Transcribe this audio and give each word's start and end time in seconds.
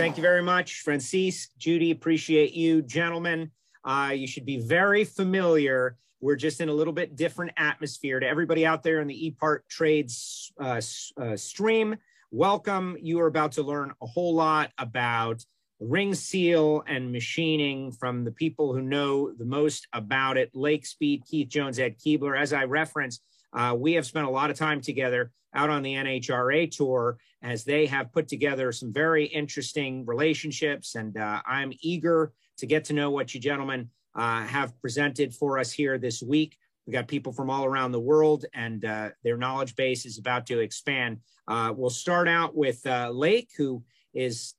Thank 0.00 0.16
you 0.16 0.22
very 0.22 0.42
much, 0.42 0.80
Francis, 0.80 1.48
Judy. 1.58 1.90
Appreciate 1.90 2.54
you, 2.54 2.80
gentlemen. 2.80 3.50
Uh, 3.84 4.12
you 4.16 4.26
should 4.26 4.46
be 4.46 4.56
very 4.56 5.04
familiar. 5.04 5.98
We're 6.22 6.36
just 6.36 6.62
in 6.62 6.70
a 6.70 6.72
little 6.72 6.94
bit 6.94 7.16
different 7.16 7.52
atmosphere 7.58 8.18
to 8.18 8.26
everybody 8.26 8.64
out 8.64 8.82
there 8.82 9.02
in 9.02 9.08
the 9.08 9.36
ePart 9.42 9.58
Trades 9.68 10.54
uh, 10.58 10.80
uh, 11.20 11.36
stream. 11.36 11.96
Welcome. 12.30 12.96
You 13.02 13.20
are 13.20 13.26
about 13.26 13.52
to 13.52 13.62
learn 13.62 13.92
a 14.00 14.06
whole 14.06 14.34
lot 14.34 14.70
about 14.78 15.44
ring 15.80 16.14
seal 16.14 16.82
and 16.86 17.12
machining 17.12 17.92
from 17.92 18.24
the 18.24 18.32
people 18.32 18.72
who 18.72 18.80
know 18.80 19.34
the 19.34 19.44
most 19.44 19.86
about 19.92 20.38
it. 20.38 20.50
Lake 20.54 20.86
Speed, 20.86 21.24
Keith 21.30 21.50
Jones, 21.50 21.78
Ed 21.78 21.98
Keebler. 21.98 22.40
As 22.40 22.54
I 22.54 22.64
referenced, 22.64 23.22
uh, 23.52 23.76
we 23.78 23.92
have 23.92 24.06
spent 24.06 24.26
a 24.26 24.30
lot 24.30 24.48
of 24.48 24.56
time 24.56 24.80
together 24.80 25.30
out 25.54 25.68
on 25.68 25.82
the 25.82 25.92
NHRA 25.92 26.74
tour 26.74 27.18
as 27.42 27.64
they 27.64 27.86
have 27.86 28.12
put 28.12 28.28
together 28.28 28.72
some 28.72 28.92
very 28.92 29.24
interesting 29.24 30.04
relationships. 30.06 30.94
And 30.94 31.16
uh, 31.16 31.40
I'm 31.46 31.72
eager 31.80 32.32
to 32.58 32.66
get 32.66 32.84
to 32.86 32.92
know 32.92 33.10
what 33.10 33.34
you 33.34 33.40
gentlemen 33.40 33.90
uh, 34.14 34.42
have 34.42 34.78
presented 34.80 35.34
for 35.34 35.58
us 35.58 35.72
here 35.72 35.98
this 35.98 36.22
week. 36.22 36.56
We've 36.86 36.94
got 36.94 37.08
people 37.08 37.32
from 37.32 37.50
all 37.50 37.64
around 37.64 37.92
the 37.92 38.00
world, 38.00 38.46
and 38.52 38.84
uh, 38.84 39.10
their 39.22 39.36
knowledge 39.36 39.76
base 39.76 40.04
is 40.06 40.18
about 40.18 40.46
to 40.46 40.58
expand. 40.58 41.18
Uh, 41.46 41.72
we'll 41.76 41.90
start 41.90 42.26
out 42.26 42.56
with 42.56 42.84
uh, 42.86 43.10
Lake, 43.10 43.50
who 43.56 43.84
is 44.12 44.54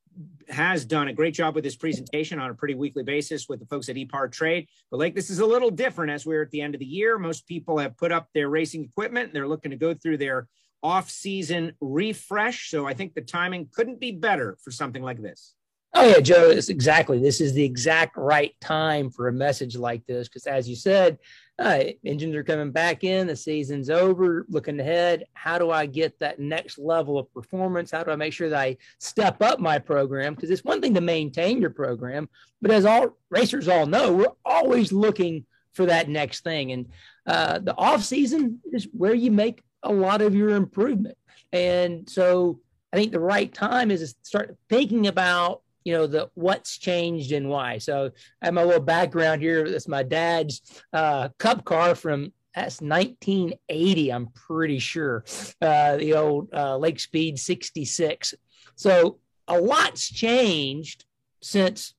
has 0.49 0.83
done 0.83 1.07
a 1.07 1.13
great 1.13 1.33
job 1.33 1.55
with 1.55 1.63
this 1.63 1.75
presentation 1.75 2.37
on 2.37 2.49
a 2.49 2.53
pretty 2.53 2.75
weekly 2.75 3.03
basis 3.03 3.47
with 3.47 3.59
the 3.59 3.65
folks 3.65 3.87
at 3.87 3.95
ePart 3.95 4.31
Trade. 4.31 4.67
But 4.89 4.97
Lake, 4.97 5.15
this 5.15 5.29
is 5.29 5.39
a 5.39 5.45
little 5.45 5.71
different 5.71 6.11
as 6.11 6.25
we're 6.25 6.41
at 6.41 6.51
the 6.51 6.61
end 6.61 6.75
of 6.75 6.79
the 6.79 6.85
year. 6.85 7.17
Most 7.17 7.47
people 7.47 7.77
have 7.77 7.95
put 7.95 8.11
up 8.11 8.27
their 8.33 8.49
racing 8.49 8.83
equipment. 8.83 9.33
They're 9.33 9.47
looking 9.47 9.71
to 9.71 9.77
go 9.77 9.93
through 9.93 10.17
their 10.17 10.47
off-season 10.83 11.73
refresh. 11.79 12.69
So 12.69 12.87
I 12.87 12.93
think 12.93 13.13
the 13.13 13.21
timing 13.21 13.69
couldn't 13.73 13.99
be 13.99 14.11
better 14.11 14.57
for 14.63 14.71
something 14.71 15.03
like 15.03 15.21
this. 15.21 15.55
Oh 15.93 16.07
yeah, 16.07 16.21
Joe, 16.21 16.49
it's 16.49 16.69
exactly. 16.69 17.19
This 17.19 17.41
is 17.41 17.53
the 17.53 17.65
exact 17.65 18.15
right 18.15 18.55
time 18.61 19.09
for 19.09 19.27
a 19.27 19.33
message 19.33 19.75
like 19.75 20.05
this 20.07 20.29
because, 20.29 20.47
as 20.47 20.69
you 20.69 20.75
said, 20.75 21.19
uh, 21.59 21.83
engines 22.05 22.33
are 22.33 22.45
coming 22.45 22.71
back 22.71 23.03
in. 23.03 23.27
The 23.27 23.35
season's 23.35 23.89
over. 23.89 24.45
Looking 24.47 24.79
ahead, 24.79 25.25
how 25.33 25.57
do 25.57 25.69
I 25.69 25.87
get 25.87 26.17
that 26.19 26.39
next 26.39 26.79
level 26.79 27.19
of 27.19 27.31
performance? 27.33 27.91
How 27.91 28.03
do 28.03 28.11
I 28.11 28.15
make 28.15 28.31
sure 28.31 28.47
that 28.47 28.59
I 28.59 28.77
step 28.99 29.41
up 29.41 29.59
my 29.59 29.79
program? 29.79 30.33
Because 30.33 30.49
it's 30.49 30.63
one 30.63 30.79
thing 30.79 30.93
to 30.93 31.01
maintain 31.01 31.59
your 31.59 31.71
program, 31.71 32.29
but 32.61 32.71
as 32.71 32.85
all 32.85 33.17
racers 33.29 33.67
all 33.67 33.85
know, 33.85 34.13
we're 34.13 34.27
always 34.45 34.93
looking 34.93 35.45
for 35.73 35.85
that 35.87 36.07
next 36.07 36.45
thing. 36.45 36.71
And 36.71 36.89
uh, 37.27 37.59
the 37.59 37.77
off 37.77 38.01
season 38.03 38.61
is 38.71 38.87
where 38.93 39.13
you 39.13 39.29
make 39.29 39.61
a 39.83 39.91
lot 39.91 40.21
of 40.21 40.35
your 40.35 40.51
improvement. 40.51 41.17
And 41.51 42.09
so, 42.09 42.59
I 42.93 42.97
think 42.97 43.11
the 43.13 43.19
right 43.19 43.53
time 43.53 43.89
is 43.89 44.13
to 44.13 44.19
start 44.21 44.57
thinking 44.69 45.07
about 45.07 45.61
you 45.83 45.93
know 45.93 46.07
the 46.07 46.29
what's 46.35 46.77
changed 46.77 47.31
and 47.31 47.49
why. 47.49 47.77
So 47.77 48.11
i 48.41 48.45
have 48.45 48.53
my 48.53 48.63
little 48.63 48.81
background 48.81 49.41
here. 49.41 49.69
That's 49.69 49.87
my 49.87 50.03
dad's 50.03 50.61
uh, 50.93 51.29
cup 51.39 51.65
car 51.65 51.95
from 51.95 52.33
that's 52.53 52.81
1980 52.81 54.09
i'm 54.11 54.27
pretty 54.27 54.79
sure. 54.79 55.23
Uh, 55.61 55.97
the 55.97 56.13
old 56.13 56.49
uh, 56.53 56.75
lake 56.77 56.99
speed 56.99 57.39
66 57.39 58.35
so 58.75 59.19
a 59.47 59.59
lot's 59.59 60.09
changed 60.09 61.05
since 61.41 61.93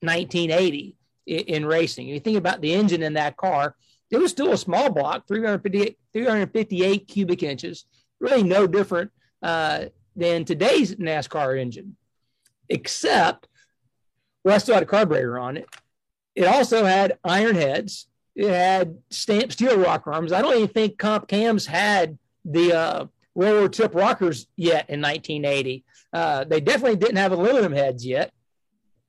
1980 0.00 0.96
in, 1.26 1.38
in 1.38 1.66
racing. 1.66 2.06
You 2.06 2.20
think 2.20 2.38
about 2.38 2.60
the 2.60 2.72
engine 2.72 3.02
in 3.02 3.14
that 3.14 3.36
car 3.36 3.74
it 4.10 4.18
was 4.18 4.30
still 4.30 4.52
a 4.52 4.58
small 4.58 4.90
block 4.90 5.26
358, 5.28 5.98
358 6.12 7.08
cubic 7.08 7.42
inches 7.42 7.84
really 8.20 8.42
no 8.42 8.66
different 8.66 9.10
uh, 9.42 9.84
than 10.16 10.44
today's 10.44 10.96
nascar 10.96 11.58
engine 11.58 11.96
except 12.68 13.46
well, 14.44 14.54
I 14.54 14.58
still 14.58 14.74
had 14.74 14.82
a 14.82 14.86
carburetor 14.86 15.38
on 15.38 15.56
it. 15.56 15.68
It 16.34 16.46
also 16.46 16.84
had 16.84 17.18
iron 17.24 17.56
heads. 17.56 18.06
It 18.34 18.48
had 18.48 18.96
stamped 19.10 19.52
steel 19.52 19.78
rocker 19.78 20.12
arms. 20.12 20.32
I 20.32 20.40
don't 20.40 20.56
even 20.56 20.68
think 20.68 20.98
comp 20.98 21.28
cams 21.28 21.66
had 21.66 22.18
the 22.44 22.72
uh, 23.36 23.68
tip 23.68 23.94
rockers 23.94 24.46
yet 24.56 24.88
in 24.88 25.00
1980. 25.00 25.84
Uh, 26.12 26.44
they 26.44 26.60
definitely 26.60 26.96
didn't 26.96 27.16
have 27.16 27.32
aluminum 27.32 27.72
heads 27.72 28.06
yet. 28.06 28.32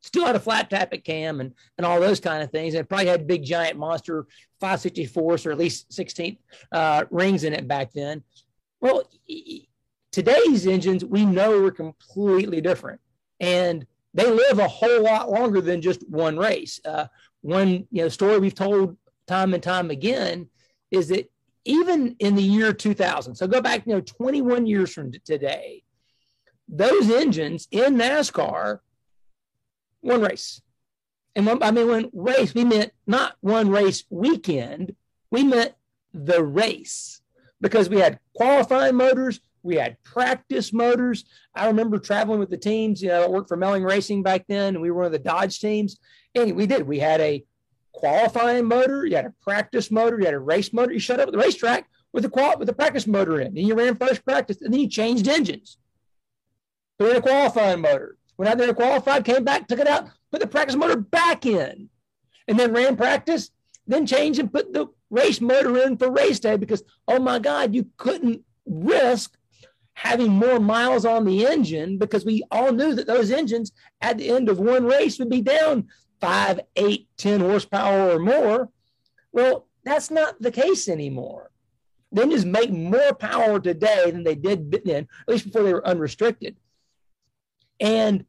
Still 0.02 0.26
had 0.26 0.36
a 0.36 0.40
flat 0.40 0.70
tappet 0.70 1.04
cam 1.04 1.40
and, 1.42 1.54
and 1.78 1.86
all 1.86 2.00
those 2.00 2.20
kind 2.20 2.42
of 2.42 2.52
things. 2.52 2.74
And 2.74 2.90
probably 2.90 3.08
had 3.08 3.28
big 3.28 3.44
giant 3.44 3.78
monster 3.78 4.26
564s 4.62 5.46
or 5.46 5.52
at 5.52 5.58
least 5.58 5.90
16th 5.92 6.38
uh, 6.72 7.06
rings 7.12 7.44
in 7.44 7.54
it 7.54 7.68
back 7.68 7.92
then. 7.94 8.24
Well, 8.80 9.04
today's 10.12 10.66
engines 10.66 11.06
we 11.06 11.26
know 11.26 11.64
are 11.64 11.72
completely 11.72 12.62
different 12.62 13.00
and 13.40 13.86
they 14.14 14.30
live 14.30 14.60
a 14.60 14.68
whole 14.68 15.04
lot 15.04 15.30
longer 15.30 15.62
than 15.62 15.82
just 15.82 16.08
one 16.10 16.38
race. 16.38 16.80
Uh, 16.86 17.08
one 17.42 17.88
you 17.92 18.04
know 18.04 18.10
story 18.10 18.40
we've 18.40 18.56
told 18.56 18.98
time 19.28 19.54
and 19.54 19.64
time 19.64 19.90
again 19.90 20.48
is 20.92 21.08
that 21.10 21.32
even 21.66 22.16
in 22.20 22.36
the 22.36 22.44
year 22.44 22.74
2000, 22.74 23.36
so 23.36 23.48
go 23.48 23.62
back 23.62 23.86
you 23.86 23.94
know 23.94 24.02
21 24.02 24.66
years 24.66 24.94
from 24.94 25.12
today, 25.26 25.84
those 26.68 27.10
engines 27.10 27.68
in 27.72 27.96
NASCAR, 27.96 28.80
one 30.02 30.22
race. 30.22 30.62
And 31.36 31.46
when, 31.46 31.64
I 31.64 31.72
mean, 31.72 31.88
when 31.88 32.10
race, 32.14 32.54
we 32.54 32.66
meant 32.66 32.92
not 33.08 33.36
one 33.40 33.70
race 33.70 34.04
weekend, 34.10 34.96
we 35.30 35.44
meant 35.44 35.74
the 36.14 36.44
race 36.44 37.22
because 37.62 37.90
we 37.90 38.00
had 38.00 38.20
qualifying 38.36 38.96
motors, 38.96 39.40
we 39.64 39.76
had 39.76 40.02
practice 40.04 40.74
motors. 40.74 41.26
I 41.56 41.68
remember 41.68 42.00
traveling 42.00 42.40
with 42.40 42.50
the 42.50 42.58
teams. 42.58 43.02
You 43.02 43.10
know, 43.10 43.24
I 43.24 43.28
worked 43.28 43.48
for 43.48 43.58
Melling 43.58 43.84
Racing 43.84 44.24
back 44.24 44.46
then, 44.48 44.76
and 44.76 44.82
we 44.82 44.90
were 44.90 44.98
one 44.98 45.06
of 45.06 45.12
the 45.12 45.20
Dodge 45.20 45.60
teams. 45.60 46.00
And 46.34 46.56
we 46.56 46.66
did. 46.66 46.88
We 46.88 47.00
had 47.00 47.22
a 47.22 47.44
qualifying 47.92 48.66
motor. 48.66 49.06
You 49.06 49.16
had 49.16 49.26
a 49.26 49.34
practice 49.42 49.92
motor. 49.92 50.20
You 50.20 50.26
had 50.26 50.34
a 50.34 50.40
race 50.40 50.74
motor. 50.74 50.92
You 50.92 51.00
shut 51.00 51.20
up 51.20 51.28
at 51.28 51.34
the 51.34 51.38
racetrack 51.38 51.88
with 52.12 52.24
the 52.24 52.30
qual- 52.30 52.58
with 52.58 52.68
the 52.68 52.74
practice 52.74 53.06
motor 53.06 53.40
in, 53.40 53.48
and 53.48 53.60
you 53.60 53.76
ran 53.76 53.96
first 53.96 54.26
practice, 54.26 54.62
and 54.62 54.74
then 54.74 54.82
you 54.82 54.90
changed 54.90 55.28
engines. 55.28 55.78
Put 56.98 57.12
in 57.12 57.18
a 57.18 57.22
qualifying 57.22 57.82
motor. 57.82 58.18
Went 58.42 58.54
out 58.54 58.58
there 58.58 58.74
qualified, 58.74 59.24
came 59.24 59.44
back, 59.44 59.68
took 59.68 59.78
it 59.78 59.86
out, 59.86 60.10
put 60.32 60.42
the 60.42 60.48
practice 60.48 60.76
motor 60.76 60.98
back 60.98 61.46
in, 61.46 61.92
and 62.48 62.58
then 62.58 62.74
ran 62.74 62.98
practice. 62.98 63.52
Then 63.86 64.08
changed 64.08 64.40
and 64.40 64.52
put 64.52 64.74
the 64.74 64.88
race 65.12 65.40
motor 65.40 65.78
in 65.78 65.96
for 65.96 66.10
race 66.10 66.40
day 66.40 66.58
because 66.58 66.82
oh 67.08 67.20
my 67.20 67.38
God, 67.38 67.76
you 67.76 67.86
couldn't 67.98 68.42
risk 68.66 69.38
having 69.94 70.32
more 70.32 70.60
miles 70.60 71.06
on 71.06 71.24
the 71.24 71.46
engine 71.46 72.00
because 72.00 72.26
we 72.26 72.42
all 72.50 72.72
knew 72.72 72.96
that 72.96 73.06
those 73.06 73.30
engines 73.30 73.74
at 74.02 74.18
the 74.18 74.32
end 74.32 74.50
of 74.50 74.58
one 74.58 74.86
race 74.86 75.20
would 75.20 75.30
be 75.30 75.44
down 75.44 75.88
five, 76.20 76.62
eight, 76.76 77.10
10 77.18 77.42
horsepower 77.42 78.10
or 78.10 78.18
more. 78.18 78.70
Well, 79.32 79.68
that's 79.86 80.10
not 80.10 80.42
the 80.42 80.52
case 80.52 80.90
anymore. 80.90 81.52
The 82.12 82.26
just 82.26 82.48
make 82.48 82.72
more 82.72 83.14
power 83.14 83.60
today 83.60 84.10
than 84.10 84.24
they 84.24 84.34
did 84.34 84.72
then, 84.84 85.08
at 85.28 85.32
least 85.32 85.46
before 85.46 85.62
they 85.62 85.74
were 85.74 85.86
unrestricted. 85.86 86.56
And 87.80 88.26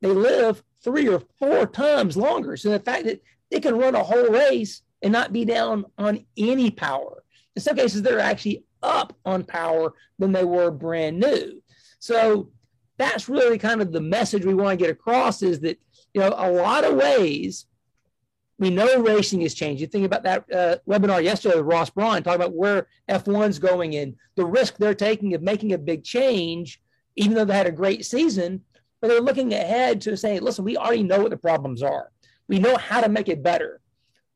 they 0.00 0.08
live 0.08 0.62
three 0.82 1.08
or 1.08 1.22
four 1.38 1.66
times 1.66 2.16
longer. 2.16 2.56
So 2.56 2.70
the 2.70 2.80
fact 2.80 3.04
that 3.04 3.20
they 3.50 3.60
can 3.60 3.78
run 3.78 3.94
a 3.94 4.02
whole 4.02 4.28
race 4.28 4.82
and 5.02 5.12
not 5.12 5.32
be 5.32 5.44
down 5.44 5.84
on 5.98 6.24
any 6.36 6.70
power. 6.70 7.22
In 7.54 7.62
some 7.62 7.76
cases, 7.76 8.02
they're 8.02 8.20
actually 8.20 8.64
up 8.82 9.16
on 9.24 9.44
power 9.44 9.94
than 10.18 10.32
they 10.32 10.44
were 10.44 10.70
brand 10.70 11.18
new. 11.18 11.62
So 11.98 12.50
that's 12.98 13.28
really 13.28 13.58
kind 13.58 13.80
of 13.80 13.92
the 13.92 14.00
message 14.00 14.44
we 14.44 14.54
want 14.54 14.78
to 14.78 14.84
get 14.84 14.92
across 14.92 15.42
is 15.42 15.60
that, 15.60 15.78
you 16.14 16.20
know, 16.20 16.34
a 16.36 16.50
lot 16.50 16.84
of 16.84 16.94
ways 16.94 17.66
we 18.58 18.70
know 18.70 19.02
racing 19.02 19.46
changed. 19.48 19.80
You 19.80 19.86
think 19.86 20.06
about 20.06 20.22
that 20.22 20.44
uh, 20.52 20.76
webinar 20.88 21.22
yesterday 21.22 21.56
with 21.56 21.66
Ross 21.66 21.90
Brawn, 21.90 22.22
talking 22.22 22.40
about 22.40 22.54
where 22.54 22.86
F1's 23.08 23.58
going 23.58 23.96
and 23.96 24.14
the 24.34 24.46
risk 24.46 24.76
they're 24.76 24.94
taking 24.94 25.34
of 25.34 25.42
making 25.42 25.72
a 25.72 25.78
big 25.78 26.04
change, 26.04 26.80
even 27.16 27.34
though 27.34 27.44
they 27.44 27.56
had 27.56 27.66
a 27.66 27.72
great 27.72 28.06
season, 28.06 28.62
but 29.00 29.08
they're 29.08 29.20
looking 29.20 29.52
ahead 29.52 30.00
to 30.02 30.16
say, 30.16 30.38
listen, 30.38 30.64
we 30.64 30.76
already 30.76 31.02
know 31.02 31.20
what 31.20 31.30
the 31.30 31.36
problems 31.36 31.82
are. 31.82 32.10
We 32.48 32.58
know 32.58 32.76
how 32.76 33.00
to 33.00 33.08
make 33.08 33.28
it 33.28 33.42
better. 33.42 33.80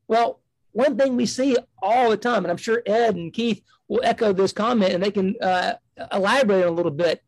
Well, 0.07 0.41
one 0.71 0.97
thing 0.97 1.15
we 1.15 1.25
see 1.25 1.57
all 1.81 2.09
the 2.09 2.17
time, 2.17 2.43
and 2.43 2.51
I'm 2.51 2.57
sure 2.57 2.81
Ed 2.85 3.15
and 3.15 3.33
Keith 3.33 3.61
will 3.87 4.01
echo 4.03 4.33
this 4.33 4.53
comment 4.53 4.93
and 4.93 5.03
they 5.03 5.11
can 5.11 5.35
uh, 5.41 5.73
elaborate 6.11 6.65
a 6.65 6.71
little 6.71 6.91
bit. 6.91 7.21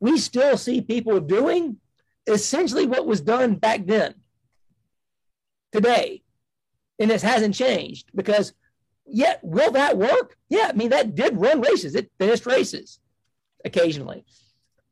We 0.00 0.18
still 0.18 0.56
see 0.56 0.80
people 0.80 1.20
doing 1.20 1.78
essentially 2.26 2.86
what 2.86 3.06
was 3.06 3.20
done 3.20 3.56
back 3.56 3.86
then, 3.86 4.14
today, 5.72 6.22
and 6.98 7.10
this 7.10 7.22
hasn't 7.22 7.54
changed 7.54 8.10
because 8.14 8.52
yet 9.06 9.40
will 9.42 9.72
that 9.72 9.96
work? 9.96 10.36
Yeah, 10.48 10.68
I 10.70 10.72
mean 10.72 10.90
that 10.90 11.14
did 11.14 11.38
run 11.38 11.60
races. 11.60 11.94
It 11.94 12.10
finished 12.18 12.46
races 12.46 13.00
occasionally, 13.64 14.24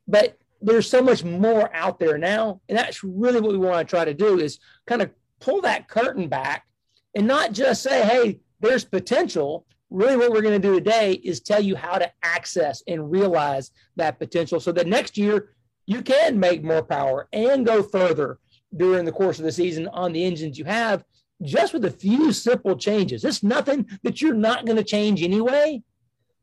but 0.09 0.39
there's 0.61 0.88
so 0.88 1.03
much 1.03 1.25
more 1.25 1.75
out 1.75 1.99
there 1.99 2.19
now, 2.19 2.61
and 2.69 2.76
that's 2.76 3.05
really 3.05 3.41
what 3.41 3.53
we 3.53 3.58
want 3.58 3.87
to 3.87 3.91
try 3.91 4.05
to 4.05 4.14
do 4.14 4.38
is 4.38 4.58
kind 4.87 5.03
of 5.03 5.11
pull 5.41 5.61
that 5.62 5.88
curtain 5.88 6.29
back 6.29 6.67
and 7.14 7.26
not 7.26 7.53
just 7.53 7.82
say, 7.82 8.05
hey, 8.05 8.41
there's 8.61 8.85
potential. 8.85 9.67
Really, 9.91 10.17
what 10.17 10.32
we're 10.32 10.43
going 10.43 10.61
to 10.61 10.69
do 10.69 10.75
today 10.75 11.12
is 11.12 11.41
tell 11.41 11.62
you 11.62 11.76
how 11.76 11.99
to 11.99 12.11
access 12.23 12.82
and 12.88 13.11
realize 13.11 13.70
that 13.97 14.19
potential 14.19 14.58
so 14.58 14.73
that 14.73 14.87
next 14.87 15.17
year 15.17 15.50
you 15.87 16.03
can 16.03 16.41
make 16.41 16.64
more 16.64 16.82
power 16.82 17.29
and 17.32 17.64
go 17.64 17.82
further 17.82 18.38
during 18.76 19.05
the 19.05 19.12
course 19.12 19.38
of 19.38 19.44
the 19.44 19.53
season 19.53 19.87
on 19.88 20.12
the 20.12 20.25
engines 20.25 20.58
you 20.58 20.64
have 20.64 21.05
just 21.43 21.73
with 21.73 21.85
a 21.85 21.91
few 21.91 22.32
simple 22.32 22.76
changes. 22.76 23.25
It's 23.25 23.43
nothing 23.43 23.88
that 24.03 24.20
you're 24.20 24.35
not 24.35 24.64
going 24.64 24.76
to 24.76 24.85
change 24.85 25.23
anyway, 25.23 25.82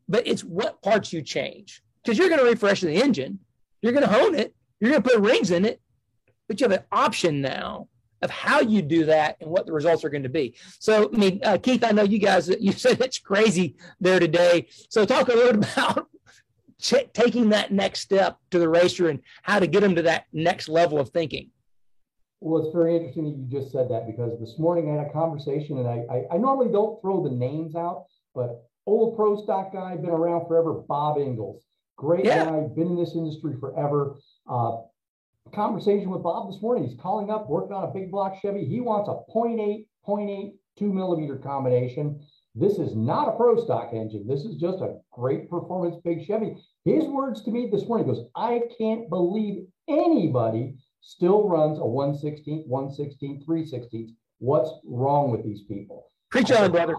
but 0.07 0.27
it's 0.27 0.43
what 0.43 0.81
parts 0.81 1.11
you 1.11 1.21
change 1.21 1.81
because 2.03 2.17
you're 2.17 2.29
going 2.29 2.39
to 2.39 2.45
refresh 2.45 2.81
the 2.81 3.01
engine, 3.01 3.39
you're 3.83 3.91
going 3.91 4.07
to 4.07 4.11
hone 4.11 4.33
it, 4.33 4.55
you're 4.79 4.89
going 4.89 5.03
to 5.03 5.09
put 5.09 5.19
rings 5.19 5.51
in 5.51 5.65
it, 5.65 5.81
but 6.47 6.59
you 6.59 6.63
have 6.63 6.79
an 6.79 6.85
option 6.91 7.41
now 7.41 7.87
of 8.21 8.31
how 8.31 8.61
you 8.61 8.81
do 8.81 9.05
that 9.05 9.35
and 9.41 9.49
what 9.49 9.65
the 9.65 9.73
results 9.73 10.05
are 10.05 10.09
going 10.09 10.23
to 10.23 10.29
be. 10.29 10.55
So, 10.79 11.09
I 11.13 11.17
mean, 11.17 11.41
uh, 11.43 11.57
Keith, 11.61 11.83
I 11.83 11.91
know 11.91 12.03
you 12.03 12.19
guys, 12.19 12.47
you 12.47 12.71
said 12.71 13.01
it's 13.01 13.19
crazy 13.19 13.75
there 13.99 14.19
today. 14.19 14.67
So, 14.89 15.05
talk 15.05 15.27
a 15.27 15.33
little 15.33 15.61
about 15.63 16.07
ch- 16.81 17.11
taking 17.13 17.49
that 17.49 17.71
next 17.71 17.99
step 17.99 18.37
to 18.51 18.59
the 18.59 18.69
racer 18.69 19.09
and 19.09 19.19
how 19.41 19.59
to 19.59 19.67
get 19.67 19.81
them 19.81 19.95
to 19.95 20.01
that 20.03 20.25
next 20.31 20.69
level 20.69 20.99
of 20.99 21.09
thinking. 21.09 21.49
Well, 22.39 22.65
it's 22.65 22.75
very 22.75 22.95
interesting 22.95 23.25
that 23.25 23.37
you 23.37 23.61
just 23.61 23.71
said 23.71 23.89
that 23.89 24.07
because 24.07 24.39
this 24.39 24.57
morning 24.57 24.89
I 24.89 25.01
had 25.01 25.07
a 25.07 25.13
conversation, 25.13 25.77
and 25.77 25.87
I, 25.87 26.03
I, 26.09 26.35
I 26.35 26.37
normally 26.37 26.71
don't 26.71 27.01
throw 27.01 27.23
the 27.23 27.33
names 27.33 27.75
out, 27.75 28.05
but 28.33 28.65
old 28.85 29.15
pro 29.15 29.41
stock 29.43 29.71
guy, 29.73 29.95
been 29.95 30.09
around 30.09 30.47
forever, 30.47 30.73
Bob 30.73 31.17
Ingles, 31.17 31.63
great 31.95 32.25
yeah. 32.25 32.45
guy, 32.45 32.67
been 32.75 32.87
in 32.87 32.95
this 32.97 33.15
industry 33.15 33.55
forever. 33.59 34.15
Uh, 34.49 34.77
conversation 35.53 36.09
with 36.09 36.23
Bob 36.23 36.51
this 36.51 36.61
morning. 36.61 36.87
He's 36.87 36.99
calling 36.99 37.29
up, 37.29 37.49
working 37.49 37.73
on 37.73 37.83
a 37.83 37.93
big 37.93 38.11
block 38.11 38.39
Chevy. 38.41 38.65
He 38.65 38.79
wants 38.81 39.09
a 39.09 39.19
0.8, 39.31 39.85
0.8, 40.07 40.53
two 40.77 40.93
millimeter 40.93 41.37
combination. 41.37 42.19
This 42.55 42.77
is 42.77 42.95
not 42.95 43.29
a 43.29 43.31
pro 43.31 43.63
stock 43.63 43.91
engine. 43.93 44.27
This 44.27 44.41
is 44.41 44.57
just 44.57 44.79
a 44.81 44.97
great 45.11 45.49
performance 45.49 45.95
big 46.03 46.25
Chevy. 46.25 46.55
His 46.85 47.05
words 47.05 47.43
to 47.43 47.51
me 47.51 47.69
this 47.71 47.87
morning 47.87 48.07
goes, 48.07 48.25
I 48.35 48.61
can't 48.77 49.09
believe 49.09 49.65
anybody 49.87 50.75
still 51.01 51.47
runs 51.47 51.79
a 51.79 51.85
116, 51.85 52.63
116, 52.67 53.43
316. 53.43 54.15
What's 54.39 54.71
wrong 54.85 55.31
with 55.31 55.43
these 55.43 55.63
people? 55.63 56.11
Preach 56.29 56.51
on, 56.51 56.71
brother. 56.71 56.95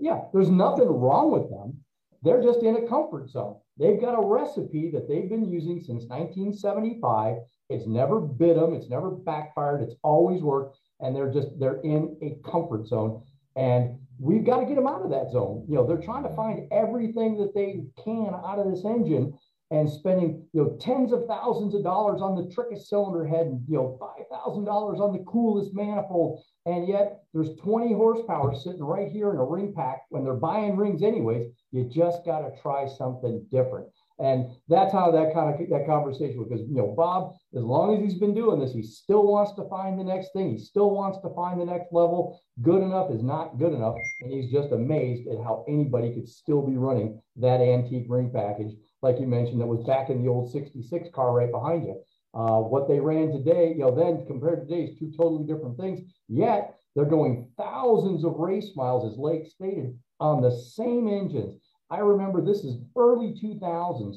Yeah, 0.00 0.22
there's 0.32 0.50
nothing 0.50 0.88
wrong 0.88 1.30
with 1.30 1.48
them. 1.50 1.78
They're 2.22 2.42
just 2.42 2.62
in 2.62 2.76
a 2.76 2.88
comfort 2.88 3.30
zone. 3.30 3.56
They've 3.78 4.00
got 4.00 4.18
a 4.18 4.26
recipe 4.26 4.90
that 4.92 5.08
they've 5.08 5.28
been 5.28 5.50
using 5.50 5.80
since 5.80 6.04
1975. 6.04 7.36
It's 7.68 7.86
never 7.86 8.20
bit 8.20 8.56
them, 8.56 8.74
it's 8.74 8.88
never 8.88 9.10
backfired, 9.10 9.82
it's 9.82 9.96
always 10.02 10.42
worked, 10.42 10.78
and 11.00 11.14
they're 11.14 11.32
just 11.32 11.48
they're 11.58 11.80
in 11.82 12.16
a 12.22 12.38
comfort 12.48 12.86
zone. 12.86 13.22
And 13.56 13.98
we've 14.18 14.44
got 14.44 14.60
to 14.60 14.66
get 14.66 14.76
them 14.76 14.86
out 14.86 15.02
of 15.02 15.10
that 15.10 15.30
zone. 15.30 15.64
You 15.68 15.76
know, 15.76 15.86
they're 15.86 15.98
trying 15.98 16.22
to 16.22 16.34
find 16.34 16.68
everything 16.72 17.36
that 17.38 17.54
they 17.54 17.84
can 18.02 18.34
out 18.34 18.58
of 18.58 18.70
this 18.70 18.84
engine 18.84 19.36
and 19.70 19.90
spending 19.90 20.46
you 20.52 20.62
know 20.62 20.76
tens 20.80 21.12
of 21.12 21.26
thousands 21.26 21.74
of 21.74 21.82
dollars 21.82 22.20
on 22.22 22.36
the 22.36 22.54
trickiest 22.54 22.88
cylinder 22.88 23.26
head 23.26 23.46
and 23.46 23.60
you 23.68 23.76
know 23.76 23.96
five 23.98 24.26
thousand 24.30 24.64
dollars 24.64 25.00
on 25.00 25.12
the 25.12 25.24
coolest 25.24 25.74
manifold. 25.74 26.42
And 26.66 26.88
yet 26.88 27.20
there's 27.32 27.54
20 27.56 27.92
horsepower 27.94 28.54
sitting 28.54 28.82
right 28.82 29.08
here 29.08 29.30
in 29.30 29.36
a 29.36 29.44
ring 29.44 29.72
pack 29.72 30.02
when 30.08 30.24
they're 30.24 30.34
buying 30.34 30.76
rings 30.76 31.02
anyways. 31.02 31.52
You 31.70 31.84
just 31.84 32.24
got 32.24 32.40
to 32.40 32.60
try 32.60 32.88
something 32.88 33.46
different. 33.52 33.86
And 34.18 34.50
that's 34.66 34.92
how 34.92 35.10
that 35.10 35.34
kind 35.34 35.54
of 35.54 35.68
that 35.68 35.86
conversation 35.86 36.42
because 36.42 36.66
you 36.66 36.76
know 36.76 36.94
bob 36.96 37.34
as 37.54 37.62
long 37.62 37.94
as 37.94 38.02
he's 38.02 38.18
been 38.18 38.34
doing 38.34 38.58
this 38.58 38.72
he 38.72 38.82
still 38.82 39.26
wants 39.26 39.52
to 39.56 39.68
find 39.68 39.98
the 39.98 40.04
next 40.04 40.32
thing. 40.32 40.52
He 40.52 40.58
still 40.58 40.90
wants 40.90 41.18
to 41.20 41.34
find 41.34 41.60
the 41.60 41.66
next 41.66 41.92
level. 41.92 42.40
Good 42.62 42.82
enough 42.82 43.10
is 43.10 43.22
not 43.22 43.58
good 43.58 43.74
enough. 43.74 43.96
And 44.22 44.32
he's 44.32 44.50
just 44.50 44.72
amazed 44.72 45.28
at 45.28 45.44
how 45.44 45.64
anybody 45.68 46.14
could 46.14 46.28
still 46.28 46.62
be 46.62 46.76
running 46.76 47.20
that 47.36 47.60
antique 47.60 48.06
ring 48.08 48.30
package 48.32 48.72
like 49.06 49.20
you 49.20 49.26
mentioned, 49.26 49.60
that 49.60 49.66
was 49.66 49.86
back 49.86 50.10
in 50.10 50.22
the 50.22 50.28
old 50.28 50.50
66 50.50 51.08
car 51.14 51.32
right 51.32 51.50
behind 51.50 51.84
you. 51.84 52.02
Uh, 52.34 52.60
what 52.60 52.88
they 52.88 53.00
ran 53.00 53.30
today, 53.30 53.68
you 53.68 53.78
know, 53.78 53.94
then 53.94 54.26
compared 54.26 54.60
to 54.60 54.66
today 54.66 54.90
is 54.90 54.98
two 54.98 55.12
totally 55.16 55.44
different 55.46 55.78
things. 55.78 56.00
Yet 56.28 56.74
they're 56.94 57.04
going 57.04 57.48
thousands 57.56 58.24
of 58.24 58.34
race 58.36 58.72
miles, 58.74 59.10
as 59.10 59.18
Lake 59.18 59.46
stated, 59.46 59.96
on 60.18 60.42
the 60.42 60.50
same 60.50 61.08
engines. 61.08 61.54
I 61.88 61.98
remember 61.98 62.42
this 62.42 62.64
is 62.64 62.78
early 62.96 63.32
2000s 63.40 64.16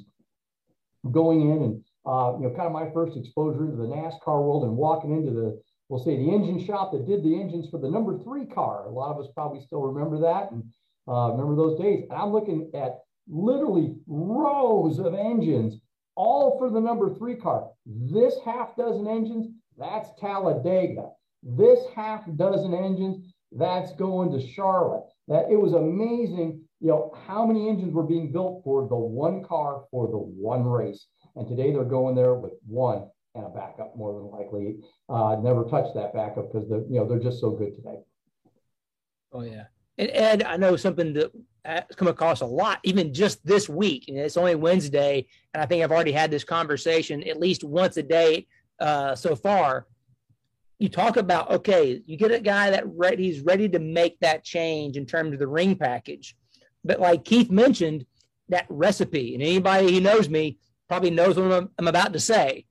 going 1.12 1.42
in 1.42 1.64
and, 1.64 1.84
uh, 2.06 2.34
you 2.38 2.48
know, 2.48 2.54
kind 2.56 2.68
of 2.68 2.72
my 2.72 2.90
first 2.92 3.16
exposure 3.16 3.66
into 3.66 3.78
the 3.78 3.84
NASCAR 3.84 4.42
world 4.42 4.64
and 4.64 4.76
walking 4.76 5.16
into 5.16 5.32
the, 5.32 5.62
we'll 5.88 6.04
say 6.04 6.18
the 6.18 6.30
engine 6.30 6.66
shop 6.66 6.92
that 6.92 7.06
did 7.06 7.24
the 7.24 7.40
engines 7.40 7.70
for 7.70 7.80
the 7.80 7.90
number 7.90 8.18
three 8.24 8.46
car. 8.46 8.88
A 8.88 8.90
lot 8.90 9.16
of 9.16 9.24
us 9.24 9.32
probably 9.36 9.62
still 9.62 9.82
remember 9.82 10.20
that 10.20 10.52
and 10.52 10.64
uh, 11.08 11.32
remember 11.32 11.56
those 11.56 11.80
days. 11.80 12.06
And 12.10 12.20
I'm 12.20 12.32
looking 12.32 12.72
at 12.74 13.00
literally 13.30 13.96
rows 14.08 15.00
of 15.00 15.14
engines, 15.14 15.80
all 16.16 16.58
for 16.58 16.70
the 16.70 16.80
number 16.80 17.14
three 17.16 17.36
car. 17.36 17.70
This 17.86 18.36
half 18.44 18.76
dozen 18.76 19.08
engines, 19.08 19.48
that's 19.78 20.10
Talladega. 20.20 21.10
This 21.44 21.80
half 21.96 22.26
dozen 22.36 22.74
engines, 22.74 23.34
that's 23.52 23.94
going 23.94 24.32
to 24.32 24.46
Charlotte. 24.46 25.06
That 25.28 25.50
it 25.50 25.60
was 25.60 25.74
amazing, 25.74 26.62
you 26.82 26.88
know, 26.88 27.14
how 27.28 27.46
many 27.46 27.70
engines 27.70 27.94
were 27.94 28.04
being 28.04 28.32
built 28.32 28.64
for 28.64 28.88
the 28.88 28.96
one 28.96 29.44
car 29.44 29.86
for 29.92 30.08
the 30.08 30.18
one 30.18 30.64
race. 30.66 31.08
And 31.36 31.48
today 31.48 31.72
they're 31.72 31.86
going 31.86 32.16
there 32.16 32.34
with 32.34 32.54
one 32.66 33.08
and 33.36 33.46
a 33.46 33.50
backup, 33.50 33.96
more 33.96 34.14
than 34.14 34.30
likely. 34.32 34.78
Uh, 35.08 35.38
never 35.42 35.64
touch 35.64 35.94
that 35.94 36.14
backup 36.14 36.52
because 36.52 36.68
they're, 36.68 36.84
you 36.90 37.00
know, 37.00 37.08
they're 37.08 37.20
just 37.20 37.40
so 37.40 37.52
good 37.52 37.76
today. 37.76 38.00
Oh 39.32 39.42
yeah. 39.42 39.66
And 40.00 40.10
Ed, 40.14 40.44
I 40.44 40.56
know 40.56 40.78
something 40.78 41.14
that 41.14 41.32
has 41.66 41.84
come 41.98 42.08
across 42.08 42.40
a 42.40 42.46
lot, 42.46 42.80
even 42.84 43.14
just 43.14 43.46
this 43.46 43.68
week. 43.68 44.06
And 44.08 44.18
it's 44.18 44.38
only 44.38 44.56
Wednesday, 44.56 45.28
and 45.54 45.62
I 45.62 45.66
think 45.66 45.84
I've 45.84 45.92
already 45.92 46.14
had 46.14 46.32
this 46.32 46.46
conversation 46.46 47.22
at 47.28 47.40
least 47.40 47.66
once 47.66 47.98
a 47.98 48.04
day 48.04 48.48
uh, 48.80 49.14
so 49.14 49.36
far. 49.36 49.86
You 50.80 50.88
talk 50.88 51.18
about 51.18 51.52
okay, 51.52 52.02
you 52.06 52.16
get 52.16 52.32
a 52.32 52.40
guy 52.40 52.70
that 52.70 52.88
ready, 52.88 53.26
he's 53.26 53.42
ready 53.42 53.68
to 53.68 53.80
make 53.80 54.18
that 54.22 54.46
change 54.46 54.96
in 54.96 55.06
terms 55.06 55.34
of 55.34 55.40
the 55.40 55.48
ring 55.48 55.76
package, 55.76 56.38
but 56.86 57.02
like 57.02 57.26
Keith 57.26 57.52
mentioned, 57.52 58.06
that 58.48 58.66
recipe, 58.70 59.34
and 59.36 59.44
anybody 59.44 59.94
who 59.94 60.00
knows 60.00 60.30
me 60.30 60.58
probably 60.88 61.12
knows 61.12 61.36
what 61.36 61.52
I'm, 61.52 61.70
I'm 61.78 61.90
about 61.90 62.14
to 62.14 62.20
say. 62.20 62.66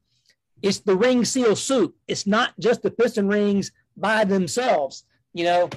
It's 0.62 0.80
the 0.80 0.96
ring 0.96 1.26
seal 1.26 1.54
soup. 1.54 1.94
It's 2.08 2.26
not 2.26 2.58
just 2.58 2.82
the 2.82 2.90
piston 2.90 3.28
rings 3.28 3.70
by 3.96 4.24
themselves. 4.24 5.04
You 5.34 5.44
know, 5.44 5.70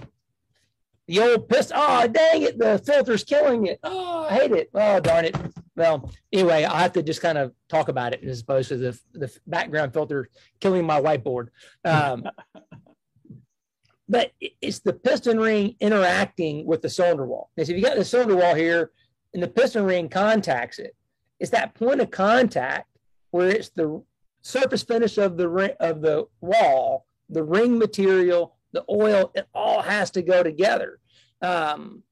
the 1.11 1.19
old 1.19 1.49
piss. 1.49 1.71
Oh, 1.75 2.07
dang 2.07 2.43
it. 2.43 2.57
The 2.57 2.79
filter's 2.79 3.25
killing 3.25 3.67
it. 3.67 3.79
Oh, 3.83 4.23
I 4.29 4.33
hate 4.33 4.51
it. 4.51 4.69
Oh, 4.73 4.99
darn 5.01 5.25
it. 5.25 5.35
Well, 5.75 6.09
anyway, 6.31 6.63
I 6.63 6.81
have 6.81 6.93
to 6.93 7.03
just 7.03 7.21
kind 7.21 7.37
of 7.37 7.53
talk 7.67 7.89
about 7.89 8.13
it 8.13 8.23
as 8.23 8.39
opposed 8.39 8.69
to 8.69 8.77
the, 8.77 8.99
the 9.13 9.37
background 9.45 9.91
filter 9.91 10.29
killing 10.61 10.85
my 10.85 11.01
whiteboard. 11.01 11.49
Um, 11.83 12.29
but 14.09 14.31
it's 14.39 14.79
the 14.79 14.93
piston 14.93 15.37
ring 15.37 15.75
interacting 15.81 16.65
with 16.65 16.81
the 16.81 16.89
cylinder 16.89 17.25
wall. 17.25 17.49
And 17.57 17.67
so 17.67 17.71
if 17.71 17.77
you 17.77 17.83
got 17.83 17.97
the 17.97 18.05
cylinder 18.05 18.37
wall 18.37 18.55
here 18.55 18.91
and 19.33 19.43
the 19.43 19.49
piston 19.49 19.83
ring 19.83 20.07
contacts 20.07 20.79
it, 20.79 20.95
it's 21.41 21.51
that 21.51 21.73
point 21.73 21.99
of 21.99 22.09
contact 22.09 22.87
where 23.31 23.49
it's 23.49 23.69
the 23.69 24.01
surface 24.43 24.83
finish 24.83 25.17
of 25.17 25.35
the 25.35 25.49
ring, 25.49 25.71
of 25.81 26.01
the 26.01 26.27
wall, 26.39 27.05
the 27.29 27.43
ring 27.43 27.77
material 27.77 28.55
the 28.71 28.85
oil, 28.89 29.31
it 29.35 29.47
all 29.53 29.81
has 29.81 30.11
to 30.11 30.21
go 30.21 30.43
together. 30.43 30.99
Um, 31.41 32.03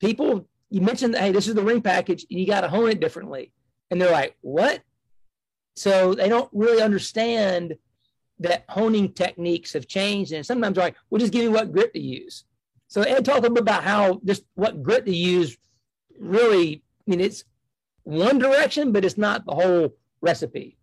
people, 0.00 0.46
you 0.70 0.80
mentioned, 0.80 1.16
hey, 1.16 1.32
this 1.32 1.48
is 1.48 1.54
the 1.54 1.62
ring 1.62 1.82
package, 1.82 2.26
you 2.28 2.46
got 2.46 2.62
to 2.62 2.68
hone 2.68 2.90
it 2.90 3.00
differently. 3.00 3.52
And 3.90 4.00
they're 4.00 4.12
like, 4.12 4.36
what? 4.40 4.82
So 5.76 6.14
they 6.14 6.28
don't 6.28 6.50
really 6.52 6.82
understand 6.82 7.76
that 8.40 8.64
honing 8.68 9.12
techniques 9.12 9.72
have 9.72 9.88
changed. 9.88 10.32
And 10.32 10.44
sometimes 10.44 10.76
they're 10.76 10.84
like, 10.84 10.96
well, 11.10 11.18
just 11.18 11.32
give 11.32 11.42
me 11.42 11.48
what 11.48 11.72
grit 11.72 11.92
to 11.94 12.00
use. 12.00 12.44
So 12.88 13.02
Ed, 13.02 13.24
talk 13.24 13.44
a 13.44 13.50
bit 13.50 13.62
about 13.62 13.84
how 13.84 14.20
just 14.24 14.44
what 14.54 14.82
grit 14.82 15.06
to 15.06 15.14
use 15.14 15.56
really, 16.18 16.82
I 17.06 17.10
mean, 17.10 17.20
it's 17.20 17.44
one 18.04 18.38
direction, 18.38 18.92
but 18.92 19.04
it's 19.04 19.18
not 19.18 19.44
the 19.44 19.54
whole 19.54 19.94
recipe. 20.20 20.77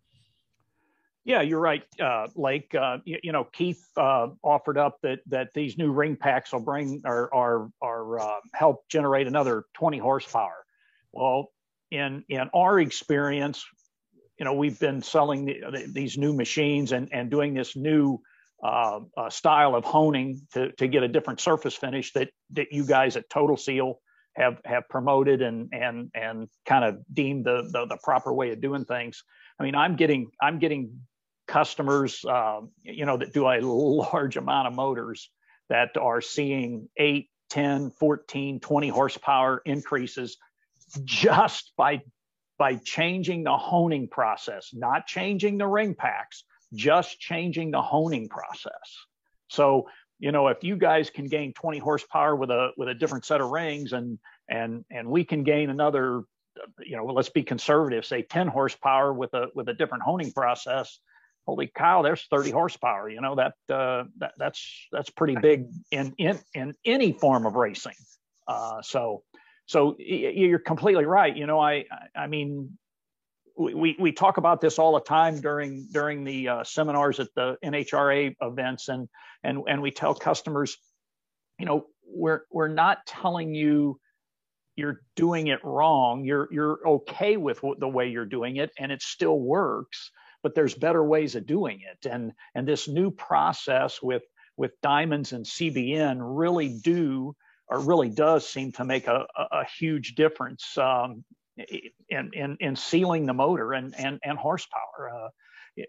Yeah, 1.25 1.41
you're 1.41 1.59
right, 1.59 1.83
uh, 1.99 2.27
Lake. 2.35 2.75
Uh, 2.75 2.99
you, 3.03 3.17
you, 3.23 3.31
know, 3.31 3.43
Keith 3.45 3.83
uh, 3.97 4.27
offered 4.43 4.77
up 4.77 4.99
that 5.01 5.19
that 5.27 5.49
these 5.55 5.75
new 5.75 5.91
ring 5.91 6.15
packs 6.15 6.53
will 6.53 6.59
bring 6.59 7.01
or 7.03 7.33
or, 7.33 7.71
or 7.81 8.19
uh, 8.19 8.39
help 8.53 8.87
generate 8.89 9.25
another 9.25 9.65
20 9.73 9.97
horsepower. 9.97 10.63
Well, 11.11 11.51
in 11.89 12.23
in 12.29 12.49
our 12.53 12.79
experience, 12.79 13.65
you 14.37 14.45
know, 14.45 14.53
we've 14.53 14.79
been 14.79 15.01
selling 15.01 15.45
the, 15.45 15.89
these 15.91 16.15
new 16.15 16.31
machines 16.31 16.91
and 16.91 17.09
and 17.11 17.31
doing 17.31 17.55
this 17.55 17.75
new 17.75 18.21
uh, 18.63 18.99
uh, 19.17 19.29
style 19.31 19.73
of 19.73 19.83
honing 19.83 20.45
to 20.53 20.73
to 20.73 20.87
get 20.87 21.01
a 21.01 21.07
different 21.07 21.39
surface 21.39 21.73
finish 21.73 22.13
that 22.13 22.29
that 22.51 22.71
you 22.71 22.85
guys 22.85 23.17
at 23.17 23.31
Total 23.31 23.57
Seal 23.57 23.99
have 24.35 24.59
have 24.63 24.87
promoted 24.89 25.41
and 25.41 25.69
and 25.73 26.11
and 26.13 26.49
kind 26.67 26.85
of 26.85 26.99
deemed 27.11 27.45
the, 27.45 27.67
the 27.71 27.87
the 27.87 27.97
proper 28.03 28.31
way 28.31 28.51
of 28.51 28.61
doing 28.61 28.85
things. 28.85 29.23
I 29.59 29.63
mean, 29.63 29.73
I'm 29.73 29.95
getting 29.95 30.29
I'm 30.39 30.59
getting 30.59 30.99
customers, 31.47 32.23
uh, 32.25 32.61
you 32.83 33.05
know, 33.05 33.17
that 33.17 33.33
do 33.33 33.47
a 33.47 33.59
large 33.61 34.37
amount 34.37 34.67
of 34.67 34.73
motors 34.73 35.29
that 35.69 35.97
are 35.97 36.21
seeing 36.21 36.89
8, 36.97 37.29
10, 37.49 37.91
14, 37.91 38.59
20 38.59 38.87
horsepower 38.89 39.61
increases 39.65 40.37
just 41.03 41.73
by 41.77 42.01
by 42.57 42.75
changing 42.75 43.43
the 43.43 43.57
honing 43.57 44.07
process, 44.07 44.69
not 44.73 45.05
changing 45.07 45.57
the 45.57 45.67
ring 45.67 45.93
packs, 45.93 46.45
just 46.73 47.19
changing 47.19 47.71
the 47.71 47.81
honing 47.81 48.29
process. 48.29 49.05
So, 49.49 49.89
you 50.19 50.31
know, 50.31 50.47
if 50.47 50.63
you 50.63 50.77
guys 50.77 51.09
can 51.09 51.25
gain 51.25 51.51
20 51.51 51.79
horsepower 51.79 52.35
with 52.35 52.49
a 52.51 52.71
with 52.77 52.87
a 52.87 52.93
different 52.93 53.25
set 53.25 53.41
of 53.41 53.49
rings 53.49 53.93
and 53.93 54.19
and 54.49 54.85
and 54.89 55.09
we 55.09 55.23
can 55.25 55.43
gain 55.43 55.69
another 55.69 56.23
you 56.79 56.95
know, 56.95 57.05
let's 57.05 57.29
be 57.29 57.43
conservative, 57.43 58.05
say 58.05 58.21
10 58.21 58.47
horsepower 58.47 59.13
with 59.13 59.33
a 59.33 59.47
with 59.55 59.67
a 59.67 59.73
different 59.73 60.03
honing 60.03 60.31
process, 60.31 60.99
holy 61.45 61.71
cow, 61.73 62.01
there's 62.01 62.25
30 62.29 62.51
horsepower. 62.59 63.09
You 63.09 63.21
know 63.21 63.35
that 63.35 63.53
uh, 63.73 64.05
that 64.17 64.33
that's 64.37 64.87
that's 64.91 65.09
pretty 65.09 65.35
big 65.35 65.67
in 65.91 66.13
in 66.17 66.39
in 66.53 66.75
any 66.85 67.13
form 67.13 67.45
of 67.45 67.55
racing. 67.55 67.95
Uh, 68.47 68.81
so 68.81 69.23
so 69.65 69.95
you're 69.97 70.59
completely 70.59 71.05
right. 71.05 71.35
You 71.35 71.47
know, 71.47 71.59
I 71.59 71.85
I 72.15 72.27
mean, 72.27 72.77
we 73.57 73.95
we 73.99 74.11
talk 74.11 74.37
about 74.37 74.61
this 74.61 74.77
all 74.77 74.93
the 74.93 75.01
time 75.01 75.41
during 75.41 75.87
during 75.91 76.23
the 76.23 76.49
uh, 76.49 76.63
seminars 76.63 77.19
at 77.19 77.29
the 77.35 77.57
NHRA 77.63 78.35
events, 78.41 78.89
and 78.89 79.07
and 79.43 79.63
and 79.67 79.81
we 79.81 79.91
tell 79.91 80.13
customers, 80.13 80.77
you 81.59 81.65
know, 81.65 81.87
we're 82.05 82.41
we're 82.51 82.67
not 82.67 83.05
telling 83.07 83.55
you 83.55 83.99
you're 84.75 85.01
doing 85.15 85.47
it 85.47 85.63
wrong. 85.63 86.25
You're 86.25 86.47
you're 86.51 86.87
okay 86.87 87.37
with 87.37 87.61
the 87.79 87.87
way 87.87 88.09
you're 88.09 88.25
doing 88.25 88.57
it, 88.57 88.71
and 88.77 88.91
it 88.91 89.01
still 89.01 89.39
works 89.39 90.11
but 90.45 90.53
there's 90.53 90.75
better 90.75 91.03
ways 91.03 91.33
of 91.33 91.47
doing 91.47 91.81
it. 91.81 92.07
And, 92.07 92.31
and 92.53 92.67
this 92.67 92.87
new 92.87 93.09
process 93.09 93.99
with, 93.99 94.21
with 94.57 94.79
diamonds 94.83 95.33
and 95.33 95.43
CBN 95.43 96.19
really 96.21 96.77
do 96.83 97.35
or 97.67 97.79
really 97.79 98.09
does 98.09 98.47
seem 98.47 98.71
to 98.73 98.85
make 98.85 99.07
a, 99.07 99.25
a, 99.35 99.43
a 99.61 99.65
huge 99.79 100.13
difference 100.13 100.77
um, 100.77 101.25
in, 102.09 102.29
in, 102.35 102.57
in 102.59 102.75
sealing 102.75 103.25
the 103.25 103.33
motor 103.33 103.73
and, 103.73 103.95
and, 103.97 104.19
and 104.23 104.37
horsepower. 104.37 105.11
Uh, 105.11 105.29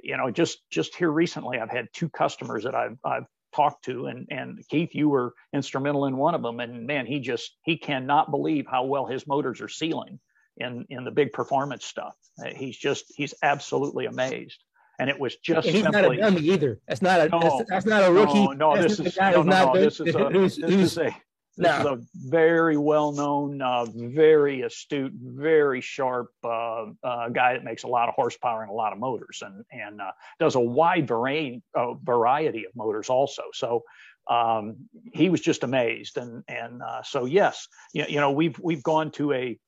you 0.03 0.17
know, 0.17 0.31
just 0.31 0.61
just 0.71 0.97
here 0.97 1.11
recently, 1.11 1.59
I've 1.59 1.69
had 1.69 1.89
two 1.93 2.09
customers 2.09 2.65
that 2.65 2.75
I've 2.75 2.97
I've 3.05 3.27
talked 3.55 3.85
to, 3.85 4.07
and 4.07 4.27
and 4.31 4.59
Keith, 4.71 4.95
you 4.95 5.11
were 5.11 5.35
instrumental 5.53 6.07
in 6.07 6.17
one 6.17 6.35
of 6.35 6.43
them, 6.43 6.61
and 6.61 6.87
man, 6.87 7.05
he 7.05 7.21
just 7.21 7.57
he 7.63 7.77
cannot 7.77 8.31
believe 8.31 8.67
how 8.67 8.87
well 8.87 9.05
his 9.05 9.27
motors 9.27 9.61
are 9.61 9.69
sealing 9.69 10.19
in 10.57 10.87
in 10.89 11.05
the 11.05 11.11
big 11.11 11.33
performance 11.33 11.85
stuff. 11.85 12.15
Uh, 12.39 12.51
he's 12.55 12.77
just 12.77 13.13
he's 13.17 13.35
absolutely 13.43 14.07
amazed. 14.07 14.63
And 14.99 15.11
it 15.11 15.21
was 15.21 15.37
just 15.37 15.67
and 15.67 15.77
he's 15.77 15.85
simply, 15.85 16.03
not 16.03 16.13
a 16.13 16.17
dummy 16.17 16.49
either. 16.49 16.81
That's 16.89 17.03
not 17.03 17.21
a 17.21 17.29
no, 17.29 17.41
that's, 17.41 17.71
that's, 17.71 17.87
not 17.87 18.03
a 18.03 18.11
rookie. 18.11 18.47
No, 18.57 18.75
no 18.75 18.83
this 18.83 18.99
is 18.99 19.17
no, 19.19 19.43
no, 19.43 19.43
no, 19.43 19.75
this 19.75 20.01
is 20.01 20.15
a 20.15 20.31
this 20.33 20.59
is 20.59 20.97
a 20.97 21.15
this 21.57 21.69
no. 21.69 21.79
is 21.79 21.87
a 21.87 21.99
very 22.15 22.77
well-known, 22.77 23.63
uh, 23.63 23.87
very 23.95 24.61
astute, 24.61 25.13
very 25.15 25.81
sharp 25.81 26.29
uh, 26.45 26.87
uh, 27.03 27.29
guy 27.31 27.55
that 27.55 27.65
makes 27.65 27.85
a 27.85 27.89
lot 27.89 28.11
of 28.11 28.15
horsepower 28.15 28.61
and 28.63 28.71
a 28.71 28.75
lot 28.75 28.93
of 28.93 28.99
motors, 28.99 29.43
and 29.45 29.65
and 29.71 30.01
uh, 30.01 30.13
does 30.39 30.55
a 30.55 30.61
wide 30.61 31.09
variety 31.09 31.63
variety 32.03 32.67
of 32.67 32.77
motors 32.77 33.09
also. 33.09 33.45
So 33.55 33.85
um, 34.31 34.77
he 35.15 35.31
was 35.31 35.41
just 35.41 35.63
amazed, 35.63 36.19
and 36.19 36.45
and 36.49 36.83
uh, 36.83 37.03
so 37.03 37.25
yes, 37.25 37.69
you, 37.95 38.05
you 38.09 38.21
know 38.21 38.33
we've 38.33 38.59
we've 38.59 38.83
gone 38.83 39.11
to 39.13 39.33
a 39.33 39.59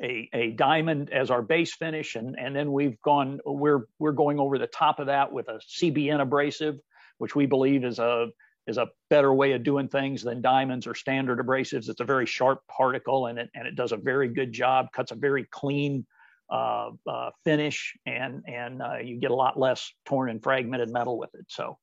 a, 0.00 0.28
a 0.32 0.50
diamond 0.52 1.10
as 1.10 1.30
our 1.30 1.42
base 1.42 1.74
finish, 1.74 2.16
and, 2.16 2.36
and 2.38 2.54
then 2.54 2.72
we've 2.72 3.00
gone 3.02 3.40
we're 3.44 3.86
we're 3.98 4.12
going 4.12 4.38
over 4.38 4.58
the 4.58 4.66
top 4.66 4.98
of 4.98 5.06
that 5.06 5.32
with 5.32 5.48
a 5.48 5.60
CBN 5.68 6.20
abrasive, 6.20 6.78
which 7.18 7.34
we 7.34 7.46
believe 7.46 7.84
is 7.84 7.98
a 7.98 8.28
is 8.66 8.78
a 8.78 8.88
better 9.08 9.32
way 9.32 9.52
of 9.52 9.62
doing 9.62 9.88
things 9.88 10.22
than 10.22 10.40
diamonds 10.42 10.86
or 10.86 10.94
standard 10.94 11.38
abrasives. 11.38 11.88
It's 11.88 12.00
a 12.00 12.04
very 12.04 12.26
sharp 12.26 12.62
particle, 12.68 13.26
and 13.26 13.38
it 13.38 13.50
and 13.54 13.66
it 13.66 13.74
does 13.74 13.92
a 13.92 13.96
very 13.96 14.28
good 14.28 14.52
job. 14.52 14.86
Cuts 14.92 15.10
a 15.12 15.16
very 15.16 15.44
clean 15.50 16.06
uh, 16.50 16.90
uh, 17.06 17.30
finish, 17.44 17.96
and 18.06 18.44
and 18.46 18.82
uh, 18.82 18.98
you 18.98 19.18
get 19.18 19.30
a 19.30 19.36
lot 19.36 19.58
less 19.58 19.92
torn 20.06 20.30
and 20.30 20.42
fragmented 20.42 20.90
metal 20.90 21.18
with 21.18 21.34
it. 21.34 21.46
So 21.48 21.78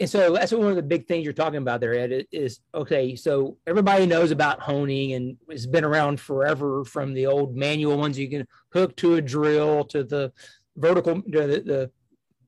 and 0.00 0.10
so 0.10 0.32
that's 0.32 0.52
one 0.52 0.68
of 0.68 0.76
the 0.76 0.82
big 0.82 1.06
things 1.06 1.24
you're 1.24 1.32
talking 1.32 1.58
about 1.58 1.80
there, 1.80 1.94
Ed, 1.94 2.26
is 2.32 2.58
okay. 2.74 3.14
So 3.14 3.58
everybody 3.66 4.06
knows 4.06 4.32
about 4.32 4.60
honing 4.60 5.12
and 5.12 5.36
it's 5.48 5.66
been 5.66 5.84
around 5.84 6.18
forever 6.18 6.84
from 6.84 7.14
the 7.14 7.26
old 7.26 7.56
manual 7.56 7.96
ones 7.96 8.18
you 8.18 8.28
can 8.28 8.46
hook 8.72 8.96
to 8.96 9.14
a 9.14 9.22
drill 9.22 9.84
to 9.84 10.02
the 10.02 10.32
vertical, 10.76 11.22
the, 11.26 11.90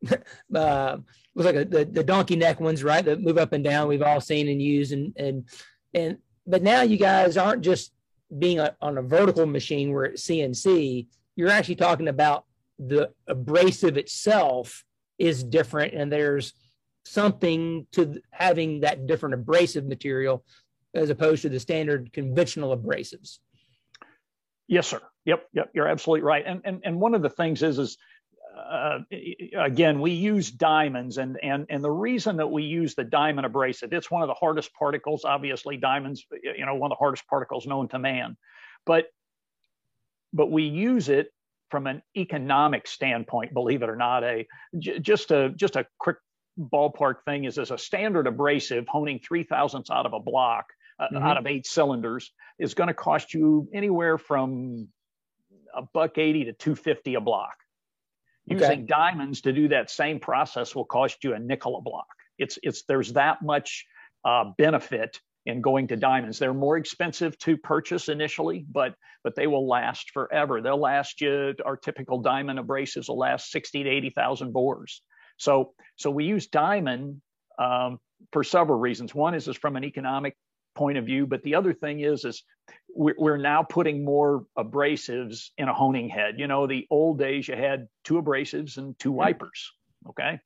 the 0.02 0.20
uh, 0.58 0.96
looks 1.36 1.46
like 1.46 1.54
a, 1.54 1.64
the, 1.64 1.84
the 1.84 2.02
donkey 2.02 2.34
neck 2.34 2.58
ones, 2.58 2.82
right? 2.82 3.04
That 3.04 3.20
move 3.20 3.38
up 3.38 3.52
and 3.52 3.62
down. 3.62 3.86
We've 3.86 4.02
all 4.02 4.20
seen 4.20 4.48
and 4.48 4.60
used 4.60 4.92
and, 4.92 5.12
and, 5.16 5.44
and, 5.94 6.18
but 6.48 6.64
now 6.64 6.82
you 6.82 6.96
guys 6.96 7.36
aren't 7.36 7.62
just 7.62 7.92
being 8.36 8.58
a, 8.58 8.74
on 8.80 8.98
a 8.98 9.02
vertical 9.02 9.46
machine 9.46 9.92
where 9.92 10.06
it's 10.06 10.26
CNC, 10.26 11.06
you're 11.36 11.50
actually 11.50 11.76
talking 11.76 12.08
about 12.08 12.44
the 12.80 13.12
abrasive 13.28 13.96
itself 13.96 14.84
is 15.16 15.44
different 15.44 15.94
and 15.94 16.10
there's, 16.10 16.52
something 17.06 17.86
to 17.92 18.20
having 18.30 18.80
that 18.80 19.06
different 19.06 19.34
abrasive 19.34 19.86
material 19.86 20.44
as 20.94 21.10
opposed 21.10 21.42
to 21.42 21.48
the 21.48 21.60
standard 21.60 22.12
conventional 22.12 22.76
abrasives. 22.76 23.38
Yes, 24.66 24.88
sir. 24.88 25.00
Yep, 25.24 25.48
yep. 25.52 25.70
You're 25.74 25.86
absolutely 25.86 26.22
right. 26.22 26.44
And 26.46 26.62
and 26.64 26.80
and 26.84 27.00
one 27.00 27.14
of 27.14 27.22
the 27.22 27.30
things 27.30 27.62
is 27.62 27.78
is 27.78 27.98
uh, 28.56 29.00
again 29.58 30.00
we 30.00 30.12
use 30.12 30.50
diamonds 30.50 31.18
and 31.18 31.38
and 31.42 31.66
and 31.68 31.84
the 31.84 31.90
reason 31.90 32.38
that 32.38 32.48
we 32.48 32.62
use 32.62 32.94
the 32.94 33.04
diamond 33.04 33.44
abrasive 33.44 33.92
it's 33.92 34.10
one 34.10 34.22
of 34.22 34.28
the 34.28 34.34
hardest 34.34 34.72
particles 34.72 35.26
obviously 35.26 35.76
diamonds 35.76 36.24
you 36.42 36.64
know 36.64 36.74
one 36.74 36.90
of 36.90 36.96
the 36.96 36.98
hardest 36.98 37.26
particles 37.28 37.66
known 37.66 37.86
to 37.86 37.98
man 37.98 38.34
but 38.86 39.08
but 40.32 40.50
we 40.50 40.62
use 40.62 41.10
it 41.10 41.30
from 41.70 41.86
an 41.86 42.02
economic 42.16 42.86
standpoint 42.86 43.52
believe 43.52 43.82
it 43.82 43.90
or 43.90 43.96
not 43.96 44.24
a 44.24 44.46
just 44.78 45.32
a 45.32 45.50
just 45.50 45.76
a 45.76 45.86
quick 45.98 46.16
ballpark 46.58 47.16
thing 47.24 47.44
is 47.44 47.58
as 47.58 47.70
a 47.70 47.78
standard 47.78 48.26
abrasive 48.26 48.86
honing 48.88 49.18
three 49.18 49.42
thousandths 49.42 49.90
out 49.90 50.06
of 50.06 50.12
a 50.12 50.20
block 50.20 50.66
uh, 50.98 51.06
mm-hmm. 51.06 51.22
out 51.22 51.36
of 51.36 51.46
eight 51.46 51.66
cylinders 51.66 52.32
is 52.58 52.74
going 52.74 52.88
to 52.88 52.94
cost 52.94 53.34
you 53.34 53.68
anywhere 53.72 54.18
from 54.18 54.88
a 55.74 55.82
buck 55.82 56.18
80 56.18 56.44
to 56.44 56.52
250 56.54 57.14
a 57.14 57.20
block. 57.20 57.56
Okay. 58.50 58.60
using 58.60 58.86
diamonds 58.86 59.40
to 59.42 59.52
do 59.52 59.68
that 59.68 59.90
same 59.90 60.20
process 60.20 60.74
will 60.74 60.84
cost 60.84 61.24
you 61.24 61.34
a 61.34 61.38
nickel 61.38 61.76
a 61.76 61.82
block. 61.82 62.06
It's 62.38 62.58
it's 62.62 62.84
there's 62.84 63.12
that 63.14 63.42
much 63.42 63.84
uh, 64.24 64.52
benefit 64.56 65.20
in 65.46 65.60
going 65.60 65.88
to 65.88 65.96
diamonds. 65.96 66.38
They're 66.38 66.54
more 66.54 66.76
expensive 66.76 67.36
to 67.38 67.56
purchase 67.56 68.08
initially 68.08 68.64
but 68.70 68.94
but 69.24 69.34
they 69.34 69.48
will 69.48 69.66
last 69.68 70.10
forever. 70.12 70.62
They'll 70.62 70.80
last 70.80 71.20
you 71.20 71.54
our 71.64 71.76
typical 71.76 72.20
diamond 72.22 72.60
abrasives 72.60 73.08
will 73.08 73.18
last 73.18 73.50
60 73.50 73.82
to 73.82 73.90
80,000 73.90 74.52
bores 74.52 75.02
so, 75.36 75.72
so 75.96 76.10
we 76.10 76.24
use 76.24 76.46
diamond 76.46 77.20
um, 77.58 77.98
for 78.32 78.44
several 78.44 78.78
reasons. 78.78 79.14
One 79.14 79.34
is, 79.34 79.48
is 79.48 79.56
from 79.56 79.76
an 79.76 79.84
economic 79.84 80.36
point 80.74 80.98
of 80.98 81.06
view, 81.06 81.26
but 81.26 81.42
the 81.42 81.54
other 81.54 81.72
thing 81.72 82.00
is, 82.00 82.24
is 82.24 82.42
we're, 82.94 83.14
we're 83.18 83.36
now 83.36 83.62
putting 83.62 84.04
more 84.04 84.46
abrasives 84.58 85.50
in 85.58 85.68
a 85.68 85.74
honing 85.74 86.08
head. 86.08 86.38
You 86.38 86.46
know, 86.46 86.66
the 86.66 86.86
old 86.90 87.18
days 87.18 87.48
you 87.48 87.56
had 87.56 87.88
two 88.04 88.20
abrasives 88.20 88.76
and 88.76 88.98
two 88.98 89.12
wipers. 89.12 89.72
Okay, 90.08 90.38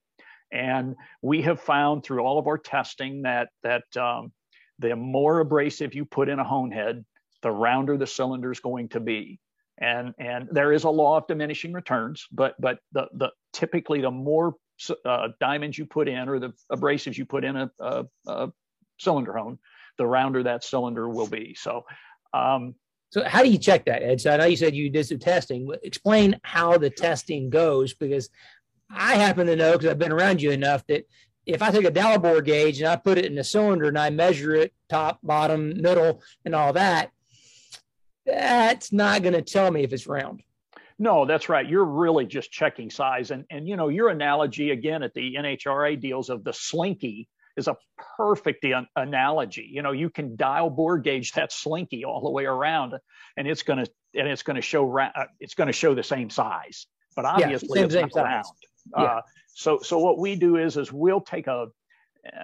and 0.52 0.96
we 1.22 1.42
have 1.42 1.60
found 1.60 2.02
through 2.02 2.20
all 2.20 2.38
of 2.38 2.46
our 2.46 2.58
testing 2.58 3.22
that 3.22 3.48
that 3.62 3.84
um, 3.96 4.32
the 4.78 4.96
more 4.96 5.40
abrasive 5.40 5.94
you 5.94 6.04
put 6.04 6.28
in 6.28 6.38
a 6.38 6.44
hone 6.44 6.70
head, 6.70 7.04
the 7.42 7.50
rounder 7.50 7.96
the 7.96 8.06
cylinder 8.06 8.50
is 8.50 8.60
going 8.60 8.88
to 8.90 9.00
be. 9.00 9.38
And 9.78 10.14
and 10.18 10.48
there 10.50 10.72
is 10.72 10.84
a 10.84 10.90
law 10.90 11.18
of 11.18 11.26
diminishing 11.26 11.72
returns, 11.72 12.26
but 12.32 12.54
but 12.60 12.78
the 12.92 13.08
the 13.14 13.30
typically 13.52 14.00
the 14.00 14.10
more 14.10 14.54
uh, 15.04 15.28
diamonds 15.40 15.76
you 15.76 15.86
put 15.86 16.08
in 16.08 16.28
or 16.28 16.38
the 16.38 16.52
abrasives 16.72 17.18
you 17.18 17.24
put 17.24 17.44
in 17.44 17.56
a, 17.56 17.70
a, 17.78 18.04
a, 18.26 18.52
cylinder 18.98 19.36
hone, 19.36 19.58
the 19.98 20.06
rounder 20.06 20.42
that 20.42 20.62
cylinder 20.62 21.08
will 21.08 21.26
be. 21.26 21.54
So, 21.54 21.84
um, 22.34 22.74
so 23.10 23.24
how 23.24 23.42
do 23.42 23.50
you 23.50 23.58
check 23.58 23.86
that, 23.86 24.02
Ed? 24.02 24.20
So 24.20 24.30
I 24.30 24.36
know 24.36 24.44
you 24.44 24.56
said 24.56 24.74
you 24.74 24.90
did 24.90 25.06
some 25.06 25.18
testing. 25.18 25.70
Explain 25.82 26.38
how 26.42 26.78
the 26.78 26.90
testing 26.90 27.50
goes 27.50 27.94
because 27.94 28.30
I 28.90 29.16
happen 29.16 29.46
to 29.46 29.56
know 29.56 29.72
because 29.72 29.88
I've 29.88 29.98
been 29.98 30.12
around 30.12 30.42
you 30.42 30.50
enough 30.50 30.86
that 30.88 31.06
if 31.46 31.62
I 31.62 31.70
take 31.70 31.84
a 31.84 31.90
dial 31.90 32.18
bore 32.18 32.42
gauge 32.42 32.80
and 32.80 32.88
I 32.88 32.96
put 32.96 33.18
it 33.18 33.26
in 33.26 33.38
a 33.38 33.44
cylinder 33.44 33.86
and 33.86 33.98
I 33.98 34.10
measure 34.10 34.54
it 34.54 34.72
top, 34.88 35.18
bottom, 35.22 35.80
middle, 35.80 36.22
and 36.44 36.54
all 36.54 36.72
that, 36.74 37.10
that's 38.26 38.92
not 38.92 39.22
going 39.22 39.32
to 39.32 39.42
tell 39.42 39.70
me 39.70 39.82
if 39.82 39.92
it's 39.92 40.06
round. 40.06 40.42
No, 41.02 41.24
that's 41.24 41.48
right. 41.48 41.66
You're 41.66 41.86
really 41.86 42.26
just 42.26 42.52
checking 42.52 42.90
size. 42.90 43.30
And, 43.30 43.46
and 43.50 43.66
you 43.66 43.76
know, 43.76 43.88
your 43.88 44.10
analogy 44.10 44.70
again 44.70 45.02
at 45.02 45.14
the 45.14 45.34
NHRA 45.34 45.98
deals 45.98 46.28
of 46.28 46.44
the 46.44 46.52
slinky 46.52 47.26
is 47.56 47.68
a 47.68 47.76
perfect 48.18 48.62
an- 48.64 48.86
analogy. 48.94 49.66
You 49.72 49.80
know, 49.80 49.92
you 49.92 50.10
can 50.10 50.36
dial 50.36 50.68
bore 50.68 50.98
gauge 50.98 51.32
that 51.32 51.52
slinky 51.52 52.04
all 52.04 52.20
the 52.20 52.30
way 52.30 52.44
around 52.44 52.92
and 53.38 53.48
it's 53.48 53.62
going 53.62 53.82
to, 53.82 53.90
and 54.14 54.28
it's 54.28 54.42
going 54.42 54.56
to 54.56 54.62
show, 54.62 54.84
ra- 54.84 55.10
uh, 55.14 55.24
it's 55.40 55.54
going 55.54 55.68
to 55.68 55.72
show 55.72 55.94
the 55.94 56.02
same 56.02 56.28
size, 56.28 56.86
but 57.16 57.24
obviously 57.24 57.80
yeah, 57.80 57.88
same, 57.88 58.04
it's 58.04 58.14
not 58.14 58.22
round. 58.22 58.44
Yeah. 58.94 59.02
Uh, 59.02 59.20
so, 59.54 59.78
so 59.80 59.98
what 60.00 60.18
we 60.18 60.36
do 60.36 60.56
is, 60.56 60.76
is 60.76 60.92
we'll 60.92 61.22
take 61.22 61.46
a, 61.46 61.68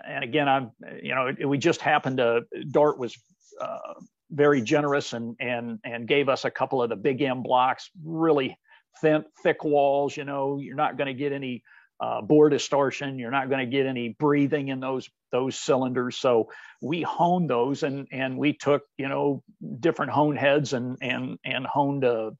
and 0.09 0.25
again, 0.25 0.49
I'm, 0.49 0.71
you 1.03 1.15
know, 1.15 1.31
we 1.47 1.59
just 1.59 1.83
happened 1.83 2.17
to, 2.17 2.47
Dart 2.71 2.99
was 2.99 3.15
uh, 3.61 4.01
very 4.31 4.63
generous 4.63 5.13
and 5.13 5.37
and 5.41 5.79
and 5.85 6.09
gave 6.09 6.29
us 6.29 6.45
a 6.45 6.51
couple 6.51 6.83
of 6.83 6.89
the 6.89 6.97
big 6.97 7.23
M 7.23 7.43
blocks, 7.43 7.91
really 8.05 8.59
thin, 9.01 9.25
thick 9.43 9.65
walls. 9.65 10.17
You 10.17 10.25
know, 10.25 10.59
you're 10.59 10.77
not 10.77 10.97
going 10.97 11.09
to 11.09 11.15
get 11.15 11.33
any 11.33 11.63
uh, 12.01 12.21
bore 12.23 12.49
distortion. 12.49 13.19
You're 13.19 13.31
not 13.31 13.49
going 13.49 13.65
to 13.65 13.71
get 13.71 13.87
any 13.87 14.11
breathing 14.19 14.69
in 14.69 14.81
those 14.81 15.09
those 15.33 15.57
cylinders. 15.57 16.17
So 16.17 16.51
we 16.83 17.03
honed 17.03 17.51
those, 17.51 17.83
and 17.83 18.09
and 18.13 18.39
we 18.39 18.53
took 18.53 18.83
you 18.99 19.09
know 19.09 19.43
different 19.81 20.13
hone 20.13 20.37
heads 20.37 20.73
and 20.73 20.99
and 21.01 21.39
and 21.45 21.67
honed 21.67 22.05
uh, 22.05 22.33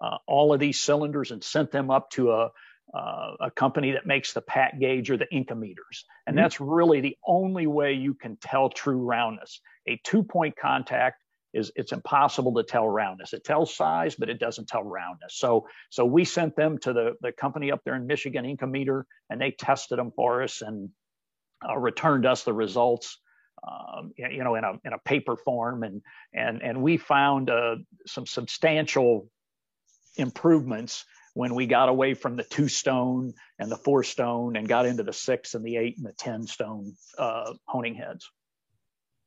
uh, 0.00 0.16
all 0.26 0.52
of 0.52 0.60
these 0.60 0.80
cylinders 0.80 1.30
and 1.30 1.42
sent 1.42 1.70
them 1.70 1.90
up 1.90 2.10
to 2.10 2.32
a 2.32 2.50
uh, 2.92 3.32
a 3.40 3.50
company 3.50 3.92
that 3.92 4.06
makes 4.06 4.34
the 4.34 4.40
pat 4.40 4.78
gauge 4.78 5.10
or 5.10 5.16
the 5.16 5.26
Incometers. 5.32 6.04
And 6.26 6.36
mm-hmm. 6.36 6.42
that's 6.42 6.60
really 6.60 7.00
the 7.00 7.16
only 7.26 7.66
way 7.66 7.94
you 7.94 8.14
can 8.14 8.36
tell 8.36 8.68
true 8.68 8.98
roundness. 8.98 9.60
A 9.88 10.00
two 10.04 10.22
point 10.22 10.56
contact 10.56 11.23
is 11.54 11.72
it's 11.76 11.92
impossible 11.92 12.54
to 12.54 12.64
tell 12.64 12.88
roundness. 12.88 13.32
It 13.32 13.44
tells 13.44 13.74
size, 13.74 14.14
but 14.14 14.28
it 14.28 14.38
doesn't 14.38 14.68
tell 14.68 14.82
roundness. 14.82 15.34
So 15.36 15.66
so 15.90 16.04
we 16.04 16.24
sent 16.24 16.56
them 16.56 16.78
to 16.78 16.92
the 16.92 17.12
the 17.20 17.32
company 17.32 17.72
up 17.72 17.80
there 17.84 17.94
in 17.94 18.06
Michigan, 18.06 18.44
Incometer, 18.44 19.06
and 19.30 19.40
they 19.40 19.52
tested 19.52 19.98
them 19.98 20.12
for 20.14 20.42
us 20.42 20.60
and 20.62 20.90
uh, 21.66 21.76
returned 21.78 22.26
us 22.26 22.44
the 22.44 22.52
results. 22.52 23.18
Um, 23.66 24.12
you 24.18 24.44
know, 24.44 24.56
in 24.56 24.64
a 24.64 24.72
in 24.84 24.92
a 24.92 24.98
paper 24.98 25.36
form, 25.36 25.84
and 25.84 26.02
and 26.34 26.62
and 26.62 26.82
we 26.82 26.98
found 26.98 27.48
uh, 27.48 27.76
some 28.06 28.26
substantial 28.26 29.30
improvements 30.16 31.04
when 31.34 31.54
we 31.54 31.66
got 31.66 31.88
away 31.88 32.14
from 32.14 32.36
the 32.36 32.44
two 32.44 32.68
stone 32.68 33.32
and 33.58 33.70
the 33.70 33.76
four 33.76 34.04
stone 34.04 34.56
and 34.56 34.68
got 34.68 34.86
into 34.86 35.02
the 35.02 35.12
six 35.12 35.54
and 35.54 35.64
the 35.64 35.76
eight 35.76 35.96
and 35.96 36.06
the 36.06 36.12
ten 36.12 36.46
stone 36.46 36.94
uh, 37.18 37.52
honing 37.66 37.94
heads. 37.94 38.30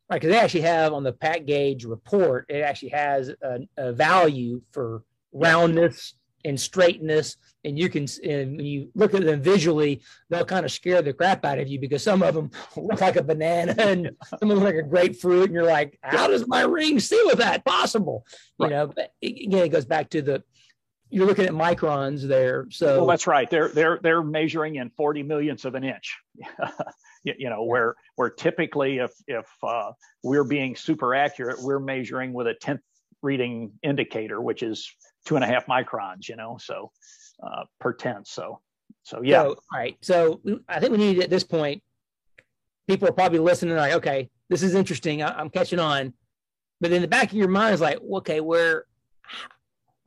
Right, 0.09 0.21
because 0.21 0.33
they 0.33 0.39
actually 0.39 0.61
have 0.61 0.93
on 0.93 1.03
the 1.03 1.11
pack 1.11 1.45
gauge 1.45 1.83
report, 1.83 2.45
it 2.47 2.61
actually 2.61 2.89
has 2.89 3.29
a, 3.41 3.59
a 3.75 3.91
value 3.91 4.61
for 4.71 5.03
roundness 5.33 6.13
and 6.45 6.59
straightness. 6.59 7.35
And 7.65 7.77
you 7.77 7.89
can, 7.89 8.07
and 8.23 8.55
when 8.55 8.65
you 8.65 8.89
look 8.95 9.13
at 9.13 9.25
them 9.25 9.41
visually, 9.41 10.01
they'll 10.29 10.45
kind 10.45 10.65
of 10.65 10.71
scare 10.71 11.01
the 11.01 11.11
crap 11.11 11.43
out 11.43 11.59
of 11.59 11.67
you 11.67 11.77
because 11.77 12.03
some 12.03 12.23
of 12.23 12.35
them 12.35 12.51
look 12.77 13.01
like 13.01 13.17
a 13.17 13.23
banana 13.23 13.75
and 13.77 14.11
some 14.39 14.49
of 14.49 14.55
them 14.55 14.59
look 14.59 14.73
like 14.73 14.75
a 14.75 14.87
grapefruit. 14.87 15.45
And 15.45 15.53
you're 15.53 15.63
like, 15.63 15.99
how 16.01 16.27
does 16.27 16.47
my 16.47 16.61
ring 16.61 17.01
see 17.01 17.21
with 17.25 17.39
that 17.39 17.65
possible? 17.65 18.25
You 18.59 18.67
right. 18.67 18.71
know, 18.71 18.87
but 18.87 19.13
again, 19.21 19.65
it 19.65 19.69
goes 19.69 19.85
back 19.85 20.09
to 20.11 20.21
the, 20.21 20.43
you're 21.09 21.25
looking 21.25 21.45
at 21.45 21.53
microns 21.53 22.21
there. 22.21 22.67
So 22.69 22.99
well, 22.99 23.07
that's 23.07 23.27
right. 23.27 23.49
They're 23.49 23.69
they're 23.69 23.97
they're 24.01 24.23
measuring 24.23 24.75
in 24.75 24.89
40 24.89 25.23
millionths 25.23 25.63
of 25.63 25.75
an 25.75 25.85
inch. 25.85 26.17
you, 27.23 27.33
you 27.37 27.49
know, 27.49 27.63
where 27.63 27.95
where 28.15 28.29
typically 28.29 28.97
if 28.97 29.11
if 29.27 29.47
uh, 29.63 29.91
we're 30.23 30.43
being 30.43 30.75
super 30.75 31.15
accurate, 31.15 31.61
we're 31.61 31.79
measuring 31.79 32.33
with 32.33 32.47
a 32.47 32.53
tenth 32.53 32.81
reading 33.21 33.71
indicator, 33.83 34.41
which 34.41 34.63
is 34.63 34.89
two 35.25 35.35
and 35.35 35.43
a 35.43 35.47
half 35.47 35.65
microns. 35.67 36.27
You 36.27 36.35
know, 36.35 36.57
so 36.59 36.91
uh, 37.43 37.63
per 37.79 37.93
tenth. 37.93 38.27
So 38.27 38.61
so 39.03 39.21
yeah. 39.21 39.43
So, 39.43 39.49
all 39.49 39.79
right. 39.79 39.97
So 40.01 40.41
I 40.67 40.79
think 40.79 40.91
we 40.91 40.97
need 40.97 41.19
at 41.21 41.29
this 41.29 41.43
point. 41.43 41.83
People 42.87 43.09
are 43.09 43.13
probably 43.13 43.39
listening 43.39 43.75
like, 43.75 43.93
okay, 43.93 44.29
this 44.49 44.63
is 44.63 44.73
interesting. 44.73 45.21
I, 45.21 45.37
I'm 45.37 45.49
catching 45.49 45.79
on. 45.79 46.13
But 46.79 46.91
in 46.91 47.01
the 47.01 47.07
back 47.07 47.31
of 47.31 47.33
your 47.33 47.49
mind 47.49 47.73
is 47.73 47.81
like, 47.81 47.99
okay, 48.17 48.39
where 48.39 48.85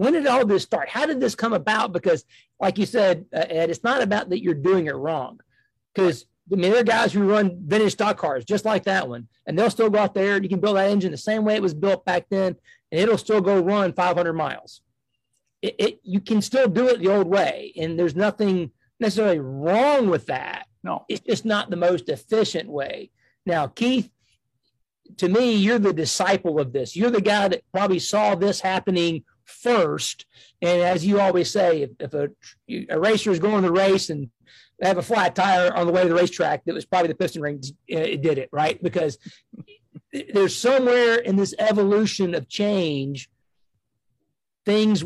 when 0.00 0.14
did 0.14 0.26
all 0.26 0.46
this 0.46 0.62
start? 0.62 0.88
How 0.88 1.04
did 1.04 1.20
this 1.20 1.34
come 1.34 1.52
about? 1.52 1.92
Because, 1.92 2.24
like 2.58 2.78
you 2.78 2.86
said, 2.86 3.26
uh, 3.34 3.44
Ed, 3.50 3.68
it's 3.68 3.84
not 3.84 4.00
about 4.00 4.30
that 4.30 4.42
you're 4.42 4.54
doing 4.54 4.86
it 4.86 4.94
wrong. 4.94 5.40
Because 5.94 6.24
I 6.52 6.56
mean, 6.56 6.72
there 6.72 6.80
are 6.80 6.84
guys 6.84 7.12
who 7.12 7.28
run 7.28 7.58
vintage 7.64 7.92
stock 7.92 8.16
cars 8.16 8.44
just 8.44 8.64
like 8.64 8.84
that 8.84 9.08
one, 9.08 9.28
and 9.46 9.58
they'll 9.58 9.70
still 9.70 9.90
go 9.90 9.98
out 9.98 10.14
there. 10.14 10.42
You 10.42 10.48
can 10.48 10.60
build 10.60 10.76
that 10.76 10.90
engine 10.90 11.12
the 11.12 11.18
same 11.18 11.44
way 11.44 11.54
it 11.54 11.62
was 11.62 11.74
built 11.74 12.04
back 12.04 12.26
then, 12.28 12.56
and 12.90 13.00
it'll 13.00 13.18
still 13.18 13.40
go 13.40 13.60
run 13.60 13.92
500 13.92 14.32
miles. 14.32 14.82
It, 15.62 15.76
it 15.78 16.00
you 16.02 16.20
can 16.20 16.42
still 16.42 16.68
do 16.68 16.88
it 16.88 17.00
the 17.00 17.08
old 17.08 17.28
way, 17.28 17.72
and 17.76 17.98
there's 17.98 18.16
nothing 18.16 18.72
necessarily 18.98 19.38
wrong 19.38 20.08
with 20.08 20.26
that. 20.26 20.66
No, 20.82 21.04
it's 21.08 21.20
just 21.20 21.44
not 21.44 21.70
the 21.70 21.76
most 21.76 22.08
efficient 22.08 22.68
way. 22.68 23.10
Now, 23.46 23.66
Keith, 23.66 24.10
to 25.18 25.28
me, 25.28 25.56
you're 25.56 25.78
the 25.78 25.92
disciple 25.92 26.60
of 26.60 26.72
this. 26.72 26.96
You're 26.96 27.10
the 27.10 27.20
guy 27.20 27.48
that 27.48 27.62
probably 27.72 27.98
saw 27.98 28.34
this 28.34 28.60
happening 28.60 29.24
first. 29.44 30.26
And 30.62 30.82
as 30.82 31.04
you 31.04 31.20
always 31.20 31.50
say, 31.50 31.82
if, 31.82 31.90
if 31.98 32.14
a, 32.14 32.28
a 32.88 32.98
racer 32.98 33.30
is 33.30 33.38
going 33.38 33.62
the 33.62 33.72
race 33.72 34.10
and 34.10 34.30
have 34.82 34.98
a 34.98 35.02
flat 35.02 35.34
tire 35.34 35.74
on 35.74 35.86
the 35.86 35.92
way 35.92 36.02
to 36.02 36.08
the 36.08 36.14
racetrack 36.14 36.64
that 36.64 36.74
was 36.74 36.84
probably 36.84 37.08
the 37.08 37.14
piston 37.14 37.42
ring 37.42 37.60
uh, 37.92 37.98
it 37.98 38.22
did 38.22 38.38
it 38.38 38.48
right? 38.52 38.82
Because 38.82 39.18
there's 40.32 40.56
somewhere 40.56 41.16
in 41.16 41.36
this 41.36 41.54
evolution 41.58 42.34
of 42.34 42.48
change 42.48 43.30
things 44.64 45.04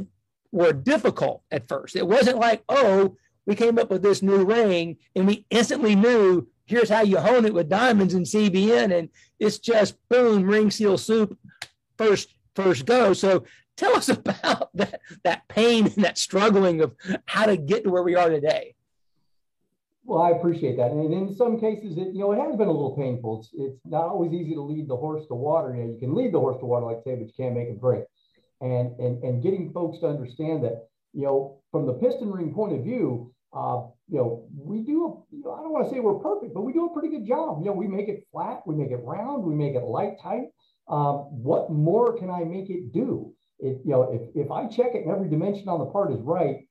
were 0.52 0.72
difficult 0.72 1.42
at 1.50 1.68
first. 1.68 1.96
It 1.96 2.06
wasn't 2.06 2.38
like 2.38 2.62
oh 2.68 3.16
we 3.46 3.54
came 3.54 3.78
up 3.78 3.90
with 3.90 4.02
this 4.02 4.22
new 4.22 4.44
ring 4.44 4.96
and 5.14 5.26
we 5.26 5.46
instantly 5.50 5.94
knew 5.94 6.48
here's 6.66 6.88
how 6.88 7.02
you 7.02 7.18
hone 7.18 7.44
it 7.44 7.52
with 7.52 7.68
diamonds 7.68 8.14
and 8.14 8.24
cbn 8.24 8.96
and 8.96 9.10
it's 9.38 9.58
just 9.58 9.96
boom 10.08 10.44
ring 10.44 10.70
seal 10.70 10.96
soup 10.96 11.38
first 11.98 12.34
first 12.54 12.86
go. 12.86 13.12
So 13.12 13.44
tell 13.76 13.96
us 13.96 14.08
about 14.10 14.70
that 14.74 15.00
that 15.22 15.48
pain 15.48 15.86
and 15.86 16.04
that 16.04 16.18
struggling 16.18 16.80
of 16.80 16.94
how 17.26 17.46
to 17.46 17.56
get 17.56 17.84
to 17.84 17.90
where 17.90 18.02
we 18.02 18.14
are 18.14 18.30
today 18.30 18.74
well, 20.04 20.22
I 20.22 20.30
appreciate 20.30 20.76
that. 20.76 20.90
And 20.90 21.12
in 21.12 21.34
some 21.34 21.58
cases, 21.58 21.96
it, 21.96 22.08
you 22.12 22.20
know, 22.20 22.32
it 22.32 22.38
has 22.38 22.56
been 22.56 22.68
a 22.68 22.72
little 22.72 22.96
painful. 22.96 23.40
It's, 23.40 23.50
it's 23.54 23.80
not 23.86 24.04
always 24.04 24.32
easy 24.32 24.54
to 24.54 24.60
lead 24.60 24.86
the 24.86 24.96
horse 24.96 25.26
to 25.28 25.34
water. 25.34 25.74
You 25.74 25.84
know, 25.84 25.92
you 25.92 25.98
can 25.98 26.14
lead 26.14 26.32
the 26.32 26.40
horse 26.40 26.58
to 26.60 26.66
water, 26.66 26.86
like 26.86 26.98
say, 27.04 27.14
but 27.14 27.26
you 27.26 27.32
can't 27.36 27.54
make 27.54 27.68
it 27.68 27.80
break. 27.80 28.04
And, 28.60 28.98
and, 29.00 29.22
and 29.24 29.42
getting 29.42 29.72
folks 29.72 30.00
to 30.00 30.06
understand 30.06 30.64
that, 30.64 30.88
you 31.12 31.22
know, 31.22 31.60
from 31.70 31.86
the 31.86 31.94
piston 31.94 32.30
ring 32.30 32.52
point 32.52 32.74
of 32.74 32.84
view, 32.84 33.32
uh, 33.54 33.86
you 34.08 34.18
know, 34.18 34.46
we 34.56 34.80
do, 34.80 35.24
you 35.30 35.42
know, 35.44 35.52
I 35.52 35.62
don't 35.62 35.72
want 35.72 35.88
to 35.88 35.94
say 35.94 36.00
we're 36.00 36.18
perfect, 36.18 36.52
but 36.52 36.62
we 36.62 36.72
do 36.72 36.86
a 36.86 36.92
pretty 36.92 37.08
good 37.08 37.26
job. 37.26 37.60
You 37.60 37.66
know, 37.66 37.72
we 37.72 37.86
make 37.86 38.08
it 38.08 38.26
flat, 38.30 38.60
we 38.66 38.74
make 38.74 38.90
it 38.90 39.00
round, 39.02 39.42
we 39.44 39.54
make 39.54 39.74
it 39.74 39.84
light 39.84 40.14
tight. 40.22 40.48
Um, 40.88 41.42
what 41.42 41.70
more 41.70 42.18
can 42.18 42.30
I 42.30 42.44
make 42.44 42.68
it 42.68 42.92
do? 42.92 43.32
It, 43.58 43.80
you 43.84 43.92
know, 43.92 44.12
if, 44.12 44.46
if 44.46 44.50
I 44.50 44.66
check 44.66 44.94
it 44.94 45.04
and 45.04 45.10
every 45.10 45.30
dimension 45.30 45.68
on 45.68 45.78
the 45.78 45.86
part 45.86 46.12
is 46.12 46.20
right, 46.20 46.66